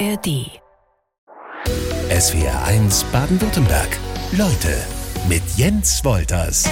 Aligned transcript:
ARD. 0.00 0.50
SWR 2.10 2.64
1 2.64 3.04
Baden-Württemberg. 3.12 3.96
Leute 4.32 4.76
mit 5.28 5.42
Jens 5.56 6.04
Wolters. 6.04 6.68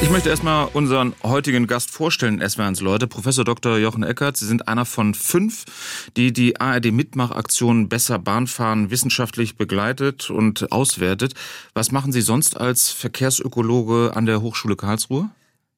Ich 0.00 0.10
möchte 0.10 0.28
erstmal 0.28 0.68
unseren 0.72 1.14
heutigen 1.24 1.66
Gast 1.66 1.90
vorstellen, 1.90 2.40
SWRs 2.48 2.80
Leute, 2.80 3.08
Professor 3.08 3.44
Dr. 3.44 3.78
Jochen 3.78 4.04
Eckert. 4.04 4.36
Sie 4.36 4.46
sind 4.46 4.68
einer 4.68 4.84
von 4.84 5.14
fünf, 5.14 5.64
die 6.16 6.32
die 6.32 6.60
ARD-Mitmachaktion 6.60 7.88
Besser 7.88 8.20
Bahnfahren 8.20 8.90
wissenschaftlich 8.90 9.56
begleitet 9.56 10.30
und 10.30 10.70
auswertet. 10.70 11.34
Was 11.72 11.90
machen 11.90 12.12
Sie 12.12 12.20
sonst 12.20 12.56
als 12.60 12.90
Verkehrsökologe 12.90 14.12
an 14.14 14.26
der 14.26 14.42
Hochschule 14.42 14.76
Karlsruhe? 14.76 15.30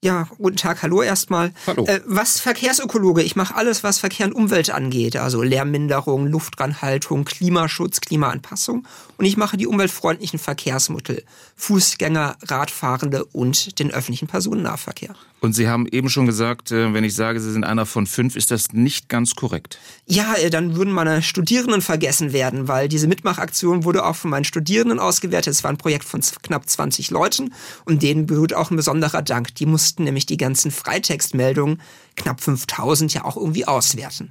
Ja, 0.05 0.29
guten 0.37 0.57
Tag, 0.57 0.83
hallo 0.83 1.03
erstmal. 1.03 1.53
Hallo. 1.67 1.87
Äh, 1.87 2.01
was 2.05 2.39
Verkehrsökologe? 2.39 3.23
Ich 3.23 3.35
mache 3.35 3.55
alles, 3.55 3.83
was 3.83 3.99
Verkehr 3.99 4.27
und 4.27 4.35
Umwelt 4.35 4.71
angeht, 4.71 5.17
also 5.17 5.43
Lärmminderung, 5.43 6.27
Luftranhaltung, 6.27 7.25
Klimaschutz, 7.25 8.03
Klimaanpassung. 8.03 8.87
Und 9.17 9.25
ich 9.25 9.37
mache 9.39 9.57
die 9.57 9.67
umweltfreundlichen 9.67 10.39
Verkehrsmittel, 10.39 11.25
Fußgänger, 11.57 12.37
Radfahrende 12.43 13.25
und 13.25 13.79
den 13.79 13.91
öffentlichen 13.91 14.29
Personennahverkehr. 14.29 15.17
Und 15.41 15.53
Sie 15.53 15.69
haben 15.69 15.87
eben 15.87 16.09
schon 16.09 16.27
gesagt, 16.27 16.73
äh, 16.73 16.95
wenn 16.95 17.05
ich 17.05 17.15
sage, 17.15 17.41
Sie 17.41 17.53
sind 17.53 17.65
einer 17.65 17.87
von 17.87 18.07
fünf, 18.07 18.37
ist 18.37 18.51
das 18.51 18.73
nicht 18.73 19.09
ganz 19.09 19.35
korrekt. 19.35 19.79
Ja, 20.07 20.35
äh, 20.35 20.51
dann 20.51 20.77
würden 20.77 20.93
meine 20.93 21.23
Studierenden 21.23 21.83
vergessen 21.83 22.33
werden, 22.33 22.69
weil 22.69 22.89
diese 22.89 23.07
Mitmachaktion 23.07 23.85
wurde 23.85 24.05
auch 24.05 24.17
von 24.17 24.31
meinen 24.31 24.45
Studierenden 24.45 24.99
ausgewertet. 24.99 25.53
Es 25.53 25.63
war 25.63 25.71
ein 25.71 25.77
Projekt 25.77 26.05
von 26.05 26.23
knapp 26.43 26.69
20 26.69 27.11
Leuten 27.11 27.53
und 27.85 28.03
denen 28.03 28.27
berührt 28.27 28.55
auch 28.55 28.71
ein 28.71 28.77
besonderer 28.77 29.23
Dank. 29.23 29.55
Die 29.57 29.67
mussten 29.67 30.05
nämlich 30.05 30.27
die 30.27 30.39
ganzen 30.39 30.71
Freitextmeldungen, 30.71 31.83
knapp 32.17 32.41
5000, 32.41 33.13
ja 33.13 33.25
auch 33.25 33.37
irgendwie 33.37 33.67
auswerten. 33.67 34.31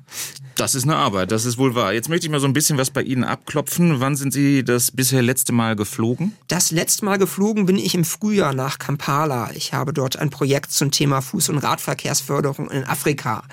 Das 0.56 0.74
ist 0.74 0.84
eine 0.84 0.96
Arbeit, 0.96 1.32
das 1.32 1.44
ist 1.44 1.58
wohl 1.58 1.76
wahr. 1.76 1.92
Jetzt 1.92 2.08
möchte 2.08 2.28
ich 2.28 2.32
mal 2.32 2.40
so 2.40 2.48
ein 2.48 2.54
bisschen 2.54 2.78
was 2.78 2.90
bei 2.90 3.02
Ihnen 3.02 3.26
abklopfen. 3.26 4.00
Wann 4.00 4.16
sind 4.16 4.32
Sie 4.32 4.64
das 4.64 4.90
bisher 4.90 5.22
letzte 5.22 5.52
Mal 5.52 5.76
geflogen? 5.76 6.34
Das 6.48 6.72
letzte 6.72 7.04
Mal 7.04 7.18
geflogen 7.18 7.66
bin 7.66 7.78
ich 7.78 7.94
im 7.94 8.06
Frühjahr 8.06 8.54
nach 8.54 8.80
Kampala. 8.80 9.52
Ich 9.54 9.74
habe 9.74 9.92
dort 9.92 10.16
ein 10.16 10.30
Projekt 10.30 10.72
zum 10.72 10.92
Thema 10.92 11.20
Fuß- 11.20 11.50
und 11.50 11.58
Radverkehrsförderung 11.58 12.72
in 12.72 12.86
Afrika. 12.86 13.44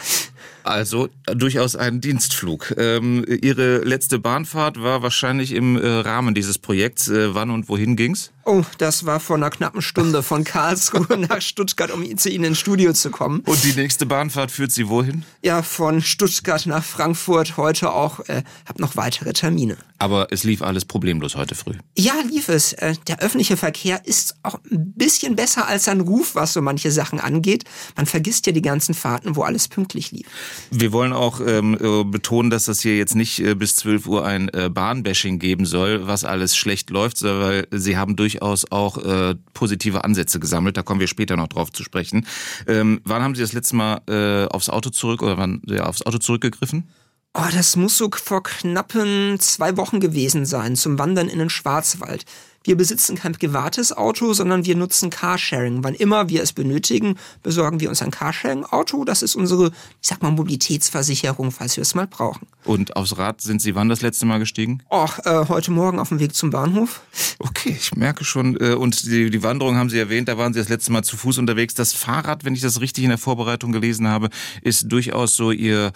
Also 0.65 1.09
durchaus 1.25 1.77
ein 1.77 2.01
Dienstflug. 2.01 2.75
Ähm, 2.77 3.25
Ihre 3.43 3.79
letzte 3.79 4.19
Bahnfahrt 4.19 4.81
war 4.81 5.03
wahrscheinlich 5.03 5.53
im 5.53 5.77
äh, 5.77 5.87
Rahmen 5.87 6.35
dieses 6.35 6.59
Projekts. 6.59 7.09
Äh, 7.09 7.35
wann 7.35 7.51
und 7.51 7.69
wohin 7.69 7.97
ging's? 7.97 8.31
Oh, 8.45 8.63
das 8.79 9.07
war 9.07 9.20
vor 9.20 9.37
einer 9.37 9.51
knappen 9.51 9.83
Stunde 9.83 10.23
von 10.23 10.43
Karlsruhe 10.43 11.17
nach 11.29 11.41
Stuttgart, 11.41 11.93
um 11.93 12.17
zu 12.17 12.29
Ihnen 12.29 12.45
ins 12.45 12.59
Studio 12.59 12.93
zu 12.93 13.11
kommen. 13.11 13.41
Und 13.41 13.63
die 13.63 13.73
nächste 13.73 14.05
Bahnfahrt 14.05 14.51
führt 14.51 14.73
Sie 14.73 14.89
wohin? 14.89 15.25
Ja, 15.43 15.63
von 15.63 16.03
Stuttgart 16.03 16.67
nach 16.67 16.83
Frankfurt 16.83 17.57
heute 17.57 17.93
auch. 17.93 18.20
Äh, 18.29 18.43
hab 18.67 18.81
noch 18.81 18.97
weitere 18.97 19.33
Termine. 19.33 19.77
Aber 19.98 20.29
es 20.33 20.43
lief 20.43 20.63
alles 20.63 20.85
problemlos 20.85 21.37
heute 21.37 21.55
früh. 21.55 21.75
Ja, 21.97 22.15
lief 22.29 22.48
es. 22.48 22.73
Äh, 22.73 22.95
der 23.07 23.20
öffentliche 23.20 23.57
Verkehr 23.57 24.05
ist 24.05 24.35
auch 24.43 24.59
ein 24.70 24.93
bisschen 24.95 25.37
besser 25.37 25.69
als 25.69 25.85
sein 25.85 26.01
Ruf, 26.01 26.35
was 26.35 26.53
so 26.53 26.63
manche 26.63 26.91
Sachen 26.91 27.20
angeht. 27.20 27.65
Man 27.97 28.07
vergisst 28.07 28.47
ja 28.47 28.53
die 28.53 28.63
ganzen 28.63 28.95
Fahrten, 28.95 29.37
wo 29.37 29.43
alles 29.43 29.69
pünktlich 29.69 30.11
lief. 30.11 30.27
Wir 30.71 30.93
wollen 30.93 31.13
auch 31.13 31.41
ähm, 31.45 31.77
äh, 31.81 32.05
betonen, 32.05 32.51
dass 32.51 32.65
das 32.65 32.81
hier 32.81 32.97
jetzt 32.97 33.15
nicht 33.15 33.41
äh, 33.41 33.55
bis 33.55 33.77
12 33.77 34.07
Uhr 34.07 34.25
ein 34.25 34.49
äh, 34.51 34.69
Bahnbashing 34.69 35.39
geben 35.39 35.67
soll, 35.67 36.07
was 36.07 36.25
alles 36.25 36.57
schlecht 36.57 36.91
läuft, 36.91 37.23
weil 37.23 37.67
Sie 37.71 37.97
haben 37.97 38.17
durchaus 38.17 38.71
auch 38.71 38.99
äh, 38.99 39.35
positive 39.55 40.05
Ansätze 40.05 40.41
gesammelt. 40.41 40.77
Da 40.77 40.83
kommen 40.83 41.01
wir 41.01 41.09
später 41.09 41.37
noch 41.37 41.49
drauf 41.49 41.73
zu 41.73 41.85
sprechen. 41.85 42.27
Ähm, 42.67 43.01
wann 43.05 43.23
haben 43.23 43.35
Sie 43.35 43.43
das 43.43 43.53
letzte 43.53 43.77
Mal 43.77 44.01
äh, 44.09 44.47
aufs 44.53 44.69
Auto 44.69 44.91
zurück 44.91 45.23
oder 45.23 45.39
wann 45.39 45.63
ja, 45.67 45.85
aufs 45.85 46.03
Auto 46.03 46.19
zurückgegriffen? 46.19 46.89
Oh, 47.35 47.49
das 47.51 47.77
muss 47.77 47.97
so 47.97 48.11
vor 48.13 48.43
knappen 48.43 49.41
zwei 49.41 49.79
Wochen 49.79 50.01
gewesen 50.01 50.45
sein, 50.45 50.77
zum 50.77 50.99
Wandern 50.99 51.29
in 51.29 51.39
den 51.39 51.49
Schwarzwald. 51.49 52.27
Wir 52.64 52.77
besitzen 52.77 53.17
kein 53.17 53.33
privates 53.33 53.92
Auto, 53.92 54.33
sondern 54.33 54.64
wir 54.64 54.77
nutzen 54.77 55.11
Carsharing. 55.11 55.83
Wann 55.83 55.95
immer 55.95 56.28
wir 56.28 56.42
es 56.42 56.52
benötigen, 56.52 57.17
besorgen 57.42 57.80
wir 57.80 57.89
uns 57.89 58.02
ein 58.02 58.11
Carsharing-Auto. 58.11 59.05
Das 59.05 59.23
ist 59.23 59.34
unsere, 59.34 59.67
ich 60.00 60.08
sag 60.08 60.23
mal, 60.23 60.30
Mobilitätsversicherung, 60.30 61.50
falls 61.50 61.77
wir 61.77 61.83
es 61.83 61.95
mal 61.95 62.06
brauchen. 62.06 62.46
Und 62.64 62.96
aufs 62.96 63.18
Rad 63.18 63.40
sind 63.40 63.61
Sie 63.61 63.74
wann 63.74 63.89
das 63.89 64.02
letzte 64.02 64.27
Mal 64.27 64.39
gestiegen? 64.39 64.83
Och, 64.90 65.18
äh, 65.24 65.46
heute 65.48 65.73
Morgen 65.73 65.98
auf 65.98 66.11
dem 66.11 66.20
Weg 66.20 66.34
zum 66.34 66.50
Bahnhof. 66.50 67.00
Okay, 67.39 67.77
ich 67.77 67.95
merke 67.96 68.24
schon. 68.24 68.56
Äh, 68.61 68.74
und 68.74 69.05
die, 69.05 69.30
die 69.30 69.42
Wanderung 69.42 69.77
haben 69.77 69.90
Sie 69.90 69.98
erwähnt, 69.98 70.29
da 70.29 70.39
waren 70.39 70.52
Sie 70.52 70.61
das 70.61 70.68
letzte 70.68 70.92
Mal 70.92 71.02
zu 71.02 71.17
Fuß 71.17 71.39
unterwegs. 71.39 71.74
Das 71.74 71.92
Fahrrad, 71.92 72.44
wenn 72.44 72.55
ich 72.55 72.61
das 72.61 72.80
richtig 72.80 73.02
in 73.02 73.11
der 73.11 73.18
Vorbereitung 73.18 73.73
gelesen 73.73 74.06
habe, 74.06 74.29
ist 74.62 74.92
durchaus 74.92 75.34
so 75.34 75.50
Ihr, 75.50 75.92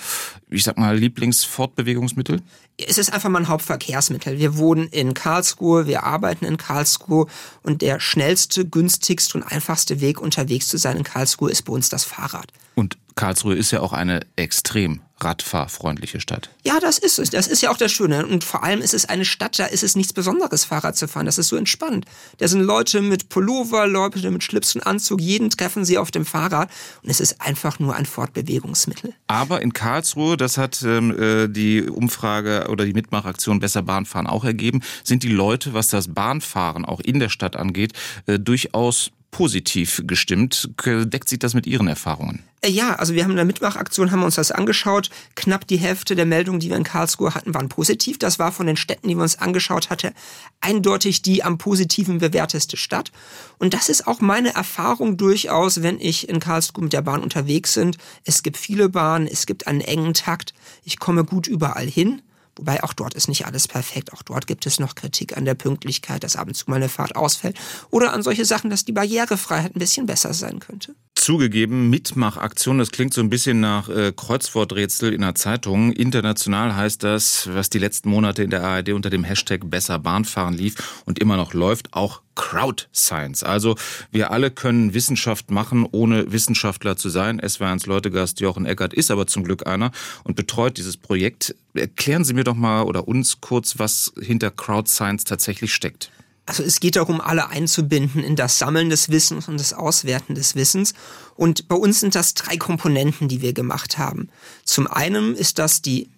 ich 0.50 0.64
sag 0.64 0.76
mal, 0.76 0.96
Lieblingsfortbewegungsmittel? 0.96 2.42
Es 2.78 2.98
ist 2.98 3.12
einfach 3.12 3.30
mal 3.30 3.38
ein 3.38 3.48
Hauptverkehrsmittel. 3.48 4.38
Wir 4.38 4.58
wohnen 4.58 4.88
in 4.88 5.14
Karlsruhe, 5.14 5.86
wir 5.86 6.02
arbeiten 6.02 6.44
in 6.44 6.55
Karlsruhe 6.56 7.26
und 7.62 7.82
der 7.82 8.00
schnellste, 8.00 8.66
günstigste 8.66 9.38
und 9.38 9.44
einfachste 9.44 10.00
Weg 10.00 10.20
unterwegs 10.20 10.68
zu 10.68 10.76
sein 10.78 10.96
in 10.96 11.04
Karlsruhe 11.04 11.50
ist 11.50 11.62
bei 11.62 11.72
uns 11.72 11.88
das 11.88 12.04
Fahrrad. 12.04 12.52
Und 12.74 12.98
Karlsruhe 13.14 13.54
ist 13.54 13.70
ja 13.70 13.80
auch 13.80 13.92
eine 13.92 14.20
extrem 14.36 15.00
radfahrfreundliche 15.20 16.20
Stadt. 16.20 16.50
Ja, 16.62 16.78
das 16.78 16.98
ist 16.98 17.18
es. 17.18 17.30
Das 17.30 17.46
ist 17.46 17.62
ja 17.62 17.70
auch 17.70 17.78
das 17.78 17.90
Schöne. 17.90 18.26
Und 18.26 18.44
vor 18.44 18.62
allem 18.62 18.80
ist 18.80 18.92
es 18.92 19.06
eine 19.06 19.24
Stadt, 19.24 19.58
da 19.58 19.66
ist 19.66 19.82
es 19.82 19.96
nichts 19.96 20.12
Besonderes, 20.12 20.64
Fahrrad 20.64 20.96
zu 20.96 21.08
fahren. 21.08 21.26
Das 21.26 21.38
ist 21.38 21.48
so 21.48 21.56
entspannt. 21.56 22.04
Da 22.38 22.48
sind 22.48 22.60
Leute 22.60 23.00
mit 23.00 23.28
Pullover, 23.28 23.86
Leute 23.86 24.30
mit 24.30 24.42
Schlips 24.42 24.74
und 24.74 24.86
Anzug. 24.86 25.20
Jeden 25.20 25.48
treffen 25.48 25.84
sie 25.84 25.96
auf 25.96 26.10
dem 26.10 26.26
Fahrrad. 26.26 26.70
Und 27.02 27.10
es 27.10 27.20
ist 27.20 27.40
einfach 27.40 27.78
nur 27.78 27.94
ein 27.94 28.04
Fortbewegungsmittel. 28.04 29.14
Aber 29.26 29.62
in 29.62 29.72
Karlsruhe, 29.72 30.36
das 30.36 30.58
hat 30.58 30.82
ähm, 30.82 31.18
äh, 31.18 31.48
die 31.48 31.82
Umfrage 31.82 32.66
oder 32.68 32.84
die 32.84 32.92
Mitmachaktion 32.92 33.58
Besser 33.58 33.82
Bahnfahren 33.82 34.26
auch 34.26 34.44
ergeben, 34.44 34.82
sind 35.02 35.22
die 35.22 35.28
Leute, 35.28 35.72
was 35.72 35.88
das 35.88 36.12
Bahnfahren 36.12 36.84
auch 36.84 37.00
in 37.00 37.20
der 37.20 37.30
Stadt 37.30 37.56
angeht, 37.56 37.92
äh, 38.26 38.38
durchaus 38.38 39.12
positiv 39.30 40.02
gestimmt. 40.06 40.70
Deckt 40.84 41.28
sich 41.28 41.38
das 41.38 41.54
mit 41.54 41.66
Ihren 41.66 41.88
Erfahrungen? 41.88 42.42
Äh, 42.62 42.70
Ja, 42.70 42.94
also 42.94 43.14
wir 43.14 43.22
haben 43.24 43.30
in 43.30 43.36
der 43.36 43.44
Mitmachaktion 43.44 44.10
haben 44.10 44.22
uns 44.22 44.36
das 44.36 44.50
angeschaut. 44.50 45.10
Knapp 45.34 45.66
die 45.66 45.76
Hälfte 45.76 46.16
der 46.16 46.26
Meldungen, 46.26 46.60
die 46.60 46.70
wir 46.70 46.76
in 46.76 46.84
Karlsruhe 46.84 47.34
hatten, 47.34 47.54
waren 47.54 47.68
positiv. 47.68 48.18
Das 48.18 48.38
war 48.38 48.52
von 48.52 48.66
den 48.66 48.76
Städten, 48.76 49.08
die 49.08 49.14
wir 49.14 49.22
uns 49.22 49.38
angeschaut 49.38 49.90
hatten, 49.90 50.12
eindeutig 50.60 51.22
die 51.22 51.42
am 51.44 51.58
positiven 51.58 52.18
bewerteste 52.18 52.76
Stadt. 52.76 53.12
Und 53.58 53.74
das 53.74 53.88
ist 53.88 54.06
auch 54.06 54.20
meine 54.20 54.54
Erfahrung 54.54 55.16
durchaus, 55.16 55.82
wenn 55.82 56.00
ich 56.00 56.28
in 56.28 56.40
Karlsruhe 56.40 56.84
mit 56.84 56.92
der 56.92 57.02
Bahn 57.02 57.22
unterwegs 57.22 57.74
bin. 57.74 57.96
Es 58.24 58.42
gibt 58.42 58.56
viele 58.56 58.88
Bahnen, 58.88 59.26
es 59.26 59.46
gibt 59.46 59.66
einen 59.66 59.80
engen 59.80 60.14
Takt. 60.14 60.54
Ich 60.82 60.98
komme 60.98 61.24
gut 61.24 61.46
überall 61.46 61.86
hin. 61.86 62.22
Wobei 62.56 62.82
auch 62.82 62.94
dort 62.94 63.14
ist 63.14 63.28
nicht 63.28 63.46
alles 63.46 63.68
perfekt. 63.68 64.12
Auch 64.12 64.22
dort 64.22 64.46
gibt 64.46 64.66
es 64.66 64.80
noch 64.80 64.94
Kritik 64.94 65.36
an 65.36 65.44
der 65.44 65.54
Pünktlichkeit, 65.54 66.24
dass 66.24 66.36
ab 66.36 66.48
und 66.48 66.54
zu 66.54 66.68
mal 66.68 66.76
eine 66.76 66.88
Fahrt 66.88 67.14
ausfällt. 67.14 67.58
Oder 67.90 68.12
an 68.12 68.22
solche 68.22 68.44
Sachen, 68.44 68.70
dass 68.70 68.84
die 68.84 68.92
Barrierefreiheit 68.92 69.76
ein 69.76 69.78
bisschen 69.78 70.06
besser 70.06 70.32
sein 70.32 70.58
könnte. 70.58 70.94
Zugegeben, 71.16 71.88
Mitmachaktion, 71.88 72.78
das 72.78 72.92
klingt 72.92 73.14
so 73.14 73.22
ein 73.22 73.30
bisschen 73.30 73.58
nach 73.58 73.88
äh, 73.88 74.12
Kreuzworträtsel 74.14 75.14
in 75.14 75.24
einer 75.24 75.34
Zeitung. 75.34 75.92
International 75.92 76.76
heißt 76.76 77.02
das, 77.02 77.48
was 77.52 77.70
die 77.70 77.78
letzten 77.78 78.10
Monate 78.10 78.42
in 78.42 78.50
der 78.50 78.62
ARD 78.62 78.90
unter 78.90 79.08
dem 79.08 79.24
Hashtag 79.24 79.68
Besser 79.68 79.98
Bahnfahren 79.98 80.54
lief 80.54 81.02
und 81.06 81.18
immer 81.18 81.36
noch 81.36 81.54
läuft, 81.54 81.94
auch 81.94 82.20
Crowd 82.36 82.84
Science. 82.94 83.42
Also 83.42 83.76
wir 84.12 84.30
alle 84.30 84.50
können 84.50 84.92
Wissenschaft 84.92 85.50
machen, 85.50 85.88
ohne 85.90 86.30
Wissenschaftler 86.32 86.96
zu 86.96 87.08
sein. 87.08 87.40
Es 87.40 87.60
war 87.60 87.68
ans 87.68 87.86
Leutegast 87.86 88.38
Jochen 88.40 88.66
Eckert, 88.66 88.92
ist 88.92 89.10
aber 89.10 89.26
zum 89.26 89.42
Glück 89.42 89.66
einer 89.66 89.92
und 90.22 90.36
betreut 90.36 90.76
dieses 90.76 90.98
Projekt. 90.98 91.56
Erklären 91.74 92.24
Sie 92.24 92.34
mir 92.34 92.44
doch 92.44 92.54
mal 92.54 92.82
oder 92.82 93.08
uns 93.08 93.40
kurz, 93.40 93.78
was 93.78 94.12
hinter 94.20 94.50
Crowd 94.50 94.88
Science 94.88 95.24
tatsächlich 95.24 95.74
steckt. 95.74 96.12
Also 96.46 96.62
es 96.62 96.78
geht 96.78 96.94
darum, 96.94 97.20
alle 97.20 97.48
einzubinden 97.48 98.22
in 98.22 98.36
das 98.36 98.58
Sammeln 98.58 98.88
des 98.88 99.08
Wissens 99.08 99.48
und 99.48 99.58
das 99.58 99.72
Auswerten 99.72 100.36
des 100.36 100.54
Wissens. 100.54 100.94
Und 101.34 101.66
bei 101.66 101.74
uns 101.74 102.00
sind 102.00 102.14
das 102.14 102.34
drei 102.34 102.56
Komponenten, 102.56 103.26
die 103.26 103.42
wir 103.42 103.52
gemacht 103.52 103.98
haben. 103.98 104.28
Zum 104.64 104.86
einen 104.86 105.34
ist 105.34 105.58
das 105.58 105.82
die 105.82 106.08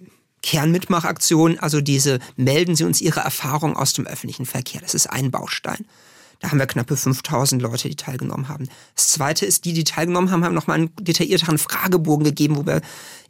Kernmitmachaktion, 0.43 1.59
also 1.59 1.81
diese 1.81 2.21
melden 2.37 2.77
Sie 2.77 2.85
uns 2.85 3.01
Ihre 3.01 3.21
Erfahrung 3.21 3.77
aus 3.77 3.95
dem 3.95 4.07
öffentlichen 4.07 4.47
Verkehr. 4.47 4.81
Das 4.81 4.95
ist 4.95 5.09
ein 5.09 5.31
Baustein. 5.31 5.87
Da 6.41 6.51
haben 6.51 6.59
wir 6.59 6.67
knappe 6.67 6.97
5000 6.97 7.61
Leute, 7.61 7.89
die 7.89 7.97
teilgenommen 7.97 8.49
haben. 8.49 8.69
Das 8.95 9.09
zweite 9.09 9.45
ist, 9.45 9.65
die, 9.65 9.73
die 9.73 9.85
teilgenommen 9.85 10.31
haben, 10.31 10.45
haben 10.45 10.55
nochmal 10.55 10.79
einen 10.79 10.97
detaillierteren 11.01 11.59
Fragebogen 11.59 12.25
gegeben, 12.25 12.57
wo 12.57 12.65
wir 12.65 12.81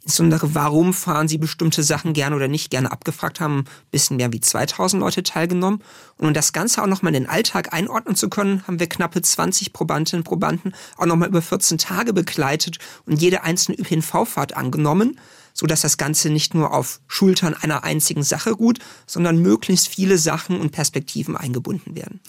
insbesondere, 0.03 0.53
warum 0.53 0.93
fahren 0.93 1.27
sie 1.27 1.39
bestimmte 1.39 1.81
Sachen 1.81 2.13
gerne 2.13 2.35
oder 2.35 2.47
nicht 2.47 2.69
gerne 2.69 2.91
abgefragt 2.91 3.39
haben. 3.39 3.59
Ein 3.59 3.65
bisschen 3.91 4.17
mehr 4.17 4.31
wie 4.31 4.39
2000 4.39 5.01
Leute 5.01 5.23
teilgenommen. 5.23 5.81
Und 6.17 6.27
um 6.27 6.33
das 6.33 6.53
Ganze 6.53 6.83
auch 6.83 6.87
nochmal 6.87 7.15
in 7.15 7.23
den 7.23 7.29
Alltag 7.29 7.73
einordnen 7.73 8.15
zu 8.15 8.29
können, 8.29 8.65
haben 8.67 8.79
wir 8.79 8.87
knappe 8.87 9.21
20 9.21 9.73
Probandinnen 9.73 10.21
und 10.21 10.27
Probanden 10.27 10.75
auch 10.97 11.07
nochmal 11.07 11.29
über 11.29 11.41
14 11.41 11.79
Tage 11.79 12.13
begleitet 12.13 12.77
und 13.05 13.19
jede 13.19 13.43
einzelne 13.43 13.79
ÖPNV-Fahrt 13.79 14.55
angenommen 14.55 15.19
so 15.59 15.67
dass 15.67 15.81
das 15.81 15.97
Ganze 15.97 16.29
nicht 16.29 16.53
nur 16.53 16.73
auf 16.73 17.01
Schultern 17.07 17.53
einer 17.53 17.83
einzigen 17.83 18.23
Sache 18.23 18.51
ruht, 18.51 18.79
sondern 19.05 19.39
möglichst 19.39 19.89
viele 19.89 20.17
Sachen 20.17 20.57
und 20.59 20.71
Perspektiven 20.71 21.35
eingebunden 21.35 21.95
werden. 21.95 22.21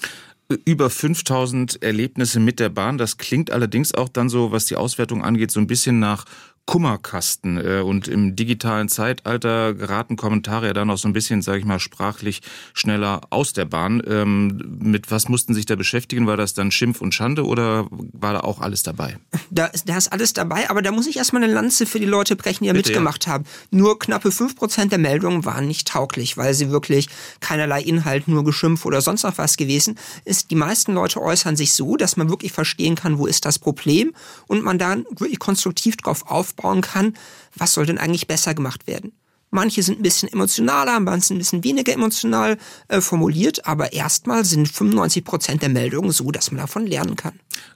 Über 0.65 0.91
5000 0.91 1.83
Erlebnisse 1.83 2.41
mit 2.41 2.59
der 2.59 2.71
Bahn. 2.71 2.99
Das 2.99 3.19
klingt 3.19 3.51
allerdings 3.51 3.95
auch 3.95 4.09
dann 4.09 4.29
so, 4.29 4.51
was 4.51 4.67
die 4.67 4.77
Auswertung 4.77 5.23
angeht, 5.23 5.51
so 5.51 5.61
ein 5.61 5.67
bisschen 5.67 6.01
nach 6.01 6.25
Kummerkasten. 6.71 7.57
Äh, 7.59 7.81
und 7.81 8.07
im 8.07 8.37
digitalen 8.37 8.89
Zeitalter 8.89 9.75
geraten 9.75 10.15
Kommentare 10.15 10.69
ja 10.69 10.73
dann 10.73 10.87
noch 10.87 10.99
so 10.99 11.09
ein 11.09 11.13
bisschen, 11.13 11.43
sage 11.43 11.59
ich 11.59 11.65
mal, 11.65 11.81
sprachlich 11.81 12.43
schneller 12.75 13.23
aus 13.31 13.53
der 13.53 13.65
Bahn. 13.65 14.01
Ähm, 14.07 14.79
mit 14.79 15.11
was 15.11 15.29
mussten 15.29 15.53
sich 15.53 15.67
da 15.67 15.75
beschäftigen? 15.75 16.29
War 16.29 16.37
das 16.37 16.55
dann 16.55 16.71
Schimpf 16.71 17.01
und 17.01 17.13
Schande 17.13 17.45
oder 17.45 17.89
war 17.91 18.35
da 18.35 18.41
auch 18.43 18.61
alles 18.61 18.85
dabei? 18.85 19.19
Da, 19.51 19.69
da 19.85 19.97
ist 19.97 20.13
alles 20.13 20.33
dabei, 20.33 20.71
aber 20.71 20.81
da 20.81 20.93
muss 20.93 21.09
ich 21.09 21.17
erstmal 21.17 21.43
eine 21.43 21.53
Lanze 21.53 21.87
für 21.87 21.99
die 21.99 22.07
Leute 22.07 22.37
brechen, 22.37 22.63
die 22.63 22.69
ja 22.69 22.73
Bitte, 22.73 22.91
mitgemacht 22.91 23.27
ja. 23.27 23.33
haben. 23.33 23.45
Nur 23.73 23.99
knappe 23.99 24.29
5% 24.29 24.91
der 24.91 24.99
Meldungen 24.99 25.45
waren 25.45 25.67
nicht 25.67 25.89
tauglich, 25.89 26.37
weil 26.37 26.55
sie 26.55 26.71
wirklich 26.71 27.09
keinerlei 27.41 27.83
Inhalt, 27.83 28.29
nur 28.29 28.45
Geschimpf 28.45 28.85
oder 28.85 29.01
sonst 29.01 29.25
noch 29.25 29.39
was 29.39 29.57
gewesen 29.57 29.99
ist. 30.25 30.53
Die 30.53 30.57
meisten 30.57 30.93
Leute 30.93 31.21
äußern 31.21 31.57
sich 31.57 31.73
so, 31.73 31.97
dass 31.97 32.17
man 32.17 32.31
wirklich 32.31 32.53
verstehen 32.53 32.95
kann, 32.95 33.19
wo 33.19 33.27
ist 33.27 33.45
das 33.45 33.59
Problem 33.59 34.13
und 34.47 34.63
man 34.63 34.79
dann 34.79 35.05
wirklich 35.11 35.41
konstruktiv 35.41 35.97
drauf 35.97 36.31
aufbaut 36.31 36.50
aufbauen 36.51 36.81
kann, 36.81 37.15
was 37.57 37.73
soll 37.73 37.87
denn 37.87 37.99
eigentlich 37.99 38.27
besser 38.27 38.55
gemacht 38.55 38.87
werden. 38.87 39.13
Manche 39.53 39.83
sind 39.83 39.99
ein 39.99 40.03
bisschen 40.03 40.33
emotionaler, 40.33 41.01
manche 41.01 41.35
ein 41.35 41.39
bisschen 41.39 41.65
weniger 41.65 41.93
emotional 41.93 42.57
äh, 42.87 43.01
formuliert, 43.01 43.67
aber 43.67 43.93
erstmal 43.93 44.45
sind 44.45 44.69
95 44.69 45.25
Prozent 45.25 45.63
der 45.63 45.69
Meldungen 45.71 46.13
so, 46.13 46.31
dass 46.31 46.53
man 46.53 46.61
davon 46.61 46.87
lernen 46.87 47.17
kann. 47.17 47.33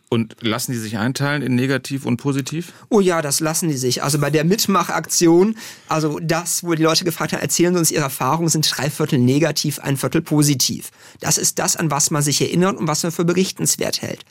Und 0.09 0.37
lassen 0.41 0.71
die 0.71 0.79
sich 0.79 0.99
einteilen 0.99 1.43
in 1.43 1.57
negativ 1.57 2.07
und 2.07 2.19
positiv? 2.19 2.73
Oh 2.91 3.01
ja, 3.01 3.23
das 3.23 3.41
lassen 3.41 3.69
die 3.69 3.77
sich. 3.77 4.05
Also 4.05 4.21
bei 4.21 4.31
der 4.31 4.45
Mitmachaktion, 4.45 5.57
also 5.89 6.21
das, 6.23 6.63
wo 6.63 6.75
die 6.75 6.85
Leute 6.85 7.05
gefragt 7.05 7.33
haben, 7.33 7.41
erzählen 7.41 7.75
Sie 7.75 7.81
uns 7.81 7.91
Ihre 7.91 8.05
Erfahrungen, 8.05 8.49
sind 8.49 8.71
drei 8.71 8.89
Viertel 8.89 9.19
negativ, 9.19 9.81
ein 9.81 9.97
Viertel 9.97 10.23
positiv. 10.23 10.93
Das 11.19 11.39
ist 11.39 11.59
das, 11.59 11.75
an 11.75 11.91
was 11.91 12.13
man 12.13 12.23
sich 12.23 12.41
erinnert 12.41 12.77
und 12.77 12.87
was 12.87 13.03
man 13.03 13.11
für 13.11 13.25
berichtenswert 13.25 14.01
hält. 14.01 14.25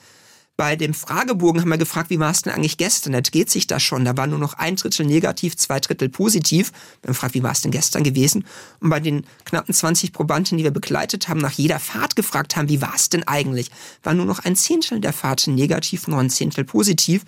Bei 0.55 0.75
dem 0.75 0.94
Fragebogen 0.94 1.61
haben 1.61 1.69
wir 1.69 1.79
gefragt, 1.79 2.11
wie 2.11 2.19
war 2.19 2.29
es 2.29 2.44
denn 2.44 2.53
eigentlich 2.53 2.77
gestern? 2.77 3.13
Da 3.13 3.21
dreht 3.21 3.50
sich 3.50 3.65
das 3.65 3.81
schon. 3.81 4.05
Da 4.05 4.15
war 4.17 4.27
nur 4.27 4.38
noch 4.38 4.53
ein 4.53 4.75
Drittel 4.75 5.03
negativ, 5.03 5.57
zwei 5.57 5.79
Drittel 5.79 6.09
positiv. 6.09 6.71
Wir 7.01 7.07
haben 7.07 7.13
gefragt, 7.13 7.33
wie 7.33 7.41
war 7.41 7.53
es 7.53 7.61
denn 7.61 7.71
gestern 7.71 8.03
gewesen? 8.03 8.45
Und 8.79 8.91
bei 8.91 9.00
den 9.00 9.25
knappen 9.45 9.73
20 9.73 10.13
Probanden, 10.13 10.59
die 10.59 10.63
wir 10.63 10.71
begleitet 10.71 11.27
haben, 11.27 11.39
nach 11.39 11.53
jeder 11.53 11.79
Fahrt 11.79 12.15
gefragt 12.15 12.55
haben, 12.55 12.69
wie 12.69 12.81
war 12.81 12.94
es 12.95 13.09
denn 13.09 13.27
eigentlich? 13.27 13.71
War 14.03 14.13
nur 14.13 14.27
noch 14.27 14.39
ein 14.39 14.55
Zehntel 14.55 15.00
der 15.00 15.11
Fahrten 15.11 15.55
negativ, 15.55 16.07
nur 16.07 16.19
ein 16.19 16.29
Zehntel 16.29 16.65
positiv. 16.65 17.23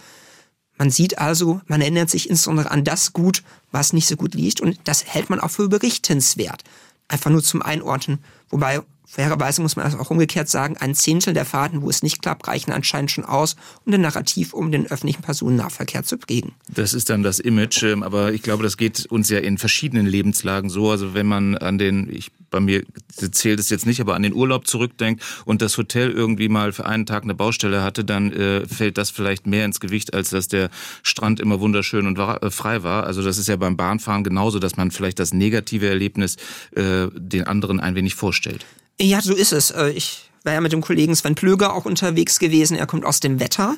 Man 0.78 0.92
sieht 0.92 1.18
also, 1.18 1.62
man 1.66 1.82
erinnert 1.82 2.12
sich 2.12 2.30
insbesondere 2.30 2.70
an 2.70 2.84
das 2.84 3.12
gut, 3.12 3.42
was 3.72 3.92
nicht 3.92 4.08
so 4.08 4.18
gut 4.18 4.36
liegt. 4.36 4.62
Und 4.62 4.80
das 4.84 5.04
hält 5.04 5.32
man 5.32 5.40
auch 5.40 5.50
für 5.50 5.68
berichtenswert. 5.68 6.64
Einfach 7.08 7.32
nur 7.32 7.44
zum 7.44 7.64
Einordnen. 7.64 8.20
Wobei 8.50 8.82
Fairerweise 9.08 9.62
muss 9.62 9.76
man 9.76 9.86
das 9.86 9.98
auch 9.98 10.10
umgekehrt 10.10 10.50
sagen, 10.50 10.78
ein 10.78 10.96
Zehntel 10.96 11.34
der 11.34 11.46
Fahrten, 11.46 11.82
wo 11.82 11.90
es 11.90 12.04
nicht 12.04 12.22
klappt, 12.22 12.48
reichen 12.48 12.72
anscheinend 12.72 13.12
schon 13.12 13.26
aus, 13.26 13.56
um 13.86 13.92
den 13.92 14.02
Narrativ 14.02 14.54
um 14.54 14.72
den 14.72 14.88
öffentlichen 14.88 15.22
Personennahverkehr 15.22 16.04
zu 16.04 16.18
prägen. 16.18 16.54
Das 16.70 16.94
ist 16.94 17.10
dann 17.10 17.24
das 17.24 17.40
Image, 17.40 17.84
ähm, 17.84 18.04
aber 18.04 18.34
ich 18.34 18.42
glaube, 18.42 18.64
das 18.64 18.78
geht 18.78 19.06
uns 19.08 19.30
ja 19.30 19.40
in 19.40 19.58
verschiedenen 19.58 20.06
Lebenslagen 20.06 20.70
so. 20.70 20.90
Also 20.90 21.14
wenn 21.14 21.28
man 21.28 21.58
an 21.58 21.78
den, 21.78 22.10
ich 22.12 22.32
bei 22.56 22.62
mir 22.62 22.84
zählt 23.10 23.60
es 23.60 23.70
jetzt 23.70 23.86
nicht, 23.86 24.00
aber 24.00 24.16
an 24.16 24.24
den 24.24 24.34
Urlaub 24.34 24.66
zurückdenkt 24.66 25.22
und 25.44 25.62
das 25.62 25.78
Hotel 25.78 26.10
irgendwie 26.12 26.48
mal 26.48 26.72
für 26.72 26.86
einen 26.86 27.06
Tag 27.06 27.24
eine 27.24 27.36
Baustelle 27.36 27.84
hatte, 27.84 28.06
dann 28.06 28.32
äh, 28.32 28.66
fällt 28.66 28.98
das 28.98 29.10
vielleicht 29.10 29.46
mehr 29.46 29.66
ins 29.66 29.82
Gewicht, 29.82 30.14
als 30.14 30.30
dass 30.30 30.48
der 30.48 30.70
Strand 31.04 31.42
immer 31.42 31.60
wunderschön 31.60 32.08
und 32.08 32.18
war, 32.18 32.42
äh, 32.44 32.52
frei 32.52 32.82
war. 32.82 33.06
Also 33.06 33.22
das 33.22 33.38
ist 33.38 33.48
ja 33.50 33.58
beim 33.58 33.76
Bahnfahren 33.76 34.24
genauso, 34.24 34.60
dass 34.60 34.78
man 34.78 34.92
vielleicht 34.92 35.20
das 35.20 35.34
negative 35.34 35.90
Erlebnis 35.90 36.38
äh, 36.72 37.08
den 37.14 37.44
anderen 37.44 37.82
ein 37.82 37.96
wenig 37.96 38.16
vorstellt. 38.16 38.66
Ja, 39.00 39.22
so 39.22 39.34
ist 39.34 39.52
es. 39.52 39.72
Äh, 39.72 39.90
ich 39.90 40.30
war 40.44 40.54
ja 40.54 40.62
mit 40.62 40.72
dem 40.72 40.82
Kollegen 40.82 41.16
Sven 41.16 41.36
Plöger 41.36 41.74
auch 41.74 41.86
unterwegs 41.86 42.40
gewesen. 42.40 42.78
Er 42.78 42.88
kommt 42.88 43.06
aus 43.06 43.20
dem 43.20 43.40
Wetter. 43.40 43.78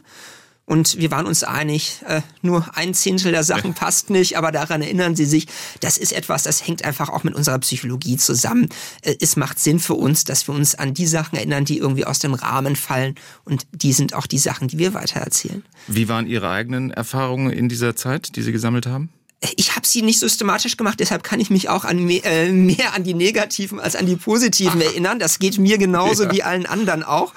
Und 0.69 0.97
wir 0.97 1.11
waren 1.11 1.27
uns 1.27 1.45
einig, 1.45 2.01
äh, 2.05 2.21
nur 2.41 2.75
ein 2.75 2.93
Zehntel 2.93 3.31
der 3.31 3.45
Sachen 3.45 3.73
passt 3.73 4.09
nicht, 4.09 4.37
aber 4.37 4.51
daran 4.51 4.81
erinnern 4.81 5.15
Sie 5.15 5.23
sich, 5.23 5.47
das 5.79 5.97
ist 5.97 6.11
etwas, 6.11 6.43
das 6.43 6.67
hängt 6.67 6.83
einfach 6.83 7.07
auch 7.07 7.23
mit 7.23 7.35
unserer 7.35 7.57
Psychologie 7.59 8.17
zusammen. 8.17 8.67
Äh, 9.01 9.15
es 9.21 9.37
macht 9.37 9.59
Sinn 9.59 9.79
für 9.79 9.93
uns, 9.93 10.25
dass 10.25 10.45
wir 10.49 10.53
uns 10.53 10.75
an 10.75 10.93
die 10.93 11.07
Sachen 11.07 11.37
erinnern, 11.37 11.63
die 11.63 11.77
irgendwie 11.77 12.03
aus 12.03 12.19
dem 12.19 12.33
Rahmen 12.33 12.75
fallen. 12.75 13.15
Und 13.45 13.65
die 13.71 13.93
sind 13.93 14.13
auch 14.13 14.27
die 14.27 14.39
Sachen, 14.39 14.67
die 14.67 14.77
wir 14.77 14.93
weitererzählen. 14.93 15.63
Wie 15.87 16.09
waren 16.09 16.27
Ihre 16.27 16.49
eigenen 16.49 16.91
Erfahrungen 16.91 17.49
in 17.49 17.69
dieser 17.69 17.95
Zeit, 17.95 18.35
die 18.35 18.41
Sie 18.41 18.51
gesammelt 18.51 18.87
haben? 18.87 19.09
Ich 19.55 19.75
habe 19.75 19.85
sie 19.85 20.01
nicht 20.01 20.19
systematisch 20.19 20.77
gemacht, 20.77 20.99
deshalb 20.99 21.23
kann 21.23 21.39
ich 21.39 21.49
mich 21.49 21.69
auch 21.69 21.85
an 21.85 22.09
äh, 22.09 22.51
mehr 22.51 22.93
an 22.93 23.03
die 23.03 23.13
negativen 23.13 23.79
als 23.79 23.95
an 23.95 24.07
die 24.07 24.15
positiven 24.15 24.81
Ach. 24.81 24.85
erinnern. 24.91 25.19
Das 25.19 25.39
geht 25.39 25.59
mir 25.59 25.77
genauso 25.77 26.23
ja. 26.23 26.31
wie 26.31 26.43
allen 26.43 26.65
anderen 26.65 27.03
auch. 27.03 27.33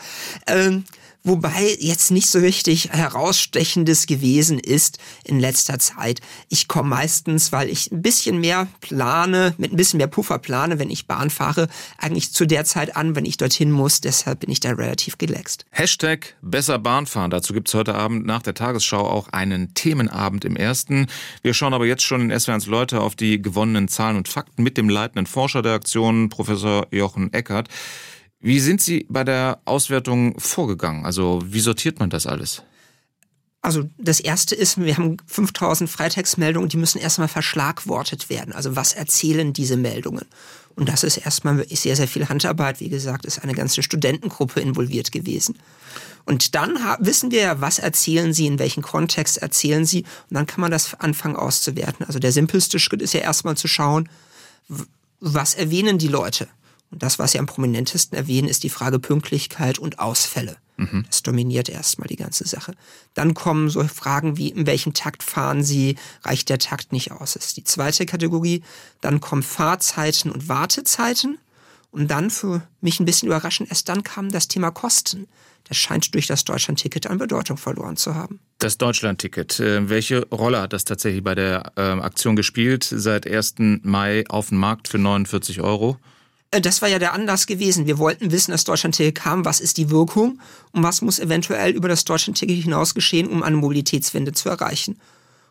Ähm, 0.47 0.85
Wobei 1.23 1.77
jetzt 1.79 2.11
nicht 2.11 2.29
so 2.31 2.39
richtig 2.39 2.91
herausstechendes 2.91 4.07
gewesen 4.07 4.59
ist 4.59 4.99
in 5.25 5.39
letzter 5.39 5.79
Zeit. 5.79 6.21
Ich 6.49 6.67
komme 6.67 6.89
meistens, 6.89 7.53
weil 7.53 7.69
ich 7.69 7.93
ein 7.93 8.01
bisschen 8.01 8.41
mehr 8.41 8.69
plane, 8.81 9.55
mit 9.59 9.73
ein 9.73 9.77
bisschen 9.77 9.99
mehr 9.99 10.07
Puffer 10.07 10.39
plane, 10.39 10.79
wenn 10.79 10.89
ich 10.89 11.07
Bahn 11.07 11.29
fahre, 11.29 11.69
eigentlich 11.99 12.33
zu 12.33 12.47
der 12.47 12.65
Zeit 12.65 12.97
an, 12.97 13.15
wenn 13.17 13.27
ich 13.27 13.37
dorthin 13.37 13.71
muss. 13.71 14.01
Deshalb 14.01 14.41
bin 14.41 14.51
ich 14.51 14.61
da 14.61 14.71
relativ 14.71 15.17
relaxed. 15.21 15.67
Hashtag 15.71 16.37
besser 16.41 16.79
Bahnfahren. 16.79 17.31
Dazu 17.31 17.53
gibt's 17.53 17.75
heute 17.75 17.95
Abend 17.95 18.25
nach 18.25 18.43
der 18.43 18.55
Tagesschau 18.55 19.07
auch 19.07 19.29
einen 19.29 19.75
Themenabend 19.75 20.47
im 20.47 20.57
ersten. 20.57 21.07
Wir 21.43 21.53
schauen 21.53 21.75
aber 21.75 21.85
jetzt 21.85 22.03
schon 22.03 22.31
in 22.31 22.41
SWRs 22.41 22.67
Leute 22.67 23.01
auf 23.03 23.15
die 23.15 23.43
gewonnenen 23.43 23.89
Zahlen 23.89 24.17
und 24.17 24.29
Fakten 24.29 24.63
mit 24.63 24.79
dem 24.79 24.89
leitenden 24.89 25.27
Forscher 25.27 25.61
der 25.61 25.75
Aktion, 25.75 26.31
Professor 26.31 26.87
Jochen 26.91 27.33
Eckert. 27.33 27.69
Wie 28.41 28.59
sind 28.59 28.81
Sie 28.81 29.07
bei 29.09 29.23
der 29.23 29.61
Auswertung 29.67 30.39
vorgegangen? 30.41 31.05
Also 31.05 31.43
wie 31.45 31.61
sortiert 31.61 32.01
man 32.01 32.09
das 32.11 32.27
alles? 32.27 32.63
Also 33.63 33.91
das 33.99 34.21
erste 34.21 34.55
ist, 34.55 34.81
wir 34.83 34.97
haben 34.97 35.19
5000 35.27 35.91
Freitextmeldungen, 35.91 36.71
die 36.71 36.79
müssen 36.79 36.99
erstmal 36.99 37.29
verschlagwortet 37.29 38.31
werden. 38.31 38.55
Also 38.55 38.75
was 38.75 38.95
erzählen 38.95 39.53
diese 39.53 39.77
Meldungen? 39.77 40.25
Und 40.77 40.89
das 40.89 41.05
ist 41.05 41.19
erstmal 41.19 41.59
wirklich 41.59 41.81
sehr, 41.81 41.97
sehr 41.97 42.09
viel 42.09 42.31
Handarbeit. 42.31 42.81
Wie 42.81 42.89
gesagt, 42.89 43.27
ist 43.27 43.43
eine 43.43 43.53
ganze 43.53 43.83
Studentengruppe 43.83 44.61
involviert 44.61 45.13
gewesen. 45.13 45.59
Und 46.25 46.55
dann 46.55 46.79
wissen 47.01 47.31
wir 47.31 47.41
ja, 47.41 47.61
was 47.61 47.79
erzählen 47.79 48.33
sie, 48.33 48.47
in 48.47 48.59
welchem 48.59 48.83
Kontext 48.83 49.39
erzählen 49.39 49.85
sie. 49.85 50.05
Und 50.31 50.37
dann 50.37 50.47
kann 50.47 50.63
man 50.63 50.71
das 50.71 50.95
anfangen 50.99 51.37
auszuwerten. 51.37 52.07
Also 52.07 52.19
der 52.19 52.33
simpelste 52.33 52.79
Schritt 52.79 53.03
ist 53.03 53.13
ja 53.13 53.21
erstmal 53.21 53.59
zu 53.59 53.69
schauen, 53.69 54.09
was 55.19 55.55
erwähnen 55.55 55.99
die 55.99 56.09
Leute? 56.09 56.49
Und 56.91 57.03
das, 57.03 57.19
was 57.19 57.33
Sie 57.33 57.39
am 57.39 57.47
prominentesten 57.47 58.17
erwähnen, 58.17 58.49
ist 58.49 58.65
die 58.65 58.71
Frage 58.71 58.99
Pünktlichkeit 58.99 59.79
und 59.79 59.99
Ausfälle. 59.99 60.57
Mhm. 60.77 61.05
Das 61.07 61.23
dominiert 61.23 61.69
erstmal 61.69 62.09
die 62.09 62.17
ganze 62.17 62.47
Sache. 62.47 62.73
Dann 63.15 63.35
kommen 63.35 63.71
so 63.71 63.83
Fragen 63.85 64.37
wie, 64.37 64.49
in 64.49 64.67
welchem 64.67 64.95
Takt 64.95 65.23
fahren 65.23 65.63
Sie? 65.63 65.97
Reicht 66.25 66.49
der 66.49 66.59
Takt 66.59 66.93
nicht 66.93 67.13
aus? 67.13 67.35
Das 67.35 67.47
ist 67.47 67.57
die 67.57 67.65
zweite 67.65 68.07
Kategorie. 68.07 68.63
Dann 69.01 69.21
kommen 69.21 69.43
Fahrzeiten 69.43 70.31
und 70.31 70.49
Wartezeiten. 70.49 71.39
Und 71.93 72.11
dann 72.11 72.31
für 72.31 72.63
mich 72.81 73.01
ein 73.01 73.05
bisschen 73.05 73.27
überraschend, 73.27 73.69
erst 73.69 73.89
dann 73.89 74.05
kam 74.05 74.31
das 74.31 74.47
Thema 74.47 74.71
Kosten. 74.71 75.27
Das 75.65 75.77
scheint 75.77 76.15
durch 76.15 76.27
das 76.27 76.45
Deutschlandticket 76.45 77.09
an 77.09 77.19
Bedeutung 77.19 77.57
verloren 77.57 77.97
zu 77.97 78.15
haben. 78.15 78.41
Das 78.59 78.79
Deutschlandticket, 78.79 79.61
äh, 79.61 79.89
welche 79.89 80.27
Rolle 80.29 80.61
hat 80.61 80.73
das 80.73 80.85
tatsächlich 80.85 81.23
bei 81.23 81.35
der 81.35 81.73
äh, 81.77 81.81
Aktion 81.81 82.37
gespielt? 82.37 82.85
Seit 82.85 83.27
1. 83.27 83.57
Mai 83.83 84.25
auf 84.29 84.49
dem 84.49 84.59
Markt 84.59 84.89
für 84.89 84.99
49 84.99 85.61
Euro? 85.61 85.99
Äh, 86.51 86.61
das 86.61 86.83
war 86.83 86.89
ja 86.89 86.99
der 86.99 87.13
Anlass 87.13 87.47
gewesen. 87.47 87.87
Wir 87.87 87.99
wollten 87.99 88.31
wissen, 88.31 88.51
dass 88.51 88.65
Deutschlandticket 88.65 89.15
kam, 89.15 89.45
was 89.45 89.61
ist 89.61 89.77
die 89.77 89.91
Wirkung 89.91 90.41
und 90.73 90.83
was 90.83 91.03
muss 91.03 91.19
eventuell 91.19 91.73
über 91.73 91.89
das 91.89 92.05
Deutschlandticket 92.05 92.63
hinaus 92.63 92.95
geschehen, 92.95 93.29
um 93.29 93.43
eine 93.43 93.57
Mobilitätswende 93.57 94.33
zu 94.33 94.49
erreichen. 94.49 95.01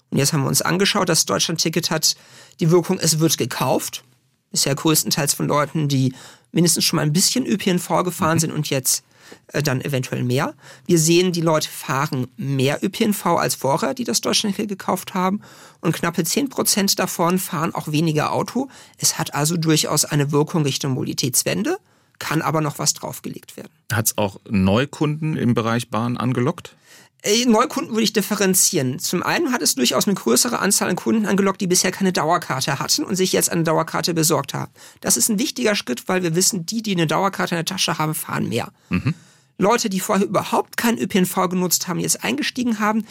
Und 0.10 0.18
jetzt 0.18 0.34
haben 0.34 0.42
wir 0.42 0.50
uns 0.50 0.62
angeschaut, 0.62 1.10
das 1.10 1.26
Deutschlandticket 1.26 1.92
hat 1.92 2.16
die 2.60 2.72
Wirkung, 2.72 3.00
es 3.00 3.20
wird 3.20 3.38
gekauft. 3.38 4.04
Bisher 4.52 4.74
größtenteils 4.74 5.36
von 5.36 5.48
Leuten, 5.48 5.88
die 5.88 6.14
mindestens 6.52 6.84
schon 6.84 6.98
mal 6.98 7.04
ein 7.04 7.14
bisschen 7.14 7.46
ÖPNV 7.46 8.04
gefahren 8.04 8.38
mhm. 8.38 8.40
sind 8.40 8.52
und 8.52 8.70
jetzt 8.70 9.04
äh, 9.48 9.64
dann 9.64 9.82
eventuell 9.82 10.24
mehr. 10.24 10.54
Wir 10.86 11.00
sehen, 11.00 11.32
die 11.32 11.42
Leute 11.42 11.70
fahren 11.70 12.28
mehr 12.38 12.84
ÖPNV 12.84 13.26
als 13.26 13.56
vorher, 13.56 13.94
die 13.94 14.04
das 14.04 14.22
Deutschlandticket 14.22 14.70
gekauft 14.70 15.14
haben. 15.14 15.42
Und 15.82 15.96
knappe 15.96 16.24
10 16.24 16.50
Prozent 16.50 17.00
davon 17.00 17.40
fahren 17.40 17.74
auch 17.74 17.92
weniger 17.92 18.32
Auto. 18.32 18.70
Es 18.98 19.18
hat 19.18 19.34
also 19.34 19.58
durchaus 19.58 20.06
eine 20.06 20.32
Wirkung 20.32 20.64
Richtung 20.64 20.94
Mobilitätswende, 20.94 21.78
kann 22.20 22.42
aber 22.42 22.62
noch 22.62 22.80
was 22.80 22.94
draufgelegt 22.94 23.58
werden. 23.58 23.72
Hat 23.92 24.08
es 24.08 24.18
auch 24.18 24.40
Neukunden 24.50 25.38
im 25.38 25.54
Bereich 25.54 25.90
Bahn 25.90 26.18
angelockt? 26.18 26.76
Äh, 27.22 27.46
Neukunden 27.46 27.92
würde 27.92 28.04
ich 28.04 28.14
differenzieren. 28.14 29.00
Zum 29.00 29.24
einen 29.24 29.52
hat 29.52 29.62
es 29.62 29.76
durchaus 29.76 30.08
eine 30.08 30.16
größere 30.16 30.60
Anzahl 30.60 30.90
an 30.90 30.96
Kunden 30.96 31.26
angelockt, 31.26 31.60
die 31.60 31.68
bisher 31.68 31.92
keine 31.92 32.14
Dauerkarte 32.14 32.80
hatten 32.80 33.04
und 33.04 33.16
sich 33.16 33.34
jetzt 33.34 33.52
eine 33.52 33.64
Dauerkarte 33.64 34.14
besorgt 34.14 34.54
haben. 34.54 34.72
Das 35.02 35.18
ist 35.18 35.30
ein 35.30 35.40
wichtiger 35.40 35.76
Schritt, 35.76 36.08
weil 36.08 36.24
wir 36.24 36.36
wissen, 36.36 36.66
die, 36.66 36.82
die 36.82 36.94
eine 36.94 37.08
Dauerkarte 37.08 37.56
in 37.56 37.60
der 37.60 37.66
Tasche 37.66 37.98
haben, 37.98 38.16
fahren 38.16 38.48
mehr. 38.48 38.72
Mhm. 38.90 39.14
Leute, 39.58 39.90
die 39.90 40.00
vorher 40.00 40.26
überhaupt 40.26 40.78
keinen 40.78 40.98
ÖPNV 40.98 41.50
genutzt 41.50 41.90
haben, 41.90 42.00
jetzt 42.00 42.24
eingestiegen 42.24 42.80
haben, 42.80 43.06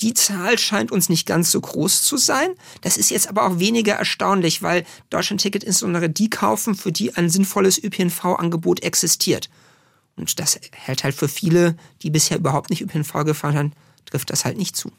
die 0.00 0.12
Zahl 0.12 0.58
scheint 0.58 0.92
uns 0.92 1.08
nicht 1.08 1.26
ganz 1.26 1.50
so 1.50 1.60
groß 1.60 2.02
zu 2.02 2.18
sein. 2.18 2.50
Das 2.82 2.98
ist 2.98 3.10
jetzt 3.10 3.28
aber 3.28 3.46
auch 3.46 3.58
weniger 3.58 3.94
erstaunlich, 3.94 4.62
weil 4.62 4.84
Deutschland-Ticket 5.08 5.64
insbesondere 5.64 6.10
die 6.10 6.28
kaufen, 6.28 6.74
für 6.74 6.92
die 6.92 7.14
ein 7.14 7.30
sinnvolles 7.30 7.82
ÖPNV-Angebot 7.82 8.82
existiert. 8.82 9.48
Und 10.16 10.38
das 10.38 10.58
hält 10.72 11.04
halt 11.04 11.14
für 11.14 11.28
viele, 11.28 11.76
die 12.02 12.10
bisher 12.10 12.38
überhaupt 12.38 12.70
nicht 12.70 12.82
ÖPNV 12.82 13.24
gefahren 13.24 13.56
haben, 13.56 13.72
trifft 14.04 14.30
das 14.30 14.44
halt 14.44 14.56
nicht 14.56 14.76
zu. 14.76 14.92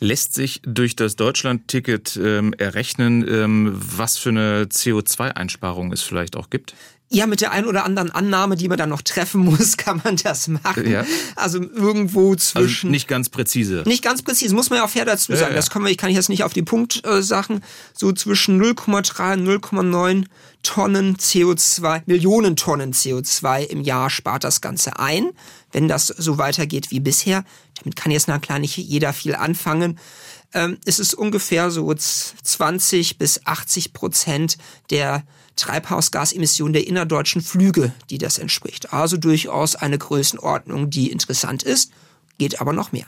Lässt 0.00 0.34
sich 0.34 0.62
durch 0.64 0.96
das 0.96 1.16
Deutschland-Ticket 1.16 2.18
ähm, 2.22 2.54
errechnen, 2.54 3.26
ähm, 3.28 3.72
was 3.74 4.16
für 4.16 4.30
eine 4.30 4.64
CO2-Einsparung 4.64 5.92
es 5.92 6.02
vielleicht 6.02 6.36
auch 6.36 6.48
gibt? 6.48 6.74
Ja, 7.14 7.26
mit 7.26 7.42
der 7.42 7.52
ein 7.52 7.66
oder 7.66 7.84
anderen 7.84 8.10
Annahme, 8.10 8.56
die 8.56 8.68
man 8.68 8.78
dann 8.78 8.88
noch 8.88 9.02
treffen 9.02 9.40
muss, 9.44 9.76
kann 9.76 10.00
man 10.02 10.16
das 10.16 10.48
machen. 10.48 10.88
Ja. 10.88 11.04
Also 11.36 11.60
irgendwo 11.60 12.32
also 12.32 12.36
zwischen. 12.36 12.88
Also 12.88 12.92
nicht 12.92 13.08
ganz 13.08 13.28
präzise. 13.28 13.82
Nicht 13.86 14.02
ganz 14.02 14.22
präzise, 14.22 14.54
muss 14.54 14.70
man 14.70 14.78
ja 14.78 14.84
auch 14.84 14.90
fair 14.90 15.04
dazu 15.04 15.32
sagen. 15.32 15.42
Ja, 15.42 15.48
ja. 15.50 15.54
Das 15.54 15.70
kann, 15.70 15.82
man, 15.82 15.90
ich 15.90 15.98
kann 15.98 16.10
ich 16.10 16.16
jetzt 16.16 16.28
nicht 16.28 16.44
auf 16.44 16.52
die 16.52 16.62
Punkt 16.62 17.04
äh, 17.06 17.22
sagen. 17.22 17.60
So 17.92 18.12
zwischen 18.12 18.62
0,3 18.62 19.34
und 19.34 19.46
0,9 19.46 20.24
Tonnen 20.62 21.16
CO2, 21.16 22.02
Millionen 22.06 22.56
Tonnen 22.56 22.92
CO2 22.92 23.64
im 23.64 23.80
Jahr 23.80 24.10
spart 24.10 24.44
das 24.44 24.60
Ganze 24.60 24.98
ein, 24.98 25.30
wenn 25.72 25.88
das 25.88 26.06
so 26.06 26.38
weitergeht 26.38 26.90
wie 26.90 27.00
bisher. 27.00 27.44
Damit 27.78 27.96
kann 27.96 28.12
jetzt 28.12 28.28
na 28.28 28.38
klar 28.38 28.58
nicht 28.58 28.76
jeder 28.76 29.12
viel 29.12 29.34
anfangen. 29.34 29.98
Ähm, 30.54 30.78
es 30.84 30.98
ist 30.98 31.14
ungefähr 31.14 31.70
so 31.70 31.92
20 31.92 33.18
bis 33.18 33.44
80 33.44 33.92
Prozent 33.92 34.56
der 34.90 35.24
Treibhausgasemissionen 35.56 36.72
der 36.72 36.86
innerdeutschen 36.86 37.42
Flüge, 37.42 37.92
die 38.10 38.18
das 38.18 38.38
entspricht. 38.38 38.92
Also 38.92 39.16
durchaus 39.16 39.76
eine 39.76 39.98
Größenordnung, 39.98 40.90
die 40.90 41.10
interessant 41.10 41.62
ist, 41.62 41.92
geht 42.38 42.60
aber 42.60 42.72
noch 42.72 42.92
mehr. 42.92 43.06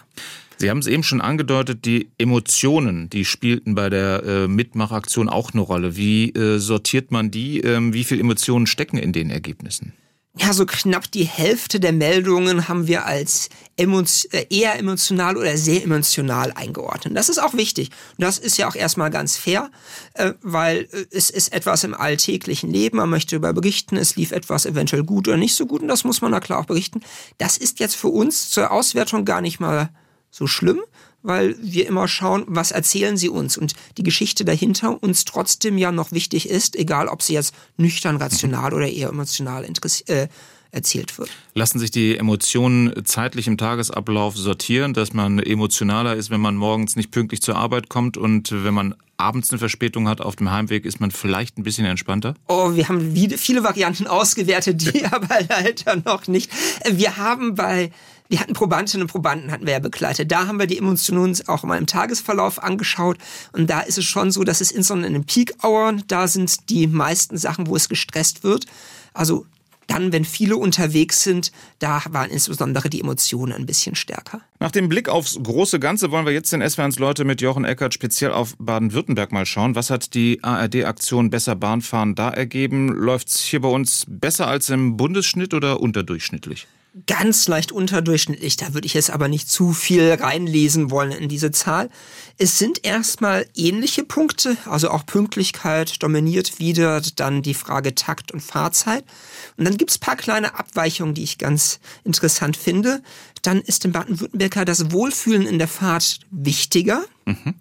Sie 0.59 0.71
haben 0.71 0.79
es 0.79 0.87
eben 0.87 1.03
schon 1.03 1.21
angedeutet, 1.21 1.85
die 1.85 2.11
Emotionen, 2.17 3.11
die 3.11 3.25
spielten 3.25 3.75
bei 3.75 3.91
der 3.91 4.23
äh, 4.23 4.49
Mitmachaktion 4.49 5.29
auch 5.29 5.53
eine 5.53 5.63
Rolle. 5.63 5.97
Wie 5.97 6.31
äh, 6.31 6.59
sortiert 6.59 7.11
man 7.11 7.31
die? 7.31 7.61
Ähm, 7.61 7.93
wie 7.93 8.05
viele 8.05 8.21
Emotionen 8.21 8.67
stecken 8.67 8.97
in 8.97 9.13
den 9.13 9.31
Ergebnissen? 9.31 9.95
Ja, 10.37 10.53
so 10.53 10.67
knapp 10.67 11.11
die 11.13 11.25
Hälfte 11.25 11.79
der 11.79 11.93
Meldungen 11.93 12.67
haben 12.67 12.89
wir 12.89 13.07
als 13.07 13.51
emo 13.77 14.03
äh, 14.33 14.47
eher 14.51 14.77
emotional 14.79 15.37
oder 15.37 15.57
sehr 15.57 15.85
emotional 15.85 16.51
eingeordnet. 16.53 17.17
Das 17.17 17.29
ist 17.29 17.39
auch 17.39 17.55
wichtig. 17.55 17.91
Das 18.19 18.39
ist 18.39 18.59
ja 18.59 18.67
auch 18.67 18.75
erstmal 18.75 19.11
ganz 19.11 19.37
fair, 19.37 19.71
äh, 20.15 20.33
weil 20.43 20.89
äh, 20.91 21.07
es 21.13 21.31
ist 21.31 21.53
etwas 21.53 21.85
im 21.85 21.95
alltäglichen 21.95 22.69
Leben. 22.69 22.97
Man 22.97 23.11
möchte 23.11 23.39
darüber 23.39 23.53
berichten, 23.53 23.97
es 23.97 24.17
lief 24.17 24.33
etwas 24.33 24.67
eventuell 24.67 25.05
gut 25.05 25.29
oder 25.29 25.37
nicht 25.37 25.55
so 25.55 25.67
gut 25.67 25.83
und 25.83 25.89
das 25.89 26.03
muss 26.03 26.21
man 26.21 26.33
da 26.33 26.41
klar 26.41 26.59
auch 26.59 26.67
berichten. 26.67 27.03
Das 27.39 27.57
ist 27.57 27.79
jetzt 27.79 27.95
für 27.95 28.09
uns 28.09 28.51
zur 28.51 28.73
Auswertung 28.73 29.25
gar 29.25 29.41
nicht 29.41 29.61
mal 29.61 29.91
so 30.33 30.49
schlimm, 30.49 30.81
weil 31.25 31.57
wir 31.61 31.89
immer 31.89 32.07
schauen, 32.07 32.45
was 32.47 32.71
erzählen 32.71 33.17
sie 33.17 33.29
uns 33.29 33.57
und 33.57 33.73
die 33.97 34.05
Geschichte 34.05 34.45
dahinter 34.45 35.03
uns 35.03 35.25
trotzdem 35.25 35.79
ja 35.79 35.91
noch 35.91 36.13
wichtig 36.13 36.49
ist, 36.49 36.77
egal 36.77 37.09
ob 37.09 37.23
sie 37.23 37.33
jetzt 37.33 37.55
nüchtern, 37.77 38.17
rational 38.17 38.73
oder 38.73 38.87
eher 38.87 39.09
emotional 39.09 39.65
äh, 39.65 40.29
erzählt 40.71 41.19
wird. 41.19 41.31
Lassen 41.55 41.79
sich 41.79 41.91
die 41.91 42.19
Emotionen 42.19 42.93
zeitlich 43.05 43.47
im 43.47 43.57
Tagesablauf 43.57 44.37
sortieren, 44.37 44.93
dass 44.93 45.13
man 45.13 45.39
emotionaler 45.39 46.15
ist, 46.17 46.31
wenn 46.31 46.41
man 46.41 46.57
morgens 46.57 46.97
nicht 46.97 47.11
pünktlich 47.11 47.41
zur 47.41 47.57
Arbeit 47.57 47.89
kommt 47.89 48.17
und 48.17 48.51
wenn 48.53 48.75
man 48.75 48.95
abends 49.17 49.51
eine 49.51 49.59
Verspätung 49.59 50.09
hat 50.09 50.21
auf 50.21 50.37
dem 50.37 50.51
Heimweg, 50.51 50.85
ist 50.85 51.01
man 51.01 51.11
vielleicht 51.11 51.57
ein 51.57 51.63
bisschen 51.63 51.87
entspannter? 51.87 52.35
Oh, 52.49 52.75
wir 52.75 52.89
haben 52.89 53.15
viele 53.37 53.63
Varianten 53.63 54.07
ausgewertet, 54.07 54.83
die 54.83 55.05
aber 55.11 55.39
leider 55.49 55.97
noch 56.05 56.27
nicht. 56.27 56.51
Wir 56.91 57.17
haben 57.17 57.55
bei 57.55 57.91
wir 58.29 58.41
hatten 58.41 58.55
Probandinnen 58.55 59.03
und 59.03 59.11
Probanden, 59.11 59.53
hatten 59.53 59.67
wir 59.67 59.75
ja 59.75 59.79
begleitet. 59.79 60.33
Da 60.33 60.47
haben 60.47 60.59
wir 60.59 60.67
die 60.67 60.79
Emotionen 60.79 61.37
auch 61.47 61.63
mal 61.63 61.79
im 61.79 61.87
Tagesverlauf 61.87 62.63
angeschaut. 62.63 63.19
Und 63.53 63.69
da 63.69 63.81
ist 63.81 63.99
es 63.99 64.05
schon 64.05 64.31
so, 64.31 64.45
dass 64.45 64.61
es 64.61 64.71
insbesondere 64.71 65.09
in 65.09 65.13
den 65.13 65.25
Peak-Hours, 65.25 66.03
da 66.09 66.27
sind 66.27 66.71
die 66.71 66.87
meisten 66.87 67.37
Sachen, 67.37 67.67
wo 67.67 67.77
es 67.77 67.89
gestresst 67.89 68.43
wird. 68.43 68.67
Also 69.13 69.47
dann, 69.87 70.13
wenn 70.13 70.25
viele 70.25 70.57
unterwegs 70.57 71.23
sind, 71.23 71.53
da 71.79 72.03
waren 72.09 72.31
insbesondere 72.31 72.89
die 72.89 73.01
Emotionen 73.01 73.53
ein 73.53 73.67
bisschen 73.67 73.95
stärker. 73.95 74.41
Nach 74.59 74.71
dem 74.71 74.89
Blick 74.89 75.09
aufs 75.09 75.39
große 75.43 75.79
Ganze 75.79 76.11
wollen 76.11 76.25
wir 76.25 76.33
jetzt 76.33 76.53
den 76.53 76.67
SWRs 76.67 76.99
Leute 76.99 77.25
mit 77.25 77.43
Jochen 77.43 77.65
Eckert 77.65 77.93
speziell 77.93 78.33
auf 78.33 78.57
Baden-Württemberg 78.59 79.33
mal 79.33 79.45
schauen. 79.45 79.75
Was 79.75 79.91
hat 79.91 80.15
die 80.15 80.43
ARD-Aktion 80.43 81.29
Besser 81.29 81.55
Bahnfahren 81.55 82.15
da 82.15 82.31
ergeben? 82.31 82.89
Läuft 82.89 83.29
es 83.29 83.43
hier 83.43 83.61
bei 83.61 83.69
uns 83.69 84.07
besser 84.09 84.49
als 84.49 84.71
im 84.71 84.97
Bundesschnitt 84.97 85.53
oder 85.53 85.81
unterdurchschnittlich? 85.81 86.67
Ganz 87.07 87.49
leicht 87.49 87.73
unterdurchschnittlich. 87.73 88.57
Da 88.57 88.75
würde 88.75 88.87
ich 88.87 88.95
jetzt 88.95 89.11
aber 89.11 89.29
nicht 89.29 89.51
zu 89.51 89.73
viel 89.73 90.13
reinlesen 90.13 90.91
wollen 90.91 91.13
in 91.13 91.29
diese 91.29 91.51
Zahl. 91.51 91.91
Es 92.39 92.59
sind 92.59 92.85
erstmal 92.85 93.47
ähnliche 93.55 94.05
Punkte, 94.05 94.57
also 94.67 94.91
auch 94.91 95.05
Pünktlichkeit 95.05 96.03
dominiert 96.03 96.59
wieder 96.59 97.01
dann 97.17 97.43
die 97.43 97.55
Frage 97.55 97.95
Takt 97.95 98.33
und 98.33 98.41
Fahrzeit. 98.41 99.05
Und 99.57 99.65
dann 99.65 99.77
gibt's 99.77 99.99
paar 99.99 100.17
kleine 100.17 100.59
Abweichungen, 100.59 101.15
die 101.15 101.25
ich 101.25 101.39
ganz 101.39 101.81
interessant 102.05 102.57
finde. 102.57 103.03
Dann 103.43 103.61
ist 103.61 103.85
im 103.85 103.93
Baden-Württemberger 103.93 104.65
das 104.65 104.93
Wohlfühlen 104.93 105.47
in 105.47 105.59
der 105.59 105.69
Fahrt 105.69 106.21
wichtiger. 106.31 107.05
Mhm 107.25 107.55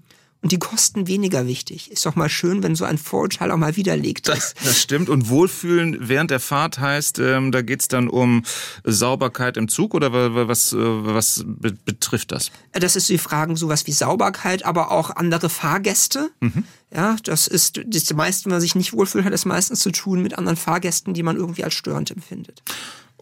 und 0.43 0.51
die 0.51 0.59
Kosten 0.59 1.07
weniger 1.07 1.47
wichtig. 1.47 1.89
Ist 1.89 2.05
doch 2.05 2.15
mal 2.15 2.27
schön, 2.27 2.63
wenn 2.63 2.75
so 2.75 2.83
ein 2.83 2.97
Vorurteil 2.97 3.49
auch 3.49 3.57
mal 3.57 3.77
widerlegt 3.77 4.27
ist. 4.27 4.55
Das, 4.63 4.81
stimmt. 4.81 5.07
Und 5.07 5.29
Wohlfühlen 5.29 5.97
während 6.01 6.31
der 6.31 6.41
Fahrt 6.41 6.79
heißt, 6.79 7.19
ähm, 7.19 7.53
da 7.53 7.61
geht's 7.61 7.87
dann 7.87 8.09
um 8.09 8.43
Sauberkeit 8.83 9.55
im 9.55 9.69
Zug 9.69 9.93
oder 9.93 10.11
was, 10.11 10.73
äh, 10.73 10.77
was 10.77 11.45
betrifft 11.85 12.33
das? 12.33 12.51
Das 12.73 12.97
ist 12.97 13.07
die 13.07 13.17
Fragen 13.17 13.55
sowas 13.55 13.87
wie 13.87 13.93
Sauberkeit, 13.93 14.65
aber 14.65 14.91
auch 14.91 15.11
andere 15.11 15.47
Fahrgäste. 15.47 16.29
Mhm. 16.41 16.65
Ja, 16.93 17.15
das 17.23 17.47
ist 17.47 17.81
das 17.85 18.13
meiste, 18.13 18.45
wenn 18.45 18.51
man 18.51 18.61
sich 18.61 18.75
nicht 18.75 18.91
wohlfühlt, 18.91 19.23
hat 19.23 19.33
es 19.33 19.45
meistens 19.45 19.79
zu 19.79 19.91
tun 19.91 20.21
mit 20.21 20.37
anderen 20.37 20.57
Fahrgästen, 20.57 21.13
die 21.13 21.23
man 21.23 21.37
irgendwie 21.37 21.63
als 21.63 21.73
störend 21.73 22.11
empfindet. 22.11 22.61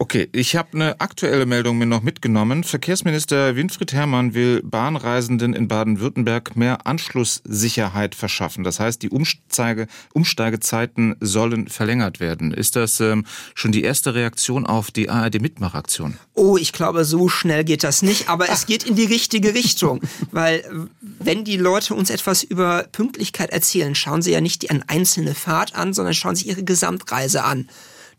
Okay, 0.02 0.28
ich 0.32 0.56
habe 0.56 0.70
eine 0.72 1.00
aktuelle 1.00 1.46
Meldung 1.46 1.78
mir 1.78 1.86
noch 1.86 2.02
mitgenommen. 2.02 2.64
Verkehrsminister 2.64 3.54
Winfried 3.54 3.92
Herrmann 3.92 4.34
will 4.34 4.60
Bahnreisenden 4.64 5.54
in 5.54 5.68
Baden-Württemberg 5.68 6.56
mehr 6.56 6.88
Anschlusssicherheit 6.88 8.16
verschaffen. 8.16 8.64
Das 8.64 8.80
heißt, 8.80 9.00
die 9.00 9.10
Umsteige, 9.10 9.86
Umsteigezeiten 10.12 11.14
sollen 11.20 11.68
verlängert 11.68 12.18
werden. 12.18 12.52
Ist 12.52 12.74
das 12.74 12.98
ähm, 12.98 13.24
schon 13.54 13.70
die 13.70 13.84
erste 13.84 14.16
Reaktion 14.16 14.66
auf 14.66 14.90
die 14.90 15.08
ARD-Mitmachaktion? 15.08 16.16
Oh, 16.34 16.56
ich 16.56 16.72
glaube, 16.72 17.04
so 17.04 17.28
schnell 17.28 17.62
geht 17.62 17.84
das 17.84 18.02
nicht, 18.02 18.28
aber 18.28 18.48
es 18.48 18.66
geht 18.66 18.82
in 18.82 18.96
die 18.96 19.04
richtige 19.04 19.54
Richtung. 19.54 20.00
Weil 20.32 20.64
wenn 21.00 21.44
die 21.44 21.58
Leute 21.58 21.94
uns 21.94 22.10
etwas 22.10 22.42
über 22.42 22.88
Pünktlichkeit 22.90 23.50
erzählen, 23.50 23.94
schauen 23.94 24.20
sie 24.20 24.32
ja 24.32 24.40
nicht 24.40 24.62
die 24.62 24.70
einzelne 24.70 25.36
Fahrt 25.36 25.76
an, 25.76 25.92
sondern 25.92 26.14
schauen 26.14 26.34
sich 26.34 26.48
ihre 26.48 26.64
Gesamtreise 26.64 27.44
an. 27.44 27.68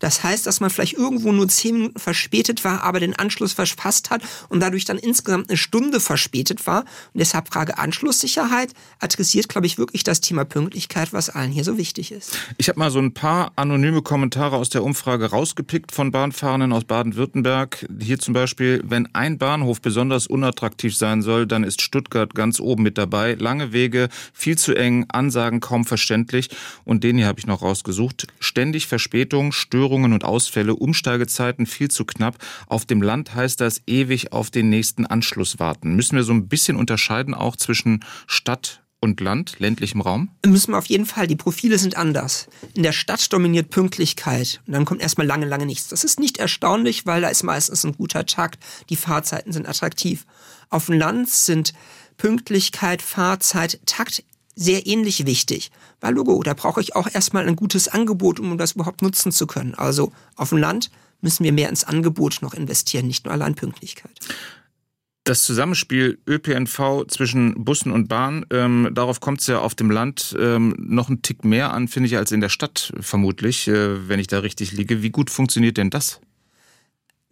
Das 0.04 0.22
heißt, 0.22 0.46
dass 0.46 0.60
man 0.60 0.68
vielleicht 0.68 0.92
irgendwo 0.92 1.32
nur 1.32 1.48
zehn 1.48 1.76
Minuten 1.76 1.98
verspätet 1.98 2.62
war, 2.62 2.82
aber 2.82 3.00
den 3.00 3.16
Anschluss 3.16 3.54
verpasst 3.54 4.10
hat 4.10 4.20
und 4.50 4.60
dadurch 4.60 4.84
dann 4.84 4.98
insgesamt 4.98 5.48
eine 5.48 5.56
Stunde 5.56 5.98
verspätet 5.98 6.66
war. 6.66 6.80
Und 6.80 7.20
deshalb 7.20 7.48
Frage 7.48 7.78
Anschlusssicherheit 7.78 8.74
adressiert, 9.00 9.48
glaube 9.48 9.66
ich, 9.66 9.78
wirklich 9.78 10.04
das 10.04 10.20
Thema 10.20 10.44
Pünktlichkeit, 10.44 11.14
was 11.14 11.30
allen 11.30 11.52
hier 11.52 11.64
so 11.64 11.78
wichtig 11.78 12.12
ist. 12.12 12.36
Ich 12.58 12.68
habe 12.68 12.78
mal 12.78 12.90
so 12.90 12.98
ein 12.98 13.14
paar 13.14 13.52
anonyme 13.56 14.02
Kommentare 14.02 14.56
aus 14.56 14.68
der 14.68 14.84
Umfrage 14.84 15.30
rausgepickt 15.30 15.90
von 15.90 16.10
Bahnfahrenden 16.12 16.74
aus 16.74 16.84
Baden-Württemberg. 16.84 17.86
Hier 17.98 18.18
zum 18.18 18.34
Beispiel, 18.34 18.82
wenn 18.84 19.08
ein 19.14 19.38
Bahnhof 19.38 19.80
besonders 19.80 20.26
unattraktiv 20.26 20.94
sein 20.94 21.22
soll, 21.22 21.46
dann 21.46 21.64
ist 21.64 21.80
Stuttgart 21.80 22.34
ganz 22.34 22.60
oben 22.60 22.82
mit 22.82 22.98
dabei. 22.98 23.36
Lange 23.36 23.72
Wege, 23.72 24.10
viel 24.34 24.58
zu 24.58 24.74
eng, 24.74 25.06
Ansagen 25.08 25.60
kaum 25.60 25.86
verständlich. 25.86 26.50
Und 26.84 27.04
den 27.04 27.16
hier 27.16 27.26
habe 27.26 27.40
ich 27.40 27.46
noch 27.46 27.62
rausgesucht. 27.62 28.26
Ständig 28.38 28.86
Verspätung, 28.86 29.52
Störung 29.52 29.93
Störungen 29.94 30.12
und 30.12 30.24
Ausfälle, 30.24 30.74
Umsteigezeiten 30.74 31.66
viel 31.66 31.88
zu 31.88 32.04
knapp. 32.04 32.38
Auf 32.66 32.84
dem 32.84 33.00
Land 33.00 33.36
heißt 33.36 33.60
das 33.60 33.80
ewig 33.86 34.32
auf 34.32 34.50
den 34.50 34.68
nächsten 34.68 35.06
Anschluss 35.06 35.60
warten. 35.60 35.94
Müssen 35.94 36.16
wir 36.16 36.24
so 36.24 36.32
ein 36.32 36.48
bisschen 36.48 36.76
unterscheiden 36.76 37.32
auch 37.32 37.54
zwischen 37.54 38.04
Stadt 38.26 38.82
und 38.98 39.20
Land, 39.20 39.60
ländlichem 39.60 40.00
Raum? 40.00 40.30
Müssen 40.44 40.72
wir 40.72 40.78
auf 40.78 40.86
jeden 40.86 41.06
Fall. 41.06 41.28
Die 41.28 41.36
Profile 41.36 41.78
sind 41.78 41.96
anders. 41.96 42.48
In 42.74 42.82
der 42.82 42.90
Stadt 42.90 43.32
dominiert 43.32 43.70
Pünktlichkeit 43.70 44.62
und 44.66 44.72
dann 44.72 44.84
kommt 44.84 45.00
erstmal 45.00 45.28
lange, 45.28 45.46
lange 45.46 45.66
nichts. 45.66 45.86
Das 45.90 46.02
ist 46.02 46.18
nicht 46.18 46.38
erstaunlich, 46.38 47.06
weil 47.06 47.20
da 47.20 47.28
ist 47.28 47.44
meistens 47.44 47.84
ein 47.84 47.96
guter 47.96 48.26
Takt. 48.26 48.58
Die 48.90 48.96
Fahrzeiten 48.96 49.52
sind 49.52 49.68
attraktiv. 49.68 50.26
Auf 50.70 50.86
dem 50.86 50.98
Land 50.98 51.30
sind 51.30 51.72
Pünktlichkeit, 52.16 53.00
Fahrzeit, 53.00 53.78
Takt 53.86 54.24
sehr 54.54 54.86
ähnlich 54.86 55.26
wichtig. 55.26 55.70
Weil 56.00 56.14
Logo, 56.14 56.42
da 56.42 56.54
brauche 56.54 56.80
ich 56.80 56.96
auch 56.96 57.08
erstmal 57.12 57.46
ein 57.46 57.56
gutes 57.56 57.88
Angebot, 57.88 58.40
um 58.40 58.56
das 58.58 58.72
überhaupt 58.72 59.02
nutzen 59.02 59.32
zu 59.32 59.46
können. 59.46 59.74
Also 59.74 60.12
auf 60.36 60.50
dem 60.50 60.58
Land 60.58 60.90
müssen 61.20 61.44
wir 61.44 61.52
mehr 61.52 61.68
ins 61.68 61.84
Angebot 61.84 62.38
noch 62.42 62.54
investieren, 62.54 63.06
nicht 63.06 63.24
nur 63.24 63.32
allein 63.32 63.54
Pünktlichkeit. 63.54 64.12
Das 65.24 65.42
Zusammenspiel 65.42 66.18
ÖPNV 66.28 67.06
zwischen 67.08 67.64
Bussen 67.64 67.92
und 67.92 68.08
Bahn, 68.08 68.44
ähm, 68.50 68.90
darauf 68.92 69.20
kommt 69.20 69.40
es 69.40 69.46
ja 69.46 69.58
auf 69.58 69.74
dem 69.74 69.90
Land 69.90 70.36
ähm, 70.38 70.74
noch 70.78 71.08
einen 71.08 71.22
Tick 71.22 71.46
mehr 71.46 71.72
an, 71.72 71.88
finde 71.88 72.08
ich, 72.08 72.18
als 72.18 72.30
in 72.30 72.42
der 72.42 72.50
Stadt 72.50 72.92
vermutlich, 73.00 73.66
äh, 73.66 74.06
wenn 74.06 74.20
ich 74.20 74.26
da 74.26 74.40
richtig 74.40 74.72
liege. 74.72 75.02
Wie 75.02 75.08
gut 75.08 75.30
funktioniert 75.30 75.78
denn 75.78 75.88
das? 75.88 76.20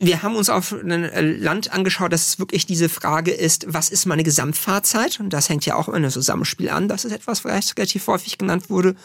Wir 0.03 0.23
haben 0.23 0.35
uns 0.35 0.51
auf 0.51 0.73
ein 0.73 0.91
äh, 0.91 1.21
Land 1.21 1.73
angeschaut, 1.73 2.13
dass 2.13 2.27
es 2.27 2.39
wirklich 2.41 2.67
diese 2.67 2.89
Frage 2.89 3.31
ist, 3.31 3.67
was 3.69 3.89
ist 3.89 4.05
meine 4.05 4.25
Gesamtfahrzeit? 4.25 5.21
Und 5.21 5.31
das 5.31 5.49
hängt 5.49 5.65
ja 5.65 5.77
auch 5.77 5.89
in 5.89 5.95
einem 5.95 6.11
Zusammenspiel 6.11 6.71
an. 6.71 6.89
Das 6.89 7.05
ist 7.05 7.13
etwas, 7.13 7.45
was 7.45 7.77
relativ 7.77 8.07
häufig 8.09 8.37
genannt 8.37 8.69
wurde. 8.69 8.97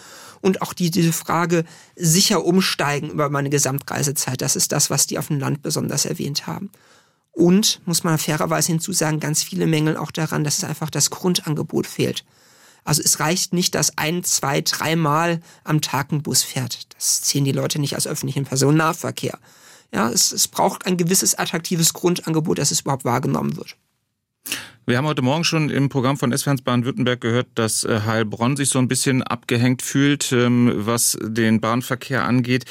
Und 0.42 0.64
auch 0.64 0.74
die, 0.74 0.90
diese 0.90 1.14
Frage, 1.14 1.66
sicher 1.96 2.44
umsteigen 2.44 3.12
über 3.12 3.30
meine 3.30 3.52
Gesamtreisezeit. 3.52 4.42
Das 4.42 4.56
ist 4.56 4.72
das, 4.72 4.90
was 4.90 5.06
die 5.06 5.20
auf 5.20 5.28
dem 5.28 5.40
Land 5.40 5.62
besonders 5.62 6.06
erwähnt 6.06 6.48
haben. 6.48 6.72
Und, 7.32 7.82
muss 7.86 8.04
man 8.04 8.18
fairerweise 8.18 8.72
hinzusagen, 8.72 9.20
ganz 9.20 9.44
viele 9.44 9.68
Mängel 9.68 9.98
auch 9.98 10.10
daran, 10.10 10.44
dass 10.44 10.58
es 10.58 10.64
einfach 10.64 10.90
das 10.90 11.12
Grundangebot 11.12 11.86
fehlt. 11.86 12.26
Also 12.84 13.04
es 13.04 13.20
reicht 13.20 13.54
nicht, 13.54 13.76
dass 13.76 14.00
ein, 14.00 14.24
zwei, 14.24 14.62
dreimal 14.62 15.42
am 15.64 15.82
Tag 15.82 16.12
ein 16.12 16.24
Bus 16.24 16.42
fährt. 16.42 16.88
Das 16.96 17.22
zählen 17.22 17.46
die 17.46 17.52
Leute 17.52 17.78
nicht 17.78 17.94
als 17.94 18.08
öffentlichen 18.08 18.46
Personennahverkehr. 18.46 19.38
Ja, 19.94 20.10
es, 20.10 20.32
es 20.32 20.48
braucht 20.48 20.86
ein 20.86 20.98
gewisses 20.98 21.36
attraktives 21.36 21.94
Grundangebot, 21.94 22.58
dass 22.58 22.72
es 22.72 22.82
überhaupt 22.82 23.06
wahrgenommen 23.06 23.58
wird. 23.58 23.76
Wir 24.86 24.98
haben 24.98 25.06
heute 25.06 25.22
Morgen 25.22 25.44
schon 25.44 25.70
im 25.70 25.90
Programm 25.90 26.16
von 26.16 26.32
S-Fans 26.32 26.62
Baden-Württemberg 26.62 27.20
gehört, 27.20 27.48
dass 27.56 27.84
äh, 27.84 28.02
Heilbronn 28.06 28.56
sich 28.56 28.70
so 28.70 28.80
ein 28.80 28.88
bisschen 28.88 29.22
abgehängt 29.22 29.82
fühlt, 29.82 30.32
ähm, 30.32 30.72
was 30.76 31.18
den 31.22 31.60
Bahnverkehr 31.60 32.24
angeht. 32.24 32.64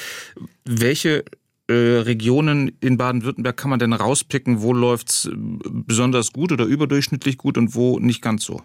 Welche 0.64 1.24
äh, 1.68 1.74
Regionen 1.74 2.74
in 2.80 2.96
Baden-Württemberg 2.96 3.56
kann 3.58 3.68
man 3.68 3.78
denn 3.78 3.92
rauspicken? 3.92 4.62
Wo 4.62 4.72
läuft's 4.72 5.28
besonders 5.34 6.32
gut 6.32 6.52
oder 6.52 6.64
überdurchschnittlich 6.64 7.36
gut 7.36 7.58
und 7.58 7.74
wo 7.74 7.98
nicht 7.98 8.22
ganz 8.22 8.44
so? 8.44 8.62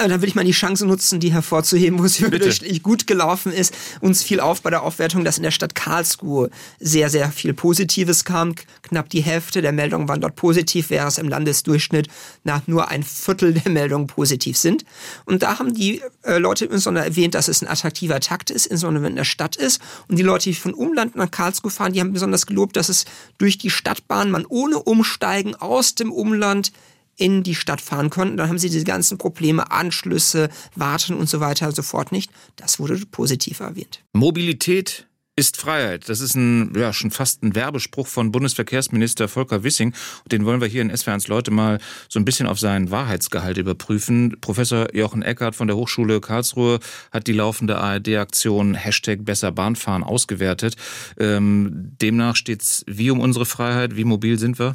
Äh, 0.00 0.08
dann 0.08 0.22
will 0.22 0.28
ich 0.28 0.34
mal 0.34 0.44
die 0.44 0.52
Chance 0.52 0.86
nutzen, 0.86 1.20
die 1.20 1.32
hervorzuheben, 1.32 1.98
wo 1.98 2.04
es 2.04 2.18
überdurchschnittlich 2.20 2.82
gut 2.82 3.06
gelaufen 3.06 3.52
ist. 3.52 3.74
Uns 4.00 4.22
fiel 4.22 4.40
auf 4.40 4.62
bei 4.62 4.70
der 4.70 4.82
Aufwertung, 4.82 5.24
dass 5.24 5.36
in 5.36 5.42
der 5.42 5.50
Stadt 5.50 5.74
Karlsruhe 5.74 6.50
sehr, 6.78 7.10
sehr 7.10 7.30
viel 7.30 7.52
Positives 7.52 8.24
kam. 8.24 8.54
Knapp 8.82 9.10
die 9.10 9.20
Hälfte 9.20 9.60
der 9.60 9.72
Meldungen 9.72 10.08
waren 10.08 10.20
dort 10.20 10.36
positiv, 10.36 10.90
während 10.90 11.12
es 11.12 11.18
im 11.18 11.28
Landesdurchschnitt 11.28 12.08
nach 12.44 12.66
nur 12.66 12.88
ein 12.88 13.02
Viertel 13.02 13.52
der 13.52 13.70
Meldungen 13.70 14.06
positiv 14.06 14.56
sind. 14.56 14.84
Und 15.26 15.42
da 15.42 15.58
haben 15.58 15.74
die 15.74 16.00
äh, 16.22 16.38
Leute 16.38 16.64
insbesondere 16.64 17.04
erwähnt, 17.04 17.34
dass 17.34 17.48
es 17.48 17.60
ein 17.62 17.68
attraktiver 17.68 18.20
Takt 18.20 18.50
ist, 18.50 18.66
insbesondere 18.66 19.04
wenn 19.04 19.10
in 19.10 19.16
der 19.16 19.24
Stadt 19.24 19.56
ist. 19.56 19.82
Und 20.08 20.18
die 20.18 20.22
Leute, 20.22 20.44
die 20.44 20.54
von 20.54 20.72
Umland 20.72 21.16
nach 21.16 21.30
Karlsruhe 21.30 21.70
fahren, 21.70 21.92
die 21.92 22.00
haben 22.00 22.12
besonders 22.12 22.46
gelobt, 22.46 22.76
dass 22.76 22.88
es 22.88 23.04
durch 23.36 23.58
die 23.58 23.70
Stadtbahn 23.70 24.30
man 24.30 24.46
ohne 24.46 24.78
Umsteigen 24.78 25.54
aus 25.54 25.94
dem 25.94 26.10
Umland 26.10 26.72
in 27.20 27.42
die 27.42 27.54
Stadt 27.54 27.80
fahren 27.80 28.10
konnten. 28.10 28.36
Dann 28.36 28.48
haben 28.48 28.58
sie 28.58 28.70
diese 28.70 28.84
ganzen 28.84 29.18
Probleme, 29.18 29.70
Anschlüsse, 29.70 30.48
Warten 30.74 31.14
und 31.14 31.28
so 31.28 31.40
weiter 31.40 31.70
sofort 31.72 32.12
nicht. 32.12 32.30
Das 32.56 32.78
wurde 32.80 32.96
positiv 33.10 33.60
erwähnt. 33.60 34.02
Mobilität 34.12 35.06
ist 35.36 35.56
Freiheit. 35.56 36.08
Das 36.08 36.20
ist 36.20 36.34
ein, 36.34 36.72
ja, 36.76 36.92
schon 36.92 37.10
fast 37.10 37.42
ein 37.42 37.54
Werbespruch 37.54 38.06
von 38.06 38.32
Bundesverkehrsminister 38.32 39.28
Volker 39.28 39.62
Wissing. 39.62 39.94
Den 40.30 40.44
wollen 40.44 40.60
wir 40.60 40.68
hier 40.68 40.82
in 40.82 40.90
SWR1 40.90 41.28
Leute 41.28 41.50
mal 41.50 41.78
so 42.08 42.18
ein 42.18 42.24
bisschen 42.24 42.46
auf 42.46 42.58
seinen 42.58 42.90
Wahrheitsgehalt 42.90 43.56
überprüfen. 43.56 44.36
Professor 44.40 44.94
Jochen 44.94 45.22
Eckert 45.22 45.54
von 45.54 45.66
der 45.66 45.76
Hochschule 45.76 46.20
Karlsruhe 46.20 46.80
hat 47.10 47.26
die 47.26 47.32
laufende 47.32 47.78
ARD-Aktion 47.78 48.74
Hashtag 48.74 49.24
Besser 49.24 49.52
Bahnfahren 49.52 50.04
ausgewertet. 50.04 50.76
Ähm, 51.18 51.96
demnach 52.00 52.36
steht 52.36 52.62
es 52.62 52.84
wie 52.86 53.10
um 53.10 53.20
unsere 53.20 53.46
Freiheit, 53.46 53.96
wie 53.96 54.04
mobil 54.04 54.38
sind 54.38 54.58
wir? 54.58 54.74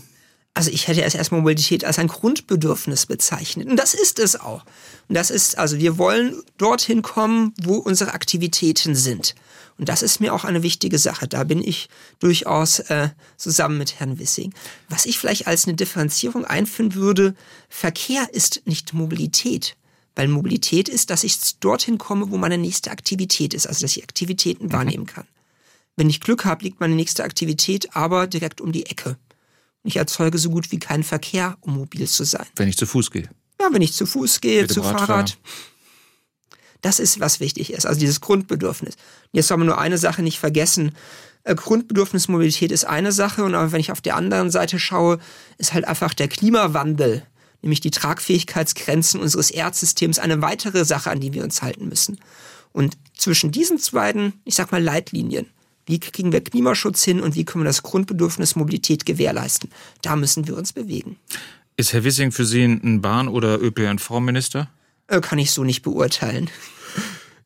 Also 0.55 0.71
ich 0.71 0.88
hätte 0.88 1.03
es 1.03 1.15
erstmal 1.15 1.41
Mobilität 1.41 1.83
als 1.83 2.00
ein 2.00 2.07
Grundbedürfnis 2.07 3.05
bezeichnet. 3.05 3.67
Und 3.67 3.75
das 3.75 3.93
ist 3.93 4.19
es 4.19 4.39
auch. 4.39 4.63
Und 5.09 5.15
das 5.15 5.29
ist, 5.29 5.57
also 5.57 5.77
wir 5.79 5.97
wollen 5.97 6.41
dorthin 6.57 7.01
kommen, 7.01 7.53
wo 7.62 7.75
unsere 7.75 8.13
Aktivitäten 8.13 8.95
sind. 8.95 9.35
Und 9.77 9.89
das 9.89 10.01
ist 10.01 10.21
mir 10.21 10.33
auch 10.33 10.45
eine 10.45 10.63
wichtige 10.63 10.97
Sache. 10.97 11.27
Da 11.27 11.43
bin 11.43 11.62
ich 11.62 11.89
durchaus 12.19 12.79
äh, 12.79 13.09
zusammen 13.35 13.77
mit 13.77 14.00
Herrn 14.00 14.17
Wissing. 14.17 14.53
Was 14.88 15.05
ich 15.05 15.19
vielleicht 15.19 15.47
als 15.47 15.65
eine 15.67 15.75
Differenzierung 15.75 16.45
einführen 16.45 16.95
würde, 16.95 17.35
Verkehr 17.67 18.33
ist 18.33 18.62
nicht 18.63 18.93
Mobilität. 18.93 19.75
Weil 20.15 20.29
Mobilität 20.29 20.88
ist, 20.88 21.09
dass 21.09 21.25
ich 21.25 21.59
dorthin 21.59 21.97
komme, 21.97 22.31
wo 22.31 22.38
meine 22.38 22.57
nächste 22.57 22.91
Aktivität 22.91 23.53
ist, 23.53 23.67
also 23.67 23.81
dass 23.81 23.97
ich 23.97 24.03
Aktivitäten 24.03 24.67
mhm. 24.67 24.71
wahrnehmen 24.71 25.05
kann. 25.05 25.27
Wenn 25.97 26.09
ich 26.09 26.21
Glück 26.21 26.45
habe, 26.45 26.63
liegt 26.63 26.79
meine 26.79 26.95
nächste 26.95 27.25
Aktivität 27.25 27.93
aber 27.93 28.27
direkt 28.27 28.62
um 28.62 28.71
die 28.71 28.85
Ecke. 28.85 29.17
Ich 29.85 29.97
erzeuge 29.97 30.37
so 30.37 30.49
gut 30.49 30.71
wie 30.71 30.79
keinen 30.79 31.03
Verkehr, 31.03 31.57
um 31.61 31.75
mobil 31.75 32.07
zu 32.07 32.23
sein. 32.23 32.45
Wenn 32.55 32.67
ich 32.67 32.77
zu 32.77 32.85
Fuß 32.85 33.11
gehe. 33.11 33.29
Ja, 33.61 33.69
wenn 33.71 33.81
ich 33.81 33.93
zu 33.93 34.05
Fuß 34.05 34.41
gehe, 34.41 34.63
Mit 34.63 34.71
zu 34.71 34.83
Fahrrad. 34.83 35.37
Das 36.81 36.99
ist, 36.99 37.19
was 37.19 37.39
wichtig 37.39 37.71
ist. 37.71 37.85
Also 37.85 37.99
dieses 37.99 38.21
Grundbedürfnis. 38.21 38.95
Jetzt 39.31 39.47
soll 39.47 39.57
man 39.57 39.67
nur 39.67 39.77
eine 39.77 39.97
Sache 39.97 40.21
nicht 40.21 40.39
vergessen. 40.39 40.95
Äh, 41.43 41.55
Grundbedürfnismobilität 41.55 42.71
ist 42.71 42.85
eine 42.85 43.11
Sache 43.11 43.43
und 43.43 43.55
aber 43.55 43.71
wenn 43.71 43.79
ich 43.79 43.91
auf 43.91 44.01
der 44.01 44.15
anderen 44.15 44.51
Seite 44.51 44.79
schaue, 44.79 45.19
ist 45.57 45.74
halt 45.74 45.85
einfach 45.85 46.13
der 46.13 46.27
Klimawandel, 46.27 47.24
nämlich 47.61 47.79
die 47.79 47.91
Tragfähigkeitsgrenzen 47.91 49.19
unseres 49.19 49.51
Erdsystems, 49.51 50.19
eine 50.19 50.41
weitere 50.41 50.83
Sache, 50.85 51.11
an 51.11 51.19
die 51.19 51.33
wir 51.33 51.43
uns 51.43 51.61
halten 51.61 51.87
müssen. 51.87 52.19
Und 52.71 52.98
zwischen 53.15 53.51
diesen 53.51 53.79
beiden, 53.91 54.41
ich 54.43 54.55
sag 54.55 54.71
mal, 54.71 54.83
Leitlinien, 54.83 55.50
wie 55.85 56.00
kriegen 56.00 56.31
wir 56.31 56.41
Klimaschutz 56.41 57.03
hin 57.03 57.21
und 57.21 57.35
wie 57.35 57.45
können 57.45 57.63
wir 57.63 57.69
das 57.69 57.83
Grundbedürfnis 57.83 58.55
Mobilität 58.55 59.05
gewährleisten? 59.05 59.69
Da 60.01 60.15
müssen 60.15 60.48
wir 60.48 60.57
uns 60.57 60.74
bewegen. 60.74 61.17
Ist 61.77 61.93
Herr 61.93 62.03
Wissing 62.03 62.31
für 62.31 62.45
Sie 62.45 62.63
ein 62.63 63.01
Bahn- 63.01 63.27
oder 63.27 63.61
ÖPNV-Minister? 63.61 64.69
Äh, 65.07 65.21
kann 65.21 65.39
ich 65.39 65.51
so 65.51 65.63
nicht 65.63 65.81
beurteilen. 65.81 66.50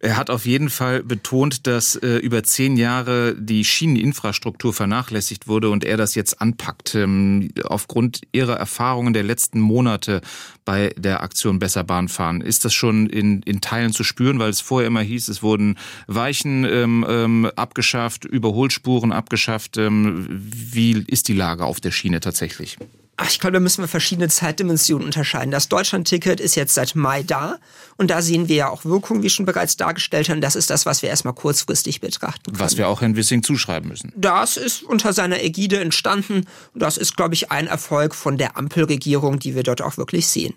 Er 0.02 0.16
hat 0.16 0.30
auf 0.30 0.46
jeden 0.46 0.70
Fall 0.70 1.04
betont, 1.04 1.68
dass 1.68 1.98
äh, 1.98 2.18
über 2.18 2.42
zehn 2.44 2.78
Jahre 2.78 3.36
die 3.36 3.66
Schieneninfrastruktur 3.66 4.74
vernachlässigt 4.74 5.50
wurde 5.50 5.70
und 5.70 5.84
er 5.84 5.98
das 5.98 6.16
jetzt 6.16 6.42
anpackt. 6.42 6.96
Ähm, 6.96 7.50
aufgrund 7.66 8.22
Ihrer 8.32 8.56
Erfahrungen 8.56 9.12
der 9.12 9.24
letzten 9.24 9.60
Monate 9.60 10.22
bei 10.64 10.94
der 10.98 11.22
Aktion 11.22 11.60
Besser 11.60 11.84
Bahn 11.84 12.08
fahren, 12.08 12.40
ist 12.40 12.64
das 12.64 12.74
schon 12.74 13.08
in, 13.08 13.42
in 13.42 13.60
Teilen 13.60 13.92
zu 13.92 14.06
spüren, 14.06 14.40
weil 14.40 14.52
es 14.52 14.62
vorher 14.62 14.88
immer 14.88 15.02
hieß, 15.02 15.28
es 15.28 15.44
wurden 15.44 15.78
Weichen 16.08 16.64
ähm, 16.64 17.06
ähm, 17.08 17.52
abgeschafft, 17.58 18.24
Überholspuren 18.24 19.12
abgeschafft. 19.12 19.78
Ähm, 19.78 20.28
wie 20.30 21.04
ist 21.08 21.28
die 21.28 21.34
Lage 21.34 21.66
auf 21.66 21.82
der 21.82 21.92
Schiene 21.92 22.22
tatsächlich? 22.22 22.78
Ach, 23.22 23.30
ich 23.30 23.40
glaube, 23.40 23.56
da 23.56 23.60
müssen 23.60 23.84
wir 23.84 23.90
verschiedene 23.90 24.30
Zeitdimensionen 24.30 25.06
unterscheiden. 25.06 25.52
Das 25.52 25.68
Deutschland-Ticket 25.68 26.40
ist 26.40 26.56
jetzt 26.56 26.74
seit 26.74 26.96
Mai 26.96 27.22
da 27.22 27.58
und 27.98 28.10
da 28.10 28.22
sehen 28.22 28.48
wir 28.48 28.56
ja 28.56 28.70
auch 28.70 28.86
Wirkungen, 28.86 29.24
wie 29.24 29.30
schon 29.30 29.46
bereits 29.46 29.76
dargestellt 29.76 30.30
haben. 30.30 30.40
Das 30.40 30.56
ist 30.56 30.70
das, 30.70 30.86
was 30.86 31.02
wir 31.02 31.10
erstmal 31.10 31.34
kurzfristig 31.34 32.00
betrachten 32.00 32.46
können. 32.46 32.60
Was 32.60 32.78
wir 32.78 32.88
auch 32.88 33.02
Herrn 33.02 33.18
Wissing 33.18 33.44
zuschreiben 33.44 33.90
müssen. 33.90 34.14
Das 34.16 34.56
ist 34.56 34.84
unter 34.84 35.12
seiner 35.12 35.44
Ägide 35.44 35.82
entstanden 35.82 36.46
und 36.74 36.82
das 36.82 36.96
ist, 36.96 37.18
glaube 37.18 37.34
ich, 37.34 37.52
ein 37.52 37.68
Erfolg 37.68 38.16
von 38.16 38.38
der 38.38 38.56
Ampelregierung, 38.56 39.40
die 39.40 39.54
wir 39.54 39.64
dort 39.64 39.82
auch 39.82 39.98
wirklich 39.98 40.26
sehen. 40.28 40.54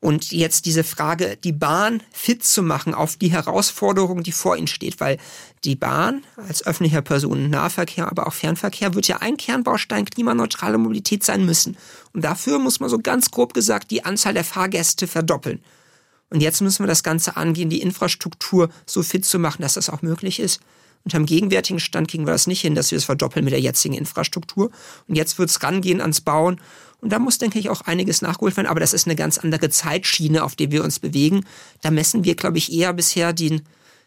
Und 0.00 0.32
jetzt 0.32 0.64
diese 0.64 0.82
Frage, 0.82 1.36
die 1.44 1.52
Bahn 1.52 2.02
fit 2.10 2.42
zu 2.42 2.62
machen 2.62 2.94
auf 2.94 3.16
die 3.16 3.30
Herausforderung, 3.30 4.22
die 4.22 4.32
vor 4.32 4.56
ihnen 4.56 4.66
steht, 4.66 4.98
weil 4.98 5.18
die 5.64 5.76
Bahn 5.76 6.24
als 6.48 6.64
öffentlicher 6.64 7.02
Personennahverkehr, 7.02 8.08
aber 8.08 8.26
auch 8.26 8.32
Fernverkehr 8.32 8.94
wird 8.94 9.08
ja 9.08 9.18
ein 9.18 9.36
Kernbaustein 9.36 10.06
klimaneutrale 10.06 10.78
Mobilität 10.78 11.22
sein 11.22 11.44
müssen. 11.44 11.76
Und 12.14 12.24
dafür 12.24 12.58
muss 12.58 12.80
man 12.80 12.88
so 12.88 12.98
ganz 12.98 13.30
grob 13.30 13.52
gesagt 13.52 13.90
die 13.90 14.04
Anzahl 14.06 14.32
der 14.32 14.44
Fahrgäste 14.44 15.06
verdoppeln. 15.06 15.62
Und 16.30 16.40
jetzt 16.40 16.62
müssen 16.62 16.82
wir 16.82 16.88
das 16.88 17.02
Ganze 17.02 17.36
angehen, 17.36 17.68
die 17.68 17.82
Infrastruktur 17.82 18.70
so 18.86 19.02
fit 19.02 19.26
zu 19.26 19.38
machen, 19.38 19.60
dass 19.60 19.74
das 19.74 19.90
auch 19.90 20.00
möglich 20.00 20.40
ist. 20.40 20.60
Unter 21.04 21.18
dem 21.18 21.26
gegenwärtigen 21.26 21.80
Stand 21.80 22.08
kriegen 22.08 22.26
wir 22.26 22.32
das 22.32 22.46
nicht 22.46 22.60
hin, 22.60 22.74
dass 22.74 22.90
wir 22.90 22.98
es 22.98 23.04
verdoppeln 23.04 23.44
mit 23.44 23.52
der 23.52 23.60
jetzigen 23.60 23.94
Infrastruktur. 23.94 24.70
Und 25.08 25.16
jetzt 25.16 25.38
wird 25.38 25.50
es 25.50 25.62
rangehen 25.62 26.00
ans 26.00 26.20
Bauen. 26.20 26.60
Und 27.00 27.12
da 27.12 27.18
muss, 27.18 27.38
denke 27.38 27.58
ich, 27.58 27.70
auch 27.70 27.82
einiges 27.82 28.22
nachgeholt 28.22 28.56
werden. 28.56 28.66
Aber 28.66 28.80
das 28.80 28.92
ist 28.92 29.06
eine 29.06 29.16
ganz 29.16 29.38
andere 29.38 29.70
Zeitschiene, 29.70 30.42
auf 30.42 30.56
der 30.56 30.70
wir 30.70 30.84
uns 30.84 30.98
bewegen. 30.98 31.44
Da 31.82 31.90
messen 31.90 32.24
wir, 32.24 32.34
glaube 32.34 32.58
ich, 32.58 32.72
eher 32.72 32.92
bisher 32.92 33.32
den 33.32 33.62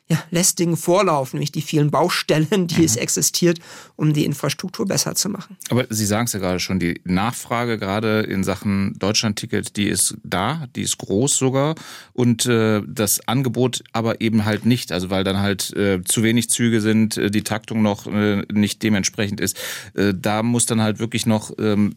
ja, 0.10 0.22
lästigen 0.32 0.76
Vorlauf, 0.76 1.34
nämlich 1.34 1.52
die 1.54 1.62
vielen 1.62 1.90
Baustellen, 1.90 2.68
die 2.68 2.80
mhm. 2.80 2.84
es 2.84 2.98
existiert, 2.98 3.60
um 3.96 4.14
die 4.14 4.26
Infrastruktur 4.26 4.86
besser 4.86 5.16
zu 5.16 5.30
machen. 5.30 5.58
Aber 5.70 5.86
Sie 5.90 6.06
sagen 6.06 6.26
es 6.26 6.34
ja 6.34 6.40
gerade 6.40 6.60
schon, 6.60 6.80
die 6.80 7.00
Nachfrage 7.06 7.78
gerade 7.78 8.22
in 8.22 8.44
Sachen 8.44 8.96
Deutschlandticket, 9.00 9.78
die 9.78 9.88
ist 9.88 10.18
da, 10.24 10.68
die 10.76 10.82
ist 10.82 10.98
groß 10.98 11.38
sogar 11.38 11.76
und 12.12 12.46
äh, 12.46 12.82
das 12.86 13.26
Angebot 13.28 13.84
aber 13.94 14.20
eben 14.20 14.44
halt 14.44 14.66
nicht, 14.66 14.92
also 14.92 15.10
weil 15.10 15.24
dann 15.24 15.40
halt 15.40 15.74
äh, 15.76 16.04
zu 16.04 16.22
wenig 16.22 16.50
Züge 16.50 16.82
sind, 16.82 17.18
äh, 17.18 17.32
die 17.32 17.44
Taktung 17.44 17.82
noch 17.82 18.06
äh, 18.06 18.44
nicht 18.52 18.84
dementsprechend 18.84 19.40
ist. 19.40 19.58
Äh, 19.94 20.14
da 20.14 20.44
muss 20.44 20.66
dann 20.66 20.82
halt 20.82 21.00
wirklich 21.00 21.26
noch 21.26 21.52
ähm, 21.58 21.96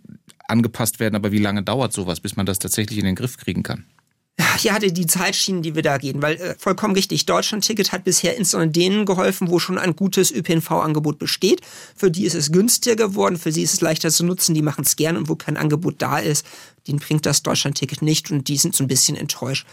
angepasst 0.49 1.01
werden. 1.01 1.15
Aber 1.15 1.33
wie 1.33 1.39
lange 1.39 1.63
dauert 1.63 1.93
sowas, 1.93 2.21
bis 2.21 2.37
man 2.37 2.47
das 2.47 2.59
tatsächlich 2.59 2.99
in 2.99 3.05
den 3.05 3.15
Griff 3.15 3.37
kriegen 3.37 3.63
kann? 3.63 3.85
Ja, 4.39 4.75
hatte 4.75 4.93
die 4.93 5.07
Zeitschienen, 5.07 5.63
die 5.63 5.75
wir 5.75 5.83
da 5.83 5.97
gehen, 5.97 6.21
weil 6.21 6.37
äh, 6.37 6.55
vollkommen 6.59 6.95
richtig, 6.95 7.25
Deutschland-Ticket 7.25 7.93
hat 7.93 8.05
bisher 8.05 8.37
insbesondere 8.37 8.71
denen 8.71 9.07
geholfen, 9.07 9.49
wo 9.49 9.59
schon 9.59 9.79
ein 9.79 9.97
gutes 9.97 10.31
ÖPNV-Angebot 10.31 11.19
besteht. 11.19 11.63
Für 11.95 12.11
die 12.11 12.25
ist 12.25 12.35
es 12.35 12.53
günstiger 12.53 12.97
geworden, 12.97 13.39
für 13.39 13.51
sie 13.51 13.63
ist 13.63 13.75
es 13.75 13.81
leichter 13.81 14.11
zu 14.11 14.25
nutzen, 14.25 14.55
die 14.55 14.63
machen 14.63 14.85
es 14.85 14.97
gern 14.97 15.17
und 15.17 15.31
wo 15.31 15.37
kein 15.37 15.57
Angebot 15.57 15.97
da 15.99 16.19
ist, 16.19 16.45
denen 16.87 16.99
bringt 16.99 17.25
das 17.25 17.43
Deutschland-Ticket 17.43 18.03
nicht 18.03 18.31
und 18.31 18.49
die 18.49 18.59
sind 18.59 18.77
so 18.77 18.85
ein 18.85 18.89
bisschen 18.89 19.17
enttäuscht. 19.17 19.67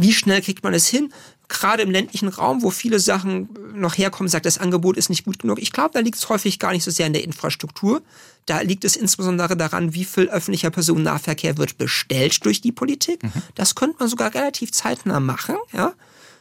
Wie 0.00 0.12
schnell 0.12 0.40
kriegt 0.40 0.62
man 0.62 0.74
es 0.74 0.86
hin? 0.86 1.12
Gerade 1.48 1.82
im 1.82 1.90
ländlichen 1.90 2.28
Raum, 2.28 2.62
wo 2.62 2.70
viele 2.70 3.00
Sachen 3.00 3.48
noch 3.74 3.98
herkommen, 3.98 4.28
sagt, 4.28 4.46
das 4.46 4.58
Angebot 4.58 4.96
ist 4.96 5.08
nicht 5.08 5.24
gut 5.24 5.40
genug. 5.40 5.58
Ich 5.60 5.72
glaube, 5.72 5.90
da 5.92 6.00
liegt 6.00 6.16
es 6.16 6.28
häufig 6.28 6.60
gar 6.60 6.72
nicht 6.72 6.84
so 6.84 6.90
sehr 6.90 7.08
in 7.08 7.14
der 7.14 7.24
Infrastruktur. 7.24 8.02
Da 8.46 8.60
liegt 8.60 8.84
es 8.84 8.94
insbesondere 8.94 9.56
daran, 9.56 9.94
wie 9.94 10.04
viel 10.04 10.28
öffentlicher 10.28 10.70
Personennahverkehr 10.70 11.58
wird 11.58 11.78
bestellt 11.78 12.44
durch 12.44 12.60
die 12.60 12.70
Politik. 12.70 13.24
Mhm. 13.24 13.42
Das 13.56 13.74
könnte 13.74 13.96
man 13.98 14.08
sogar 14.08 14.34
relativ 14.34 14.70
zeitnah 14.70 15.18
machen, 15.20 15.56
ja. 15.72 15.94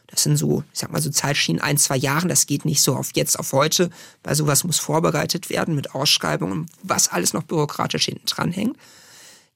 Das 0.05 0.23
sind 0.23 0.37
so, 0.37 0.63
ich 0.71 0.79
sag 0.79 0.91
mal 0.91 1.01
so 1.01 1.09
Zeitschienen 1.09 1.61
ein, 1.61 1.77
zwei 1.77 1.97
Jahren. 1.97 2.29
Das 2.29 2.45
geht 2.45 2.63
nicht 2.63 2.81
so 2.81 2.95
auf 2.95 3.09
jetzt, 3.15 3.37
auf 3.37 3.51
heute, 3.53 3.89
weil 4.23 4.35
sowas 4.35 4.63
muss 4.63 4.79
vorbereitet 4.79 5.49
werden 5.49 5.75
mit 5.75 5.95
Ausschreibungen, 5.95 6.67
was 6.83 7.09
alles 7.09 7.33
noch 7.33 7.43
bürokratisch 7.43 8.05
hinten 8.05 8.25
dran 8.25 8.51
hängt. 8.51 8.77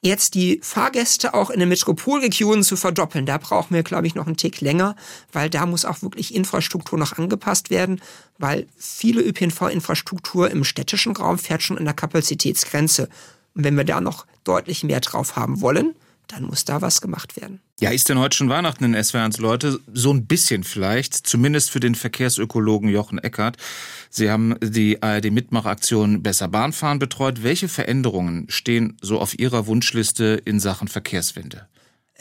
Jetzt 0.03 0.33
die 0.33 0.59
Fahrgäste 0.63 1.35
auch 1.35 1.51
in 1.51 1.59
den 1.59 1.69
Metropolregionen 1.69 2.63
zu 2.63 2.75
verdoppeln, 2.75 3.27
da 3.27 3.37
brauchen 3.37 3.75
wir, 3.75 3.83
glaube 3.83 4.07
ich, 4.07 4.15
noch 4.15 4.25
einen 4.25 4.35
Tick 4.35 4.59
länger, 4.59 4.95
weil 5.31 5.47
da 5.47 5.67
muss 5.67 5.85
auch 5.85 6.01
wirklich 6.01 6.33
Infrastruktur 6.33 6.97
noch 6.97 7.19
angepasst 7.19 7.69
werden, 7.69 8.01
weil 8.39 8.65
viele 8.77 9.21
ÖPNV-Infrastruktur 9.21 10.49
im 10.49 10.63
städtischen 10.63 11.15
Raum 11.15 11.37
fährt 11.37 11.61
schon 11.61 11.77
an 11.77 11.85
der 11.85 11.93
Kapazitätsgrenze. 11.93 13.09
Und 13.53 13.63
wenn 13.63 13.77
wir 13.77 13.83
da 13.83 14.01
noch 14.01 14.25
deutlich 14.43 14.83
mehr 14.83 15.01
drauf 15.01 15.35
haben 15.35 15.61
wollen, 15.61 15.93
dann 16.31 16.43
muss 16.43 16.65
da 16.65 16.81
was 16.81 17.01
gemacht 17.01 17.39
werden. 17.39 17.61
Ja, 17.79 17.89
ist 17.91 18.09
denn 18.09 18.19
heute 18.19 18.37
schon 18.37 18.49
Weihnachten 18.49 18.83
in 18.83 19.03
SWRs 19.03 19.37
Leute? 19.37 19.79
So 19.91 20.13
ein 20.13 20.27
bisschen 20.27 20.63
vielleicht, 20.63 21.15
zumindest 21.15 21.71
für 21.71 21.79
den 21.79 21.95
Verkehrsökologen 21.95 22.89
Jochen 22.89 23.19
Eckert. 23.19 23.57
Sie 24.09 24.29
haben 24.29 24.55
die 24.61 25.01
ARD-Mitmachaktion 25.01 26.23
Besser 26.23 26.47
Bahnfahren 26.47 26.99
betreut. 26.99 27.43
Welche 27.43 27.67
Veränderungen 27.67 28.45
stehen 28.49 28.97
so 29.01 29.19
auf 29.19 29.37
Ihrer 29.37 29.67
Wunschliste 29.67 30.41
in 30.45 30.59
Sachen 30.59 30.87
Verkehrswende? 30.87 31.67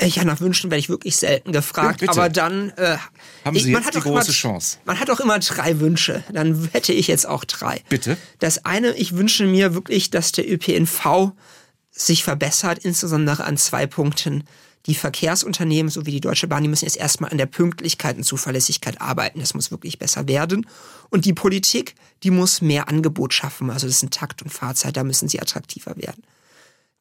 Ja, 0.01 0.25
nach 0.25 0.41
Wünschen 0.41 0.71
werde 0.71 0.81
ich 0.81 0.89
wirklich 0.89 1.17
selten 1.17 1.53
gefragt, 1.53 2.01
ja, 2.01 2.09
aber 2.09 2.31
dann 2.31 2.71
äh, 2.77 2.97
haben 3.45 3.59
Sie 3.59 3.71
jetzt 3.71 3.95
die 3.95 4.01
große 4.01 4.29
immer, 4.29 4.33
Chance. 4.33 4.79
Man 4.87 4.99
hat 4.99 5.11
auch 5.11 5.21
immer 5.21 5.39
drei 5.41 5.79
Wünsche. 5.79 6.25
Dann 6.33 6.69
hätte 6.73 6.95
ich 6.95 7.07
jetzt 7.07 7.29
auch 7.29 7.45
drei. 7.45 7.83
Bitte. 7.91 8.17
Das 8.39 8.65
eine, 8.65 8.95
ich 8.95 9.15
wünsche 9.15 9.45
mir 9.45 9.75
wirklich, 9.75 10.09
dass 10.09 10.33
der 10.33 10.51
ÖPNV 10.51 11.33
sich 12.07 12.25
verbessert, 12.25 12.79
insbesondere 12.79 13.45
an 13.45 13.57
zwei 13.57 13.87
Punkten. 13.87 14.45
Die 14.87 14.95
Verkehrsunternehmen 14.95 15.91
sowie 15.91 16.13
die 16.13 16.21
Deutsche 16.21 16.47
Bahn, 16.47 16.63
die 16.63 16.69
müssen 16.71 16.87
jetzt 16.87 16.97
erstmal 16.97 17.31
an 17.31 17.39
der 17.39 17.47
Pünktlichkeit 17.47 18.17
und 18.17 18.23
Zuverlässigkeit 18.23 19.01
arbeiten. 19.01 19.41
Das 19.41 19.53
muss 19.53 19.71
wirklich 19.71 19.99
besser 19.99 20.27
werden. 20.27 20.67
Und 21.11 21.27
die 21.27 21.35
Politik, 21.35 21.95
die 22.23 22.31
muss 22.31 22.63
mehr 22.63 22.89
Angebot 22.89 23.35
schaffen. 23.35 23.71
Also 23.71 23.87
das 23.87 24.01
sind 24.01 24.15
Takt 24.15 24.41
und 24.41 24.51
Fahrzeit, 24.51 24.97
da 24.97 25.05
müssen 25.05 25.29
sie 25.29 25.41
attraktiver 25.41 25.97
werden. 25.97 26.23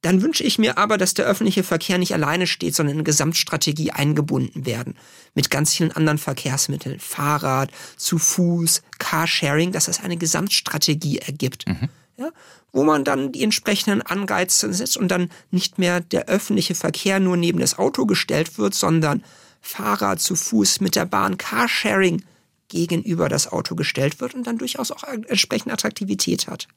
Dann 0.01 0.21
wünsche 0.21 0.43
ich 0.43 0.59
mir 0.59 0.77
aber, 0.77 0.97
dass 0.97 1.13
der 1.13 1.25
öffentliche 1.25 1.63
Verkehr 1.63 1.97
nicht 1.97 2.13
alleine 2.13 2.47
steht, 2.47 2.75
sondern 2.75 2.93
in 2.93 2.97
eine 2.99 3.03
Gesamtstrategie 3.03 3.91
eingebunden 3.91 4.65
werden. 4.65 4.95
Mit 5.33 5.49
ganz 5.49 5.73
vielen 5.73 5.91
anderen 5.91 6.17
Verkehrsmitteln. 6.17 6.99
Fahrrad, 6.99 7.71
zu 7.97 8.17
Fuß, 8.17 8.81
Carsharing, 8.97 9.71
dass 9.71 9.87
es 9.87 10.01
eine 10.01 10.17
Gesamtstrategie 10.17 11.19
ergibt. 11.19 11.67
Mhm. 11.67 11.89
Ja, 12.19 12.31
wo 12.73 12.83
man 12.83 13.05
dann 13.05 13.31
die 13.31 13.43
entsprechenden 13.43 14.01
Anreize 14.01 14.73
setzt 14.73 14.97
und 14.97 15.07
dann 15.07 15.31
nicht 15.51 15.79
mehr 15.79 16.01
der 16.01 16.25
öffentliche 16.25 16.75
Verkehr 16.75 17.21
nur 17.21 17.37
neben 17.37 17.59
das 17.59 17.79
Auto 17.79 18.05
gestellt 18.05 18.57
wird, 18.57 18.73
sondern 18.73 19.23
Fahrrad 19.61 20.19
zu 20.19 20.35
Fuß 20.35 20.81
mit 20.81 20.97
der 20.97 21.05
Bahn, 21.05 21.37
Carsharing 21.37 22.23
gegenüber 22.67 23.29
das 23.29 23.49
Auto 23.49 23.73
gestellt 23.73 24.19
wird 24.19 24.35
und 24.35 24.45
dann 24.45 24.57
durchaus 24.57 24.91
auch 24.91 25.03
entsprechende 25.03 25.73
Attraktivität 25.73 26.47
hat. 26.47 26.67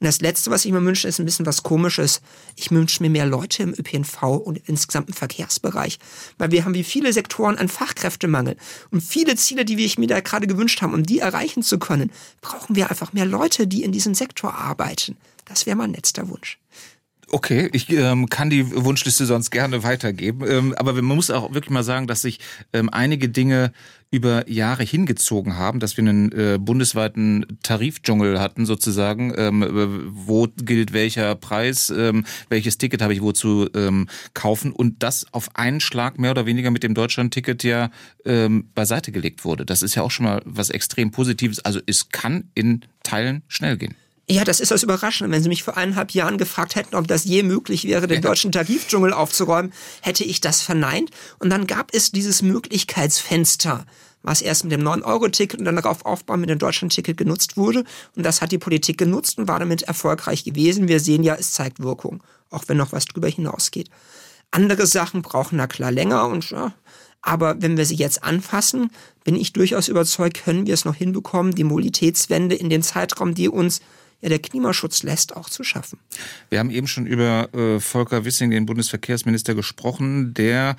Und 0.00 0.06
das 0.06 0.20
Letzte, 0.20 0.50
was 0.50 0.64
ich 0.64 0.72
mir 0.72 0.84
wünsche, 0.84 1.06
ist 1.06 1.20
ein 1.20 1.26
bisschen 1.26 1.46
was 1.46 1.62
Komisches. 1.62 2.20
Ich 2.56 2.70
wünsche 2.70 3.02
mir 3.02 3.10
mehr 3.10 3.26
Leute 3.26 3.62
im 3.62 3.70
ÖPNV 3.70 4.22
und 4.22 4.60
insgesamt 4.66 5.08
im 5.08 5.14
Verkehrsbereich. 5.14 5.98
Weil 6.38 6.50
wir 6.50 6.64
haben 6.64 6.74
wie 6.74 6.84
viele 6.84 7.12
Sektoren 7.12 7.58
an 7.58 7.68
Fachkräftemangel. 7.68 8.56
Und 8.90 9.02
viele 9.02 9.36
Ziele, 9.36 9.64
die 9.64 9.76
wir 9.76 9.90
mir 9.98 10.08
da 10.08 10.20
gerade 10.20 10.46
gewünscht 10.46 10.82
haben, 10.82 10.94
um 10.94 11.04
die 11.04 11.20
erreichen 11.20 11.62
zu 11.62 11.78
können, 11.78 12.10
brauchen 12.40 12.76
wir 12.76 12.90
einfach 12.90 13.12
mehr 13.12 13.26
Leute, 13.26 13.66
die 13.66 13.82
in 13.82 13.92
diesem 13.92 14.14
Sektor 14.14 14.54
arbeiten. 14.54 15.16
Das 15.44 15.66
wäre 15.66 15.76
mein 15.76 15.92
letzter 15.92 16.28
Wunsch. 16.28 16.58
Okay, 17.34 17.70
ich 17.72 17.88
ähm, 17.88 18.28
kann 18.28 18.50
die 18.50 18.84
Wunschliste 18.84 19.24
sonst 19.24 19.50
gerne 19.50 19.82
weitergeben. 19.82 20.46
Ähm, 20.46 20.74
aber 20.76 20.92
man 20.92 21.16
muss 21.16 21.30
auch 21.30 21.54
wirklich 21.54 21.70
mal 21.70 21.82
sagen, 21.82 22.06
dass 22.06 22.20
sich 22.20 22.40
ähm, 22.74 22.90
einige 22.90 23.30
Dinge 23.30 23.72
über 24.10 24.46
Jahre 24.50 24.82
hingezogen 24.82 25.56
haben, 25.56 25.80
dass 25.80 25.96
wir 25.96 26.04
einen 26.04 26.30
äh, 26.32 26.58
bundesweiten 26.60 27.46
Tarifdschungel 27.62 28.38
hatten 28.38 28.66
sozusagen, 28.66 29.32
ähm, 29.34 30.10
wo 30.12 30.46
gilt 30.46 30.92
welcher 30.92 31.34
Preis, 31.34 31.88
ähm, 31.88 32.26
welches 32.50 32.76
Ticket 32.76 33.00
habe 33.00 33.14
ich 33.14 33.22
wozu 33.22 33.66
ähm, 33.74 34.08
kaufen 34.34 34.70
und 34.70 35.02
das 35.02 35.24
auf 35.32 35.56
einen 35.56 35.80
Schlag 35.80 36.18
mehr 36.18 36.32
oder 36.32 36.44
weniger 36.44 36.70
mit 36.70 36.82
dem 36.82 36.92
Deutschland-Ticket 36.92 37.64
ja 37.64 37.90
ähm, 38.26 38.68
beiseite 38.74 39.10
gelegt 39.10 39.46
wurde. 39.46 39.64
Das 39.64 39.82
ist 39.82 39.94
ja 39.94 40.02
auch 40.02 40.10
schon 40.10 40.26
mal 40.26 40.42
was 40.44 40.68
extrem 40.68 41.10
Positives. 41.10 41.64
Also 41.64 41.80
es 41.86 42.10
kann 42.10 42.50
in 42.54 42.82
Teilen 43.02 43.42
schnell 43.48 43.78
gehen. 43.78 43.94
Ja, 44.28 44.44
das 44.44 44.60
ist 44.60 44.70
das 44.70 44.82
Überraschende. 44.82 45.34
Wenn 45.34 45.42
Sie 45.42 45.48
mich 45.48 45.64
vor 45.64 45.76
eineinhalb 45.76 46.12
Jahren 46.12 46.38
gefragt 46.38 46.76
hätten, 46.76 46.94
ob 46.94 47.08
das 47.08 47.24
je 47.24 47.42
möglich 47.42 47.84
wäre, 47.84 48.06
den 48.06 48.22
ja. 48.22 48.28
deutschen 48.28 48.52
Tarifdschungel 48.52 49.12
aufzuräumen, 49.12 49.72
hätte 50.00 50.24
ich 50.24 50.40
das 50.40 50.62
verneint. 50.62 51.10
Und 51.38 51.50
dann 51.50 51.66
gab 51.66 51.92
es 51.92 52.12
dieses 52.12 52.40
Möglichkeitsfenster, 52.40 53.84
was 54.22 54.40
erst 54.40 54.62
mit 54.64 54.72
dem 54.72 54.82
9-Euro-Ticket 54.82 55.58
und 55.58 55.64
dann 55.64 55.76
darauf 55.76 56.06
aufbauen 56.06 56.40
mit 56.40 56.50
dem 56.50 56.58
Deutschland-Ticket 56.58 57.16
genutzt 57.16 57.56
wurde. 57.56 57.84
Und 58.14 58.24
das 58.24 58.40
hat 58.40 58.52
die 58.52 58.58
Politik 58.58 58.96
genutzt 58.96 59.38
und 59.38 59.48
war 59.48 59.58
damit 59.58 59.82
erfolgreich 59.82 60.44
gewesen. 60.44 60.86
Wir 60.86 61.00
sehen 61.00 61.24
ja, 61.24 61.34
es 61.34 61.50
zeigt 61.50 61.80
Wirkung, 61.80 62.22
auch 62.50 62.64
wenn 62.68 62.76
noch 62.76 62.92
was 62.92 63.06
drüber 63.06 63.28
hinausgeht. 63.28 63.90
Andere 64.52 64.86
Sachen 64.86 65.22
brauchen 65.22 65.56
na 65.56 65.66
klar 65.66 65.90
länger 65.90 66.26
und 66.28 66.48
ja, 66.50 66.72
aber 67.22 67.62
wenn 67.62 67.76
wir 67.76 67.86
sie 67.86 67.94
jetzt 67.94 68.22
anfassen, 68.24 68.90
bin 69.24 69.36
ich 69.36 69.52
durchaus 69.52 69.88
überzeugt, 69.88 70.44
können 70.44 70.66
wir 70.66 70.74
es 70.74 70.84
noch 70.84 70.96
hinbekommen, 70.96 71.54
die 71.54 71.64
Mobilitätswende 71.64 72.56
in 72.56 72.68
den 72.68 72.82
Zeitraum, 72.82 73.34
die 73.34 73.48
uns 73.48 73.80
ja 74.22 74.28
der 74.28 74.38
Klimaschutz 74.38 75.02
lässt, 75.02 75.36
auch 75.36 75.50
zu 75.50 75.64
schaffen. 75.64 75.98
Wir 76.48 76.60
haben 76.60 76.70
eben 76.70 76.86
schon 76.86 77.06
über 77.06 77.52
äh, 77.52 77.80
Volker 77.80 78.24
Wissing, 78.24 78.50
den 78.50 78.66
Bundesverkehrsminister, 78.66 79.54
gesprochen, 79.54 80.32
der 80.32 80.76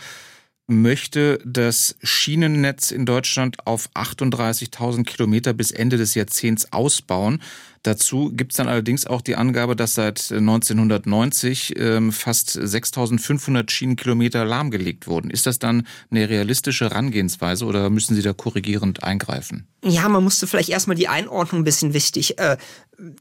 möchte 0.68 1.40
das 1.46 1.96
Schienennetz 2.02 2.92
in 2.92 3.06
Deutschland 3.06 3.68
auf 3.68 3.90
38.000 3.94 5.04
Kilometer 5.04 5.54
bis 5.54 5.72
Ende 5.72 5.98
des 5.98 6.16
Jahrzehnts 6.16 6.72
ausbauen. 6.72 7.42
Dazu 7.84 8.32
gibt 8.34 8.54
es 8.54 8.58
dann 8.58 8.70
allerdings 8.70 9.06
auch 9.06 9.22
die 9.22 9.36
Angabe, 9.36 9.76
dass 9.76 9.94
seit 9.94 10.32
1990 10.32 11.74
ähm, 11.78 12.14
fast 12.14 12.52
6500 12.52 13.70
Schienenkilometer 13.70 14.46
lahmgelegt 14.46 15.06
wurden. 15.08 15.30
Ist 15.30 15.46
das 15.46 15.60
dann 15.60 15.86
eine 16.10 16.30
realistische 16.30 16.86
Herangehensweise 16.86 17.66
oder 17.66 17.90
müssen 17.90 18.16
Sie 18.16 18.22
da 18.22 18.32
korrigierend 18.32 19.04
eingreifen? 19.04 19.68
Ja, 19.84 20.08
man 20.08 20.24
musste 20.24 20.48
vielleicht 20.48 20.70
erstmal 20.70 20.96
die 20.96 21.10
Einordnung 21.10 21.62
ein 21.62 21.66
bisschen 21.66 21.94
wichtig. 21.94 22.40
Äh, 22.40 22.56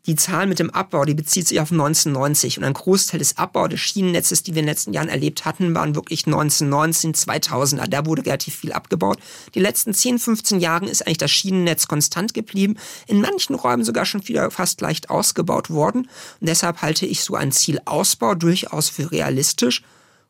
die 0.06 0.16
Zahl 0.16 0.46
mit 0.46 0.58
dem 0.58 0.70
Abbau, 0.70 1.04
die 1.04 1.14
bezieht 1.14 1.48
sich 1.48 1.58
auf 1.58 1.72
1990 1.72 2.58
und 2.58 2.64
ein 2.64 2.74
Großteil 2.74 3.18
des 3.18 3.38
Abbaus 3.38 3.70
des 3.70 3.80
Schienennetzes, 3.80 4.42
die 4.42 4.54
wir 4.54 4.60
in 4.60 4.66
den 4.66 4.72
letzten 4.72 4.92
Jahren 4.92 5.08
erlebt 5.08 5.44
hatten, 5.44 5.74
waren 5.74 5.94
wirklich 5.94 6.26
1919, 6.26 7.14
2000er. 7.14 7.88
Da 7.88 8.06
wurde 8.06 8.24
relativ 8.24 8.54
viel 8.56 8.72
abgebaut. 8.72 9.18
Die 9.54 9.60
letzten 9.60 9.94
10, 9.94 10.18
15 10.18 10.60
Jahren 10.60 10.86
ist 10.86 11.04
eigentlich 11.06 11.18
das 11.18 11.30
Schienennetz 11.30 11.88
konstant 11.88 12.34
geblieben. 12.34 12.76
In 13.06 13.20
manchen 13.20 13.54
Räumen 13.54 13.84
sogar 13.84 14.04
schon 14.04 14.26
wieder 14.28 14.42
fast 14.52 14.80
leicht 14.80 15.10
ausgebaut 15.10 15.70
worden. 15.70 16.08
Und 16.40 16.48
deshalb 16.48 16.82
halte 16.82 17.06
ich 17.06 17.22
so 17.22 17.34
einen 17.34 17.52
Zielausbau 17.52 18.34
durchaus 18.34 18.88
für 18.88 19.10
realistisch 19.10 19.82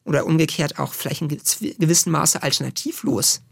oder 0.04 0.26
umgekehrt 0.26 0.78
auch 0.78 0.94
vielleicht 0.94 1.22
in 1.22 1.28
gewissem 1.28 2.12
Maße 2.12 2.42
alternativlos 2.42 3.42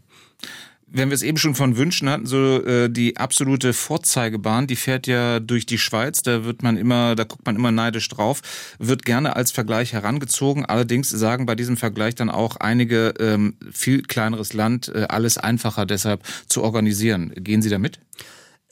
wenn 0.93 1.09
wir 1.09 1.15
es 1.15 1.23
eben 1.23 1.37
schon 1.37 1.55
von 1.55 1.77
Wünschen 1.77 2.09
hatten, 2.09 2.25
so 2.25 2.61
äh, 2.63 2.89
die 2.89 3.17
absolute 3.17 3.73
Vorzeigebahn, 3.73 4.67
die 4.67 4.75
fährt 4.75 5.07
ja 5.07 5.39
durch 5.39 5.65
die 5.65 5.77
Schweiz, 5.77 6.21
da 6.21 6.43
wird 6.43 6.63
man 6.63 6.77
immer, 6.77 7.15
da 7.15 7.23
guckt 7.23 7.45
man 7.45 7.55
immer 7.55 7.71
neidisch 7.71 8.09
drauf, 8.09 8.41
wird 8.77 9.05
gerne 9.05 9.35
als 9.35 9.51
Vergleich 9.51 9.93
herangezogen. 9.93 10.65
Allerdings 10.65 11.09
sagen 11.09 11.45
bei 11.45 11.55
diesem 11.55 11.77
Vergleich 11.77 12.15
dann 12.15 12.29
auch 12.29 12.57
einige 12.57 13.13
ähm, 13.19 13.55
viel 13.71 14.03
kleineres 14.03 14.53
Land, 14.53 14.89
äh, 14.89 15.05
alles 15.07 15.37
einfacher 15.37 15.85
deshalb 15.85 16.23
zu 16.47 16.61
organisieren. 16.61 17.31
Gehen 17.35 17.61
Sie 17.61 17.69
da 17.69 17.77
mit? 17.77 17.99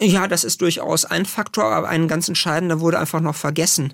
Ja, 0.02 0.28
das 0.28 0.44
ist 0.44 0.62
durchaus 0.62 1.06
ein 1.06 1.26
Faktor, 1.26 1.66
aber 1.66 1.90
ein 1.90 2.08
ganz 2.08 2.28
entscheidender 2.30 2.80
wurde 2.80 3.00
einfach 3.00 3.20
noch 3.20 3.36
vergessen. 3.36 3.94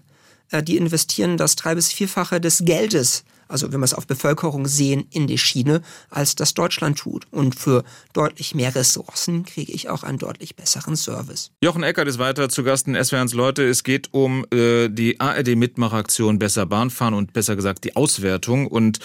Äh, 0.51 0.61
die 0.61 0.77
investieren 0.77 1.37
das 1.37 1.55
drei- 1.55 1.75
bis 1.75 1.91
vierfache 1.91 2.39
des 2.39 2.63
Geldes 2.65 3.23
also 3.47 3.71
wenn 3.71 3.79
wir 3.79 3.85
es 3.85 3.93
auf 3.93 4.07
Bevölkerung 4.07 4.67
sehen, 4.67 5.05
in 5.11 5.27
die 5.27 5.37
Schiene, 5.37 5.81
als 6.09 6.35
das 6.35 6.53
Deutschland 6.53 6.97
tut. 6.97 7.27
Und 7.31 7.55
für 7.55 7.83
deutlich 8.13 8.55
mehr 8.55 8.73
Ressourcen 8.75 9.45
kriege 9.45 9.71
ich 9.71 9.89
auch 9.89 10.03
einen 10.03 10.17
deutlich 10.17 10.55
besseren 10.55 10.95
Service. 10.95 11.51
Jochen 11.61 11.83
Eckert 11.83 12.07
ist 12.07 12.19
weiter 12.19 12.49
zu 12.49 12.63
Gast 12.63 12.87
in 12.87 12.95
SWRs 12.95 13.33
Leute. 13.33 13.63
Es 13.63 13.83
geht 13.83 14.13
um 14.13 14.45
äh, 14.51 14.89
die 14.89 15.19
ARD-Mitmachaktion 15.19 16.39
Besser 16.39 16.65
Bahnfahren 16.65 17.13
und 17.13 17.33
besser 17.33 17.55
gesagt 17.55 17.83
die 17.83 17.95
Auswertung. 17.95 18.67
Und 18.67 18.99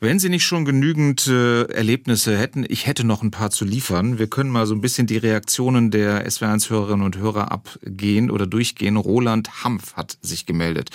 wenn 0.00 0.18
Sie 0.18 0.28
nicht 0.28 0.44
schon 0.44 0.64
genügend 0.64 1.26
äh, 1.26 1.64
Erlebnisse 1.64 2.36
hätten, 2.36 2.64
ich 2.68 2.86
hätte 2.86 3.04
noch 3.04 3.22
ein 3.22 3.30
paar 3.30 3.50
zu 3.50 3.64
liefern. 3.64 4.18
Wir 4.18 4.28
können 4.28 4.50
mal 4.50 4.66
so 4.66 4.74
ein 4.74 4.80
bisschen 4.80 5.06
die 5.06 5.16
Reaktionen 5.16 5.90
der 5.90 6.26
SWR1-Hörerinnen 6.28 7.04
und 7.04 7.16
Hörer 7.18 7.50
abgehen 7.50 8.30
oder 8.30 8.46
durchgehen. 8.46 8.96
Roland 8.96 9.64
Hampf 9.64 9.94
hat 9.94 10.18
sich 10.22 10.46
gemeldet. 10.46 10.90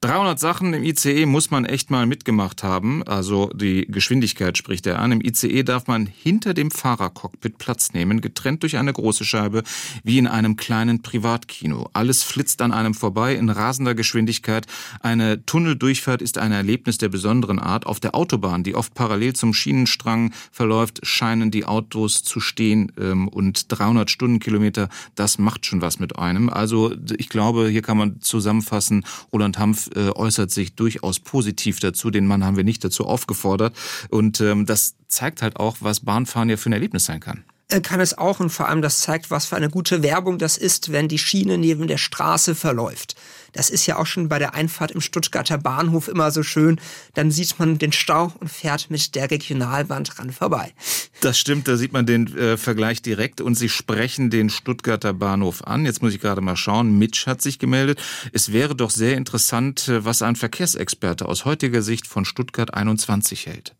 300 0.00 0.38
Sachen 0.38 0.74
im 0.74 0.84
ICE 0.84 1.26
muss 1.26 1.50
man 1.50 1.64
echt 1.64 1.90
mal 1.90 2.06
mitgemacht 2.06 2.41
gemacht 2.42 2.64
haben. 2.64 3.04
Also 3.04 3.50
die 3.54 3.86
Geschwindigkeit 3.88 4.58
spricht 4.58 4.86
er 4.86 4.98
an. 4.98 5.12
Im 5.12 5.20
ICE 5.20 5.62
darf 5.62 5.86
man 5.86 6.06
hinter 6.06 6.54
dem 6.54 6.72
Fahrercockpit 6.72 7.58
Platz 7.58 7.92
nehmen, 7.92 8.20
getrennt 8.20 8.62
durch 8.64 8.76
eine 8.76 8.92
große 8.92 9.24
Scheibe, 9.24 9.62
wie 10.02 10.18
in 10.18 10.26
einem 10.26 10.56
kleinen 10.56 11.02
Privatkino. 11.02 11.88
Alles 11.92 12.24
flitzt 12.24 12.60
an 12.60 12.72
einem 12.72 12.94
vorbei 12.94 13.36
in 13.36 13.48
rasender 13.48 13.94
Geschwindigkeit. 13.94 14.66
Eine 15.00 15.46
Tunneldurchfahrt 15.46 16.20
ist 16.20 16.38
ein 16.38 16.50
Erlebnis 16.50 16.98
der 16.98 17.10
besonderen 17.10 17.60
Art. 17.60 17.86
Auf 17.86 18.00
der 18.00 18.16
Autobahn, 18.16 18.64
die 18.64 18.74
oft 18.74 18.92
parallel 18.94 19.34
zum 19.34 19.54
Schienenstrang 19.54 20.32
verläuft, 20.50 21.00
scheinen 21.04 21.52
die 21.52 21.64
Autos 21.64 22.24
zu 22.24 22.40
stehen 22.40 22.90
ähm, 22.98 23.28
und 23.28 23.66
300 23.68 24.10
Stundenkilometer, 24.10 24.88
das 25.14 25.38
macht 25.38 25.64
schon 25.64 25.80
was 25.80 26.00
mit 26.00 26.18
einem. 26.18 26.48
Also 26.48 26.92
ich 27.16 27.28
glaube, 27.28 27.68
hier 27.68 27.82
kann 27.82 27.98
man 27.98 28.20
zusammenfassen, 28.20 29.04
Roland 29.32 29.58
Hampf 29.58 29.90
äh, 29.94 30.10
äußert 30.10 30.50
sich 30.50 30.74
durchaus 30.74 31.20
positiv 31.20 31.78
dazu. 31.80 32.10
Den 32.10 32.26
Mann 32.32 32.44
haben 32.44 32.56
wir 32.56 32.64
nicht 32.64 32.84
dazu 32.84 33.06
aufgefordert. 33.06 33.76
Und 34.10 34.40
ähm, 34.40 34.66
das 34.66 34.96
zeigt 35.08 35.42
halt 35.42 35.56
auch, 35.56 35.76
was 35.80 36.00
Bahnfahren 36.00 36.48
ja 36.48 36.56
für 36.56 36.70
ein 36.70 36.74
Erlebnis 36.74 37.04
sein 37.04 37.20
kann 37.20 37.44
kann 37.80 38.00
es 38.00 38.18
auch 38.18 38.40
und 38.40 38.50
vor 38.50 38.68
allem 38.68 38.82
das 38.82 39.00
zeigt, 39.00 39.30
was 39.30 39.46
für 39.46 39.56
eine 39.56 39.70
gute 39.70 40.02
Werbung 40.02 40.38
das 40.38 40.58
ist, 40.58 40.92
wenn 40.92 41.08
die 41.08 41.18
Schiene 41.18 41.56
neben 41.56 41.86
der 41.86 41.96
Straße 41.96 42.54
verläuft. 42.54 43.16
Das 43.52 43.70
ist 43.70 43.86
ja 43.86 43.98
auch 43.98 44.06
schon 44.06 44.28
bei 44.28 44.38
der 44.38 44.54
Einfahrt 44.54 44.92
im 44.92 45.00
Stuttgarter 45.00 45.58
Bahnhof 45.58 46.08
immer 46.08 46.30
so 46.30 46.42
schön. 46.42 46.80
Dann 47.14 47.30
sieht 47.30 47.58
man 47.58 47.78
den 47.78 47.92
Stau 47.92 48.32
und 48.40 48.50
fährt 48.50 48.90
mit 48.90 49.14
der 49.14 49.30
Regionalbahn 49.30 50.04
dran 50.04 50.32
vorbei. 50.32 50.72
Das 51.20 51.38
stimmt, 51.38 51.68
da 51.68 51.76
sieht 51.76 51.92
man 51.92 52.06
den 52.06 52.36
äh, 52.36 52.56
Vergleich 52.56 53.02
direkt 53.02 53.40
und 53.40 53.54
Sie 53.54 53.68
sprechen 53.68 54.30
den 54.30 54.50
Stuttgarter 54.50 55.12
Bahnhof 55.12 55.64
an. 55.64 55.84
Jetzt 55.84 56.02
muss 56.02 56.14
ich 56.14 56.20
gerade 56.20 56.40
mal 56.40 56.56
schauen. 56.56 56.98
Mitch 56.98 57.26
hat 57.26 57.42
sich 57.42 57.58
gemeldet. 57.58 58.00
Es 58.32 58.52
wäre 58.52 58.74
doch 58.74 58.90
sehr 58.90 59.16
interessant, 59.16 59.88
äh, 59.88 60.04
was 60.04 60.22
ein 60.22 60.36
Verkehrsexperte 60.36 61.26
aus 61.26 61.44
heutiger 61.44 61.82
Sicht 61.82 62.06
von 62.06 62.24
Stuttgart 62.24 62.72
21 62.72 63.46
hält. 63.46 63.74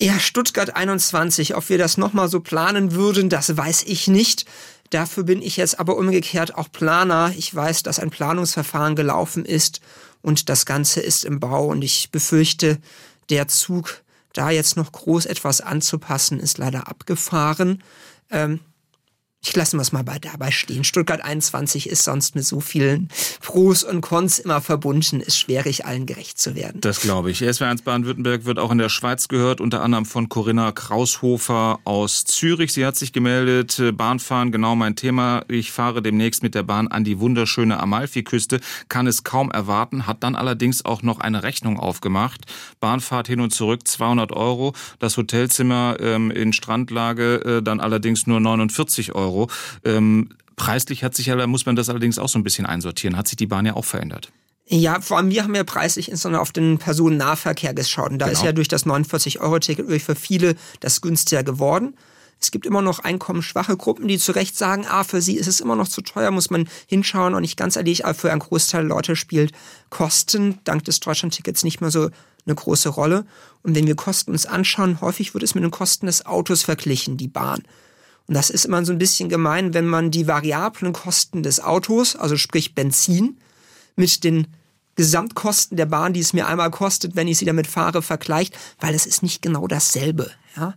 Ja, 0.00 0.18
Stuttgart 0.18 0.74
21, 0.74 1.54
ob 1.54 1.68
wir 1.68 1.78
das 1.78 1.96
nochmal 1.96 2.28
so 2.28 2.40
planen 2.40 2.92
würden, 2.92 3.28
das 3.28 3.56
weiß 3.56 3.84
ich 3.84 4.08
nicht. 4.08 4.44
Dafür 4.90 5.22
bin 5.24 5.40
ich 5.40 5.56
jetzt 5.56 5.78
aber 5.78 5.96
umgekehrt 5.96 6.56
auch 6.56 6.70
Planer. 6.70 7.32
Ich 7.36 7.54
weiß, 7.54 7.84
dass 7.84 7.98
ein 7.98 8.10
Planungsverfahren 8.10 8.96
gelaufen 8.96 9.44
ist 9.44 9.80
und 10.20 10.48
das 10.48 10.66
Ganze 10.66 11.00
ist 11.00 11.24
im 11.24 11.40
Bau 11.40 11.66
und 11.66 11.82
ich 11.82 12.10
befürchte, 12.10 12.78
der 13.30 13.48
Zug, 13.48 14.02
da 14.32 14.50
jetzt 14.50 14.76
noch 14.76 14.90
groß 14.90 15.26
etwas 15.26 15.60
anzupassen, 15.60 16.40
ist 16.40 16.58
leider 16.58 16.88
abgefahren. 16.88 17.82
Ähm, 18.30 18.60
ich 19.44 19.54
lasse 19.54 19.76
es 19.76 19.92
mal 19.92 20.04
bei, 20.04 20.18
dabei 20.18 20.50
stehen. 20.50 20.84
Stuttgart 20.84 21.22
21 21.22 21.88
ist 21.90 22.04
sonst 22.04 22.34
mit 22.34 22.46
so 22.46 22.60
vielen 22.60 23.08
Pros 23.40 23.84
und 23.84 24.00
Cons 24.00 24.38
immer 24.38 24.62
verbunden, 24.62 25.20
ist 25.20 25.38
schwierig, 25.38 25.84
allen 25.84 26.06
gerecht 26.06 26.38
zu 26.38 26.54
werden. 26.54 26.80
Das 26.80 27.00
glaube 27.00 27.30
ich. 27.30 27.42
SW1 27.42 27.84
Baden-Württemberg 27.84 28.46
wird 28.46 28.58
auch 28.58 28.70
in 28.70 28.78
der 28.78 28.88
Schweiz 28.88 29.28
gehört, 29.28 29.60
unter 29.60 29.82
anderem 29.82 30.06
von 30.06 30.30
Corinna 30.30 30.72
Kraushofer 30.72 31.80
aus 31.84 32.24
Zürich. 32.24 32.72
Sie 32.72 32.86
hat 32.86 32.96
sich 32.96 33.12
gemeldet, 33.12 33.82
Bahnfahren, 33.94 34.50
genau 34.50 34.76
mein 34.76 34.96
Thema. 34.96 35.44
Ich 35.48 35.72
fahre 35.72 36.00
demnächst 36.00 36.42
mit 36.42 36.54
der 36.54 36.62
Bahn 36.62 36.88
an 36.88 37.04
die 37.04 37.20
wunderschöne 37.20 37.78
Amalfiküste, 37.78 38.60
kann 38.88 39.06
es 39.06 39.24
kaum 39.24 39.50
erwarten, 39.50 40.06
hat 40.06 40.22
dann 40.22 40.36
allerdings 40.36 40.86
auch 40.86 41.02
noch 41.02 41.20
eine 41.20 41.42
Rechnung 41.42 41.78
aufgemacht. 41.78 42.46
Bahnfahrt 42.80 43.28
hin 43.28 43.40
und 43.40 43.52
zurück 43.52 43.86
200 43.86 44.32
Euro, 44.32 44.72
das 45.00 45.18
Hotelzimmer 45.18 45.96
ähm, 46.00 46.30
in 46.30 46.54
Strandlage 46.54 47.34
äh, 47.58 47.62
dann 47.62 47.80
allerdings 47.80 48.26
nur 48.26 48.40
49 48.40 49.14
Euro. 49.14 49.33
Euro. 49.34 49.50
Ähm, 49.84 50.30
preislich 50.56 51.04
hat 51.04 51.14
sich 51.14 51.26
ja, 51.26 51.46
muss 51.46 51.66
man 51.66 51.76
das 51.76 51.88
allerdings 51.88 52.18
auch 52.18 52.28
so 52.28 52.38
ein 52.38 52.44
bisschen 52.44 52.66
einsortieren. 52.66 53.16
Hat 53.16 53.28
sich 53.28 53.36
die 53.36 53.46
Bahn 53.46 53.66
ja 53.66 53.74
auch 53.74 53.84
verändert. 53.84 54.32
Ja, 54.66 55.00
vor 55.00 55.18
allem 55.18 55.30
wir 55.30 55.42
haben 55.42 55.54
ja 55.54 55.64
preislich 55.64 56.08
insbesondere 56.08 56.40
auf 56.40 56.52
den 56.52 56.78
Personennahverkehr 56.78 57.74
geschaut. 57.74 58.12
Und 58.12 58.18
da 58.18 58.26
genau. 58.26 58.38
ist 58.38 58.44
ja 58.44 58.52
durch 58.52 58.68
das 58.68 58.86
49-Euro-Ticket 58.86 60.02
für 60.02 60.14
viele 60.14 60.54
das 60.80 61.02
günstiger 61.02 61.42
geworden. 61.42 61.96
Es 62.40 62.50
gibt 62.50 62.66
immer 62.66 62.82
noch 62.82 62.98
einkommensschwache 62.98 63.76
Gruppen, 63.76 64.08
die 64.08 64.18
zu 64.18 64.32
Recht 64.32 64.56
sagen, 64.56 64.86
ah, 64.88 65.04
für 65.04 65.20
sie 65.20 65.36
ist 65.36 65.46
es 65.46 65.60
immer 65.60 65.76
noch 65.76 65.88
zu 65.88 66.02
teuer, 66.02 66.30
muss 66.30 66.50
man 66.50 66.68
hinschauen. 66.86 67.34
Und 67.34 67.42
nicht 67.42 67.56
ganz 67.56 67.76
ehrlich, 67.76 68.04
aber 68.04 68.14
für 68.14 68.30
einen 68.30 68.40
Großteil 68.40 68.82
der 68.82 68.88
Leute 68.88 69.16
spielt 69.16 69.52
Kosten 69.90 70.58
dank 70.64 70.84
des 70.84 71.00
Deutschlandtickets 71.00 71.62
nicht 71.62 71.80
mehr 71.80 71.90
so 71.90 72.10
eine 72.46 72.54
große 72.54 72.88
Rolle. 72.88 73.26
Und 73.62 73.74
wenn 73.74 73.86
wir 73.86 73.96
Kosten 73.96 74.32
uns 74.32 74.46
anschauen, 74.46 75.00
häufig 75.00 75.34
wird 75.34 75.44
es 75.44 75.54
mit 75.54 75.64
den 75.64 75.70
Kosten 75.70 76.06
des 76.06 76.26
Autos 76.26 76.62
verglichen, 76.62 77.16
die 77.16 77.28
Bahn. 77.28 77.62
Und 78.26 78.34
das 78.34 78.50
ist 78.50 78.64
immer 78.64 78.84
so 78.84 78.92
ein 78.92 78.98
bisschen 78.98 79.28
gemein, 79.28 79.74
wenn 79.74 79.86
man 79.86 80.10
die 80.10 80.26
variablen 80.26 80.92
Kosten 80.92 81.42
des 81.42 81.60
Autos, 81.60 82.16
also 82.16 82.36
sprich 82.36 82.74
Benzin, 82.74 83.38
mit 83.96 84.24
den 84.24 84.46
Gesamtkosten 84.96 85.76
der 85.76 85.86
Bahn, 85.86 86.12
die 86.12 86.20
es 86.20 86.32
mir 86.32 86.46
einmal 86.46 86.70
kostet, 86.70 87.16
wenn 87.16 87.28
ich 87.28 87.38
sie 87.38 87.44
damit 87.44 87.66
fahre, 87.66 88.00
vergleicht, 88.00 88.56
weil 88.80 88.94
es 88.94 89.06
ist 89.06 89.22
nicht 89.22 89.42
genau 89.42 89.66
dasselbe. 89.66 90.30
Ja? 90.56 90.74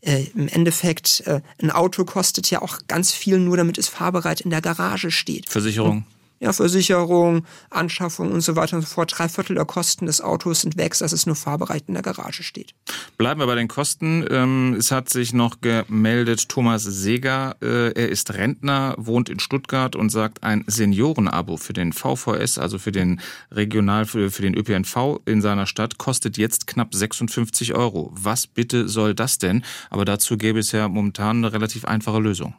Äh, 0.00 0.26
Im 0.34 0.48
Endeffekt, 0.48 1.22
äh, 1.26 1.40
ein 1.60 1.70
Auto 1.70 2.04
kostet 2.04 2.50
ja 2.50 2.62
auch 2.62 2.78
ganz 2.86 3.12
viel 3.12 3.38
nur, 3.38 3.56
damit 3.56 3.78
es 3.78 3.88
fahrbereit 3.88 4.40
in 4.40 4.50
der 4.50 4.60
Garage 4.60 5.10
steht. 5.10 5.48
Versicherung. 5.48 5.98
Und 5.98 6.17
ja, 6.40 6.52
Versicherung, 6.52 7.44
Anschaffung 7.70 8.32
und 8.32 8.40
so 8.40 8.56
weiter 8.56 8.76
und 8.76 8.82
so 8.82 8.88
fort. 8.88 9.12
Drei 9.16 9.28
Viertel 9.28 9.56
der 9.56 9.64
Kosten 9.64 10.06
des 10.06 10.20
Autos 10.20 10.60
sind 10.60 10.76
weg, 10.76 10.96
dass 10.98 11.12
es 11.12 11.26
nur 11.26 11.36
fahrbereit 11.36 11.84
in 11.88 11.94
der 11.94 12.02
Garage 12.02 12.42
steht. 12.42 12.74
Bleiben 13.16 13.40
wir 13.40 13.46
bei 13.46 13.54
den 13.54 13.68
Kosten. 13.68 14.24
Ähm, 14.30 14.76
es 14.78 14.90
hat 14.90 15.08
sich 15.08 15.32
noch 15.32 15.60
gemeldet 15.60 16.48
Thomas 16.48 16.84
Seger. 16.84 17.56
Äh, 17.60 17.92
er 17.92 18.08
ist 18.08 18.34
Rentner, 18.34 18.94
wohnt 18.98 19.28
in 19.28 19.40
Stuttgart 19.40 19.96
und 19.96 20.10
sagt, 20.10 20.42
ein 20.42 20.64
Seniorenabo 20.66 21.56
für 21.56 21.72
den 21.72 21.92
VVS, 21.92 22.58
also 22.58 22.78
für 22.78 22.92
den 22.92 23.20
Regional, 23.50 24.06
für, 24.06 24.30
für 24.30 24.42
den 24.42 24.54
ÖPNV 24.54 25.20
in 25.24 25.42
seiner 25.42 25.66
Stadt, 25.66 25.98
kostet 25.98 26.38
jetzt 26.38 26.66
knapp 26.66 26.94
56 26.94 27.74
Euro. 27.74 28.12
Was 28.14 28.46
bitte 28.46 28.88
soll 28.88 29.14
das 29.14 29.38
denn? 29.38 29.64
Aber 29.90 30.04
dazu 30.04 30.36
gäbe 30.36 30.60
es 30.60 30.72
ja 30.72 30.88
momentan 30.88 31.38
eine 31.38 31.52
relativ 31.52 31.84
einfache 31.84 32.20
Lösung. 32.20 32.54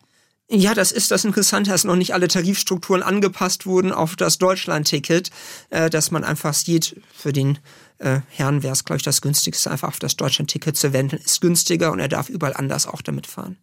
Ja, 0.51 0.73
das 0.73 0.91
ist 0.91 1.11
das 1.11 1.25
Interessante, 1.25 1.69
dass 1.69 1.83
noch 1.83 1.95
nicht 1.95 2.15
alle 2.15 2.27
Tarifstrukturen 2.27 3.03
angepasst 3.03 3.67
wurden 3.67 3.91
auf 3.91 4.15
das 4.15 4.39
Deutschland-Ticket, 4.39 5.29
äh, 5.69 5.91
dass 5.91 6.09
man 6.09 6.23
einfach 6.23 6.55
sieht, 6.55 6.99
für 7.13 7.31
den 7.31 7.59
äh, 7.99 8.21
Herrn 8.29 8.63
wäre 8.63 8.73
es, 8.73 8.83
glaube 8.83 8.97
ich, 8.97 9.03
das 9.03 9.21
günstigste, 9.21 9.69
einfach 9.69 9.89
auf 9.89 9.99
das 9.99 10.15
Deutschland-Ticket 10.15 10.75
zu 10.75 10.91
wenden, 10.91 11.17
ist 11.17 11.41
günstiger 11.41 11.91
und 11.91 11.99
er 11.99 12.07
darf 12.07 12.29
überall 12.29 12.55
anders 12.55 12.87
auch 12.87 13.03
damit 13.03 13.27
fahren. 13.27 13.57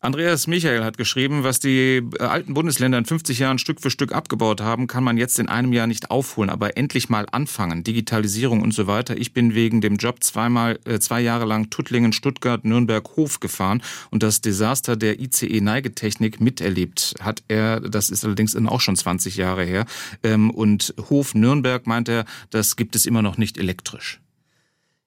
Andreas 0.00 0.46
Michael 0.46 0.84
hat 0.84 0.98
geschrieben, 0.98 1.42
was 1.42 1.58
die 1.58 2.02
äh, 2.18 2.22
alten 2.22 2.52
Bundesländer 2.52 2.98
in 2.98 3.06
50 3.06 3.38
Jahren 3.38 3.58
Stück 3.58 3.80
für 3.80 3.90
Stück 3.90 4.12
abgebaut 4.12 4.60
haben, 4.60 4.88
kann 4.88 5.02
man 5.02 5.16
jetzt 5.16 5.38
in 5.38 5.48
einem 5.48 5.72
Jahr 5.72 5.86
nicht 5.86 6.10
aufholen, 6.10 6.50
aber 6.50 6.76
endlich 6.76 7.08
mal 7.08 7.26
anfangen. 7.32 7.82
Digitalisierung 7.82 8.60
und 8.60 8.74
so 8.74 8.86
weiter. 8.86 9.16
Ich 9.16 9.32
bin 9.32 9.54
wegen 9.54 9.80
dem 9.80 9.96
Job 9.96 10.22
zweimal, 10.22 10.78
äh, 10.84 10.98
zwei 10.98 11.22
Jahre 11.22 11.46
lang 11.46 11.70
Tuttlingen, 11.70 12.12
Stuttgart, 12.12 12.64
Nürnberg, 12.64 13.16
Hof 13.16 13.40
gefahren 13.40 13.82
und 14.10 14.22
das 14.22 14.42
Desaster 14.42 14.96
der 14.96 15.18
ICE-Neigetechnik 15.18 16.42
miterlebt 16.42 17.14
hat 17.20 17.42
er. 17.48 17.80
Das 17.80 18.10
ist 18.10 18.22
allerdings 18.22 18.54
auch 18.54 18.80
schon 18.80 18.96
20 18.96 19.36
Jahre 19.36 19.64
her. 19.64 19.86
Ähm, 20.22 20.50
und 20.50 20.94
Hof 21.08 21.34
Nürnberg 21.34 21.86
meint 21.86 22.10
er, 22.10 22.26
das 22.50 22.76
gibt 22.76 22.96
es 22.96 23.06
immer 23.06 23.22
noch 23.22 23.38
nicht 23.38 23.56
elektrisch. 23.56 24.20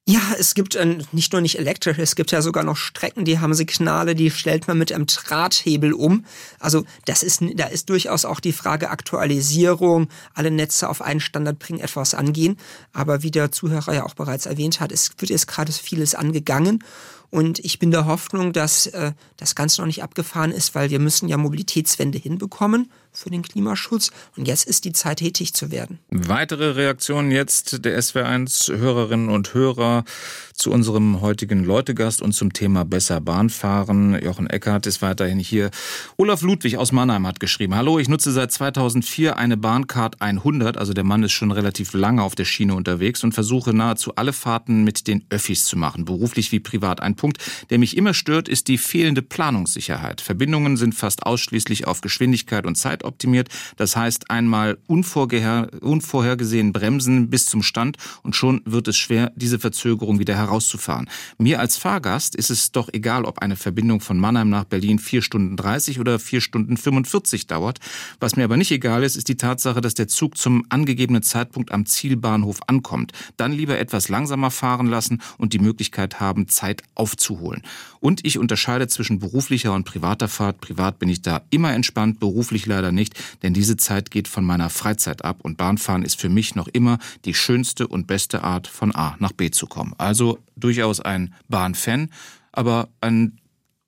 Ja, 0.09 0.21
es 0.39 0.55
gibt 0.55 0.73
äh, 0.73 0.97
nicht 1.11 1.33
nur 1.33 1.41
nicht 1.41 1.59
elektrisch, 1.59 1.99
es 1.99 2.15
gibt 2.15 2.31
ja 2.31 2.41
sogar 2.41 2.63
noch 2.63 2.77
Strecken, 2.77 3.25
die 3.25 3.37
haben 3.37 3.53
Signale, 3.53 4.15
die 4.15 4.31
stellt 4.31 4.67
man 4.67 4.79
mit 4.79 4.91
einem 4.91 5.05
Drahthebel 5.05 5.93
um. 5.93 6.25
Also 6.59 6.83
das 7.05 7.21
ist, 7.21 7.43
da 7.53 7.67
ist 7.67 7.91
durchaus 7.91 8.25
auch 8.25 8.39
die 8.39 8.51
Frage 8.51 8.89
Aktualisierung, 8.89 10.09
alle 10.33 10.49
Netze 10.49 10.89
auf 10.89 11.03
einen 11.03 11.19
Standard 11.19 11.59
bringen, 11.59 11.79
etwas 11.79 12.15
angehen. 12.15 12.57
Aber 12.91 13.21
wie 13.21 13.29
der 13.29 13.51
Zuhörer 13.51 13.93
ja 13.93 14.03
auch 14.03 14.15
bereits 14.15 14.47
erwähnt 14.47 14.79
hat, 14.79 14.91
es 14.91 15.11
wird 15.19 15.29
jetzt 15.29 15.47
gerade 15.47 15.71
vieles 15.71 16.15
angegangen. 16.15 16.83
Und 17.29 17.59
ich 17.59 17.77
bin 17.77 17.91
der 17.91 18.07
Hoffnung, 18.07 18.51
dass 18.51 18.87
äh, 18.87 19.11
das 19.37 19.53
Ganze 19.53 19.81
noch 19.81 19.85
nicht 19.85 20.01
abgefahren 20.01 20.51
ist, 20.51 20.73
weil 20.73 20.89
wir 20.89 20.97
müssen 20.97 21.29
ja 21.29 21.37
Mobilitätswende 21.37 22.17
hinbekommen 22.17 22.91
für 23.11 23.29
den 23.29 23.41
Klimaschutz. 23.41 24.11
Und 24.35 24.47
jetzt 24.47 24.67
ist 24.67 24.85
die 24.85 24.91
Zeit, 24.91 25.19
tätig 25.19 25.53
zu 25.53 25.69
werden. 25.69 25.99
Weitere 26.09 26.71
Reaktionen 26.71 27.29
jetzt 27.29 27.83
der 27.83 27.99
SW1 27.99 28.77
Hörerinnen 28.77 29.27
und 29.27 29.53
Hörer 29.53 30.05
zu 30.53 30.71
unserem 30.71 31.21
heutigen 31.21 31.63
Leutegast 31.63 32.21
und 32.21 32.33
zum 32.33 32.53
Thema 32.53 32.85
besser 32.85 33.19
Bahnfahren. 33.21 34.21
Jochen 34.23 34.47
Eckert 34.47 34.87
ist 34.87 35.01
weiterhin 35.01 35.39
hier. 35.39 35.71
Olaf 36.17 36.41
Ludwig 36.41 36.77
aus 36.77 36.91
Mannheim 36.91 37.27
hat 37.27 37.39
geschrieben, 37.39 37.75
Hallo, 37.75 37.99
ich 37.99 38.07
nutze 38.09 38.31
seit 38.31 38.51
2004 38.51 39.37
eine 39.37 39.57
Bahncard 39.57 40.21
100, 40.21 40.77
also 40.77 40.93
der 40.93 41.03
Mann 41.03 41.23
ist 41.23 41.31
schon 41.31 41.51
relativ 41.51 41.93
lange 41.93 42.23
auf 42.23 42.35
der 42.35 42.45
Schiene 42.45 42.75
unterwegs 42.75 43.23
und 43.23 43.33
versuche 43.33 43.73
nahezu 43.73 44.15
alle 44.15 44.33
Fahrten 44.33 44.83
mit 44.83 45.07
den 45.07 45.25
Öffis 45.29 45.65
zu 45.65 45.77
machen, 45.77 46.05
beruflich 46.05 46.51
wie 46.51 46.59
privat. 46.59 47.01
Ein 47.01 47.15
Punkt, 47.15 47.37
der 47.69 47.79
mich 47.79 47.97
immer 47.97 48.13
stört, 48.13 48.47
ist 48.47 48.67
die 48.67 48.77
fehlende 48.77 49.21
Planungssicherheit. 49.21 50.21
Verbindungen 50.21 50.77
sind 50.77 50.95
fast 50.95 51.23
ausschließlich 51.25 51.87
auf 51.87 52.01
Geschwindigkeit 52.01 52.65
und 52.65 52.75
Zeit 52.75 52.98
zeitoptimiert. 52.99 53.49
Das 53.77 53.95
heißt, 53.95 54.29
einmal 54.29 54.77
unvorhergesehen 54.87 56.73
bremsen 56.73 57.29
bis 57.29 57.45
zum 57.45 57.63
Stand 57.63 57.97
und 58.23 58.35
schon 58.35 58.61
wird 58.65 58.87
es 58.87 58.97
schwer, 58.97 59.31
diese 59.35 59.59
Verzögerung 59.59 60.19
wieder 60.19 60.35
herauszufahren. 60.35 61.09
Mir 61.37 61.59
als 61.59 61.77
Fahrgast 61.77 62.35
ist 62.35 62.49
es 62.49 62.71
doch 62.71 62.89
egal, 62.91 63.25
ob 63.25 63.39
eine 63.39 63.55
Verbindung 63.55 64.01
von 64.01 64.17
Mannheim 64.17 64.49
nach 64.49 64.65
Berlin 64.65 64.99
vier 64.99 65.21
Stunden 65.21 65.55
30 65.55 65.99
oder 65.99 66.19
vier 66.19 66.41
Stunden 66.41 66.77
45 66.77 67.47
dauert. 67.47 67.79
Was 68.19 68.35
mir 68.35 68.43
aber 68.43 68.57
nicht 68.57 68.71
egal 68.71 69.03
ist, 69.03 69.15
ist 69.15 69.29
die 69.29 69.37
Tatsache, 69.37 69.81
dass 69.81 69.93
der 69.93 70.07
Zug 70.07 70.37
zum 70.37 70.65
angegebenen 70.69 71.23
Zeitpunkt 71.23 71.71
am 71.71 71.85
Zielbahnhof 71.85 72.59
ankommt. 72.67 73.13
Dann 73.37 73.51
lieber 73.51 73.79
etwas 73.79 74.09
langsamer 74.09 74.51
fahren 74.51 74.87
lassen 74.87 75.21
und 75.37 75.53
die 75.53 75.59
Möglichkeit 75.59 76.19
haben, 76.19 76.47
Zeit 76.47 76.83
aufzuholen. 76.95 77.63
Und 77.99 78.25
ich 78.25 78.37
unterscheide 78.37 78.87
zwischen 78.87 79.19
beruflicher 79.19 79.73
und 79.73 79.83
privater 79.83 80.27
Fahrt. 80.27 80.61
Privat 80.61 80.99
bin 80.99 81.09
ich 81.09 81.21
da 81.21 81.41
immer 81.49 81.73
entspannt, 81.73 82.19
beruflich 82.19 82.65
leider 82.65 82.88
nicht, 82.91 83.13
denn 83.43 83.53
diese 83.53 83.77
Zeit 83.77 84.11
geht 84.11 84.27
von 84.27 84.43
meiner 84.43 84.69
Freizeit 84.69 85.23
ab 85.25 85.39
und 85.41 85.57
Bahnfahren 85.57 86.03
ist 86.03 86.19
für 86.19 86.29
mich 86.29 86.55
noch 86.55 86.67
immer 86.67 86.99
die 87.25 87.33
schönste 87.33 87.87
und 87.87 88.07
beste 88.07 88.43
Art, 88.43 88.67
von 88.67 88.95
A 88.95 89.15
nach 89.19 89.31
B 89.31 89.51
zu 89.51 89.67
kommen. 89.67 89.93
Also 89.97 90.39
durchaus 90.55 90.99
ein 90.99 91.33
Bahnfan, 91.47 92.09
aber 92.51 92.89
ein 93.01 93.39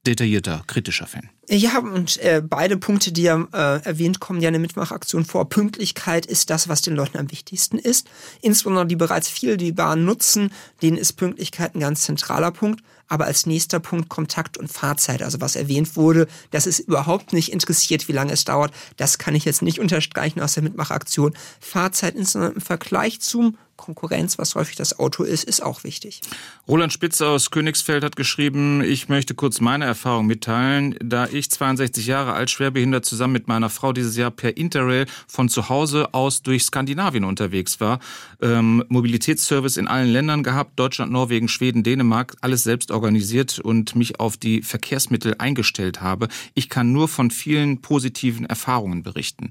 detaillierter, 0.06 0.64
kritischer 0.68 1.08
Fan. 1.08 1.30
Ja, 1.50 1.80
und 1.80 2.18
äh, 2.20 2.42
beide 2.44 2.78
Punkte, 2.78 3.12
die 3.12 3.26
er 3.26 3.48
äh, 3.52 3.86
erwähnt, 3.86 4.20
kommen 4.20 4.42
ja 4.42 4.48
in 4.48 4.54
der 4.54 4.62
Mitmachaktion 4.62 5.26
vor. 5.26 5.50
Pünktlichkeit 5.50 6.26
ist 6.26 6.50
das, 6.50 6.70
was 6.70 6.82
den 6.82 6.96
Leuten 6.96 7.18
am 7.18 7.30
wichtigsten 7.30 7.78
ist. 7.78 8.08
Insbesondere 8.42 8.88
die 8.88 8.96
bereits 8.96 9.28
viel 9.28 9.58
die 9.58 9.74
Bahn 9.74 10.06
nutzen, 10.06 10.52
denen 10.82 10.98
ist 10.98 11.14
Pünktlichkeit 11.14 11.76
ein 11.76 11.82
ganz 11.82 12.04
zentraler 12.04 12.52
Punkt. 12.52 12.82
Aber 13.12 13.26
als 13.26 13.45
nächster 13.45 13.82
Punkt 13.82 14.08
kommt 14.08 14.32
Takt 14.32 14.58
und 14.58 14.71
Fahrzeit. 14.71 15.21
Also 15.21 15.41
was 15.41 15.58
erwähnt 15.58 15.97
wurde, 15.97 16.28
das 16.52 16.65
ist 16.65 16.80
überhaupt 16.80 17.34
nicht 17.34 17.52
interessiert, 17.52 18.08
wie 18.08 18.13
lange 18.13 18.32
es 18.32 18.45
dauert. 18.45 18.71
Das 18.95 19.17
kann 19.17 19.36
ich 19.36 19.43
jetzt 19.43 19.62
nicht 19.62 19.80
unterstreichen 19.80 20.39
aus 20.39 20.54
der 20.54 20.63
Mitmachaktion. 20.63 21.34
Fahrzeit 21.60 22.15
insbesondere 22.15 22.54
im 22.54 22.62
Vergleich 22.62 23.19
zum 23.19 23.58
Konkurrenz, 23.82 24.38
was 24.38 24.54
häufig 24.54 24.76
das 24.76 25.00
Auto 25.00 25.24
ist, 25.24 25.43
ist 25.43 25.63
auch 25.63 25.84
wichtig. 25.84 26.21
Roland 26.67 26.93
Spitz 26.93 27.19
aus 27.19 27.50
Königsfeld 27.50 28.04
hat 28.04 28.15
geschrieben, 28.15 28.84
ich 28.84 29.10
möchte 29.10 29.34
kurz 29.34 29.60
meine 29.60 29.86
Erfahrung 29.86 30.28
mitteilen. 30.28 30.95
Da 31.04 31.28
ich 31.28 31.50
62 31.50 32.06
Jahre 32.06 32.34
alt, 32.34 32.52
schwerbehindert, 32.52 33.06
zusammen 33.06 33.34
mit 33.34 33.47
meiner 33.47 33.71
Frau 33.71 33.91
dieses 33.91 34.15
Jahr 34.15 34.30
per 34.30 34.56
Interrail 34.56 35.08
von 35.28 35.50
zu 35.50 35.67
Hause 35.67 36.13
aus 36.13 36.43
durch 36.43 36.63
Skandinavien 36.63 37.24
unterwegs 37.24 37.82
war, 37.82 38.00
ähm, 38.39 38.84
Mobilitätsservice 38.89 39.78
in 39.78 39.88
allen 39.88 40.10
Ländern 40.10 40.43
gehabt, 40.43 40.80
Deutschland, 40.80 41.12
Norwegen, 41.12 41.47
Schweden, 41.47 41.82
Dänemark, 41.82 42.36
alles 42.41 42.62
selbst 42.62 42.91
organisiert 42.91 43.01
und 43.60 43.96
mich 43.96 44.20
auf 44.20 44.38
die 44.38 44.62
Verkehrsmittel 44.62 45.36
eingestellt 45.38 46.02
habe. 46.02 46.28
Ich 46.54 46.70
kann 46.70 46.92
nur 46.92 47.08
von 47.08 47.32
vielen 47.32 47.82
positiven 47.82 48.46
Erfahrungen 48.46 49.04
berichten. 49.04 49.50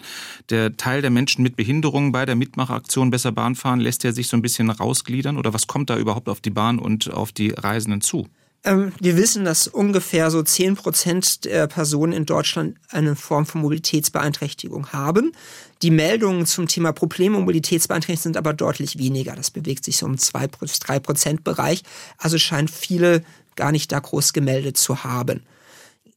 Der 0.50 0.76
Teil 0.76 1.02
der 1.02 1.10
Menschen 1.10 1.42
mit 1.42 1.56
Behinderungen 1.56 2.12
bei 2.12 2.26
der 2.26 2.36
Mitmachaktion 2.36 3.10
Besser 3.10 3.32
Bahnfahren 3.32 3.80
lässt 3.80 4.04
ja 4.04 4.12
sich 4.12 4.28
so 4.28 4.36
ein 4.36 4.42
bisschen 4.42 4.70
rausgliedern 4.70 5.36
oder 5.36 5.52
was 5.52 5.66
kommt 5.66 5.90
da 5.90 5.98
überhaupt 5.98 6.28
auf 6.28 6.40
die 6.40 6.50
Bahn 6.50 6.78
und 6.78 7.12
auf 7.12 7.32
die 7.32 7.50
Reisenden 7.50 8.00
zu? 8.00 8.26
Ähm, 8.62 8.92
wir 9.00 9.16
wissen, 9.16 9.44
dass 9.44 9.68
ungefähr 9.68 10.30
so 10.30 10.42
10 10.42 10.76
Prozent 10.76 11.44
der 11.44 11.66
Personen 11.66 12.12
in 12.12 12.26
Deutschland 12.26 12.76
eine 12.90 13.16
Form 13.16 13.46
von 13.46 13.62
Mobilitätsbeeinträchtigung 13.62 14.92
haben. 14.92 15.32
Die 15.82 15.90
Meldungen 15.90 16.44
zum 16.44 16.68
Thema 16.68 16.92
Probleme 16.92 17.38
Mobilitätsbeeinträchtigung 17.38 18.22
sind 18.22 18.36
aber 18.36 18.52
deutlich 18.52 18.98
weniger. 18.98 19.34
Das 19.34 19.50
bewegt 19.50 19.84
sich 19.84 19.96
so 19.96 20.04
um 20.04 20.18
2 20.18 20.48
bis 20.48 20.78
3 20.78 20.98
Prozent 20.98 21.44
Bereich. 21.44 21.82
Also 22.18 22.38
scheinen 22.38 22.68
viele 22.68 23.24
gar 23.56 23.72
nicht 23.72 23.90
da 23.90 23.98
groß 23.98 24.34
gemeldet 24.34 24.76
zu 24.76 25.04
haben. 25.04 25.42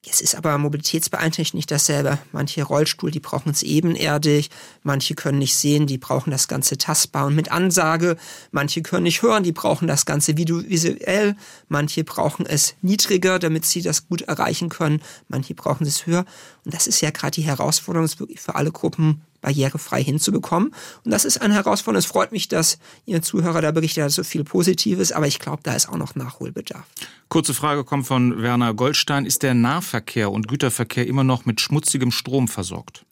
Es 0.06 0.20
ist 0.20 0.36
aber 0.36 0.58
mobilitätsbeeinträchtigt 0.58 1.54
nicht 1.54 1.72
dasselbe. 1.72 2.20
Manche 2.34 2.64
Rollstuhl, 2.64 3.10
die 3.10 3.22
brauchen 3.22 3.52
es 3.52 3.64
ebenerdig, 3.64 4.50
manche 4.84 5.16
können 5.16 5.40
nicht 5.40 5.56
sehen, 5.56 5.88
die 5.88 5.98
brauchen 5.98 6.30
das 6.30 6.50
Ganze 6.50 6.78
tastbar 6.78 7.28
und 7.28 7.36
mit 7.36 7.54
Ansage, 7.54 8.18
manche 8.52 8.82
können 8.82 9.04
nicht 9.04 9.22
hören, 9.22 9.44
die 9.44 9.54
brauchen 9.54 9.88
das 9.88 10.06
Ganze 10.06 10.38
visuell, 10.38 11.38
manche 11.70 12.04
brauchen 12.04 12.46
es 12.46 12.76
niedriger, 12.82 13.40
damit 13.40 13.66
sie 13.66 13.82
das 13.82 14.06
gut 14.10 14.24
erreichen 14.24 14.68
können, 14.68 15.02
manche 15.30 15.56
brauchen 15.56 15.88
es 15.88 16.06
höher. 16.06 16.26
Und 16.66 16.74
das 16.74 16.86
ist 16.86 17.00
ja 17.00 17.12
gerade 17.12 17.32
die 17.32 17.44
Herausforderung, 17.44 18.10
für 18.10 18.56
alle 18.56 18.74
Gruppen 18.74 19.22
barrierefrei 19.44 20.04
hinzubekommen. 20.04 20.74
Und 21.06 21.12
das 21.12 21.26
ist 21.26 21.40
eine 21.40 21.54
Herausforderung. 21.54 22.00
Es 22.00 22.08
freut 22.08 22.32
mich, 22.32 22.48
dass 22.48 22.80
Ihr 23.06 23.22
Zuhörer 23.22 23.62
da 23.62 23.72
berichtet 23.72 24.06
hat, 24.06 24.12
so 24.12 24.24
viel 24.24 24.44
Positives, 24.44 25.12
aber 25.12 25.28
ich 25.28 25.38
glaube, 25.38 25.62
da 25.62 25.76
ist 25.76 25.88
auch 25.88 25.98
noch 25.98 26.16
Nachholbedarf. 26.16 26.86
Kurze 27.30 27.54
Frage 27.54 27.84
kommt 27.84 28.08
von 28.08 28.42
Werner 28.42 28.74
Goldstein. 28.74 29.26
Ist 29.26 29.44
der 29.44 29.54
Nahverkehr 29.54 30.32
und 30.32 30.48
Güterverkehr 30.48 31.06
immer 31.06 31.24
noch 31.24 31.46
mit 31.46 31.62
schmutzigem 31.62 32.12
Strom 32.12 32.48
versorgt? 32.48 33.06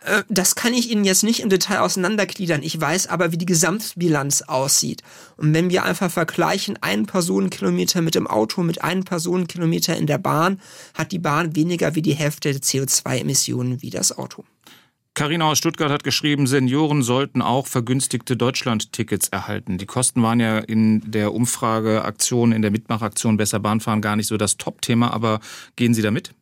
Äh, 0.00 0.22
das 0.28 0.54
kann 0.54 0.74
ich 0.74 0.90
Ihnen 0.90 1.04
jetzt 1.04 1.24
nicht 1.24 1.40
im 1.40 1.48
Detail 1.48 1.80
auseinandergliedern. 1.80 2.62
Ich 2.62 2.80
weiß 2.80 3.08
aber, 3.08 3.32
wie 3.32 3.38
die 3.38 3.46
Gesamtbilanz 3.46 4.42
aussieht. 4.42 5.02
Und 5.36 5.54
wenn 5.54 5.70
wir 5.70 5.84
einfach 5.84 6.10
vergleichen, 6.10 6.78
einen 6.82 7.06
Personenkilometer 7.06 8.00
mit 8.02 8.14
dem 8.14 8.26
Auto 8.26 8.62
mit 8.62 8.82
einem 8.82 9.04
Personenkilometer 9.04 9.96
in 9.96 10.06
der 10.06 10.18
Bahn, 10.18 10.60
hat 10.94 11.12
die 11.12 11.18
Bahn 11.18 11.56
weniger 11.56 11.94
wie 11.94 12.02
die 12.02 12.14
Hälfte 12.14 12.52
der 12.52 12.62
CO2-Emissionen 12.62 13.82
wie 13.82 13.90
das 13.90 14.16
Auto. 14.16 14.44
Carina 15.18 15.46
aus 15.50 15.58
Stuttgart 15.58 15.90
hat 15.90 16.04
geschrieben, 16.04 16.46
Senioren 16.46 17.02
sollten 17.02 17.42
auch 17.42 17.66
vergünstigte 17.66 18.36
Deutschland-Tickets 18.36 19.30
erhalten. 19.30 19.76
Die 19.76 19.84
Kosten 19.84 20.22
waren 20.22 20.38
ja 20.38 20.58
in 20.60 21.10
der 21.10 21.34
Umfrageaktion, 21.34 22.52
in 22.52 22.62
der 22.62 22.70
Mitmachaktion 22.70 23.36
Besser 23.36 23.58
Bahnfahren 23.58 24.00
gar 24.00 24.14
nicht 24.14 24.28
so 24.28 24.36
das 24.36 24.58
Top-Thema, 24.58 25.12
aber 25.12 25.40
gehen 25.74 25.92
Sie 25.92 26.02
damit? 26.02 26.34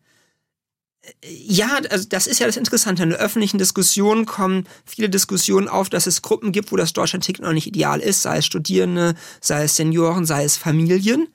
Ja, 1.25 1.81
also 1.89 2.07
das 2.07 2.27
ist 2.27 2.39
ja 2.39 2.47
das 2.47 2.59
Interessante. 2.59 3.03
In 3.03 3.09
der 3.11 3.19
öffentlichen 3.19 3.57
Diskussion 3.57 4.27
kommen 4.27 4.67
viele 4.85 5.09
Diskussionen 5.09 5.69
auf, 5.69 5.89
dass 5.89 6.07
es 6.07 6.21
Gruppen 6.21 6.53
gibt, 6.53 6.71
wo 6.71 6.77
das 6.77 6.93
Deutschland-Ticket 6.93 7.43
noch 7.43 7.55
nicht 7.55 7.67
ideal 7.67 8.01
ist, 8.01 8.21
sei 8.21 8.39
es 8.39 8.45
Studierende, 8.45 9.15
sei 9.41 9.63
es 9.65 9.77
Senioren, 9.77 10.27
sei 10.27 10.45
es 10.45 10.59
Familien. 10.59 11.29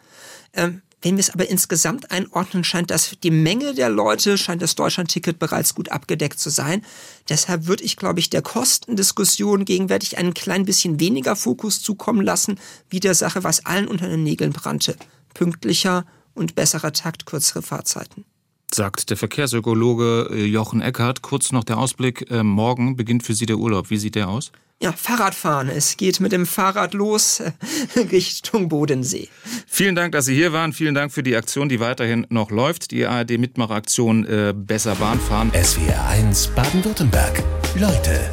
Ähm, 0.53 0.83
wenn 1.01 1.15
wir 1.15 1.21
es 1.21 1.31
aber 1.31 1.49
insgesamt 1.49 2.11
einordnen, 2.11 2.63
scheint 2.63 2.91
das 2.91 3.15
die 3.23 3.31
Menge 3.31 3.73
der 3.73 3.89
Leute, 3.89 4.37
scheint 4.37 4.61
das 4.61 4.75
Deutschland-Ticket 4.75 5.39
bereits 5.39 5.73
gut 5.73 5.89
abgedeckt 5.89 6.39
zu 6.39 6.49
sein. 6.49 6.83
Deshalb 7.27 7.65
würde 7.67 7.83
ich, 7.83 7.97
glaube 7.97 8.19
ich, 8.19 8.29
der 8.29 8.41
Kostendiskussion 8.41 9.65
gegenwärtig 9.65 10.17
ein 10.17 10.33
klein 10.33 10.65
bisschen 10.65 10.99
weniger 10.99 11.35
Fokus 11.35 11.81
zukommen 11.81 12.21
lassen, 12.21 12.59
wie 12.89 12.99
der 12.99 13.15
Sache, 13.15 13.43
was 13.43 13.65
allen 13.65 13.87
unter 13.87 14.07
den 14.07 14.23
Nägeln 14.23 14.53
brannte. 14.53 14.95
Pünktlicher 15.33 16.05
und 16.33 16.55
besserer 16.55 16.93
Takt, 16.93 17.25
kürzere 17.25 17.61
Fahrzeiten 17.61 18.25
sagt 18.73 19.09
der 19.09 19.17
Verkehrsökologe 19.17 20.29
äh, 20.31 20.45
Jochen 20.45 20.79
Eckert. 20.81 21.21
Kurz 21.21 21.51
noch 21.51 21.65
der 21.65 21.77
Ausblick. 21.77 22.31
Äh, 22.31 22.43
morgen 22.43 22.95
beginnt 22.95 23.23
für 23.23 23.33
Sie 23.33 23.45
der 23.45 23.57
Urlaub. 23.57 23.89
Wie 23.89 23.97
sieht 23.97 24.15
der 24.15 24.29
aus? 24.29 24.53
Ja, 24.81 24.91
Fahrradfahren. 24.91 25.69
Es 25.69 25.95
geht 25.95 26.19
mit 26.19 26.31
dem 26.31 26.45
Fahrrad 26.45 26.93
los 26.93 27.39
äh, 27.39 27.51
Richtung 28.11 28.67
Bodensee. 28.69 29.29
Vielen 29.67 29.95
Dank, 29.95 30.11
dass 30.11 30.25
Sie 30.25 30.35
hier 30.35 30.53
waren. 30.53 30.73
Vielen 30.73 30.95
Dank 30.95 31.11
für 31.11 31.23
die 31.23 31.35
Aktion, 31.35 31.69
die 31.69 31.79
weiterhin 31.79 32.25
noch 32.29 32.51
läuft. 32.51 32.91
Die 32.91 33.05
ARD-Mitmachaktion 33.05 34.25
äh, 34.25 34.53
Besser 34.55 34.95
Bahnfahren. 34.95 35.51
SWR 35.51 36.07
1 36.09 36.47
Baden-Württemberg. 36.47 37.43
Leute, 37.75 38.29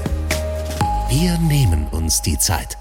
wir 1.10 1.38
nehmen 1.38 1.86
uns 1.88 2.22
die 2.22 2.38
Zeit. 2.38 2.76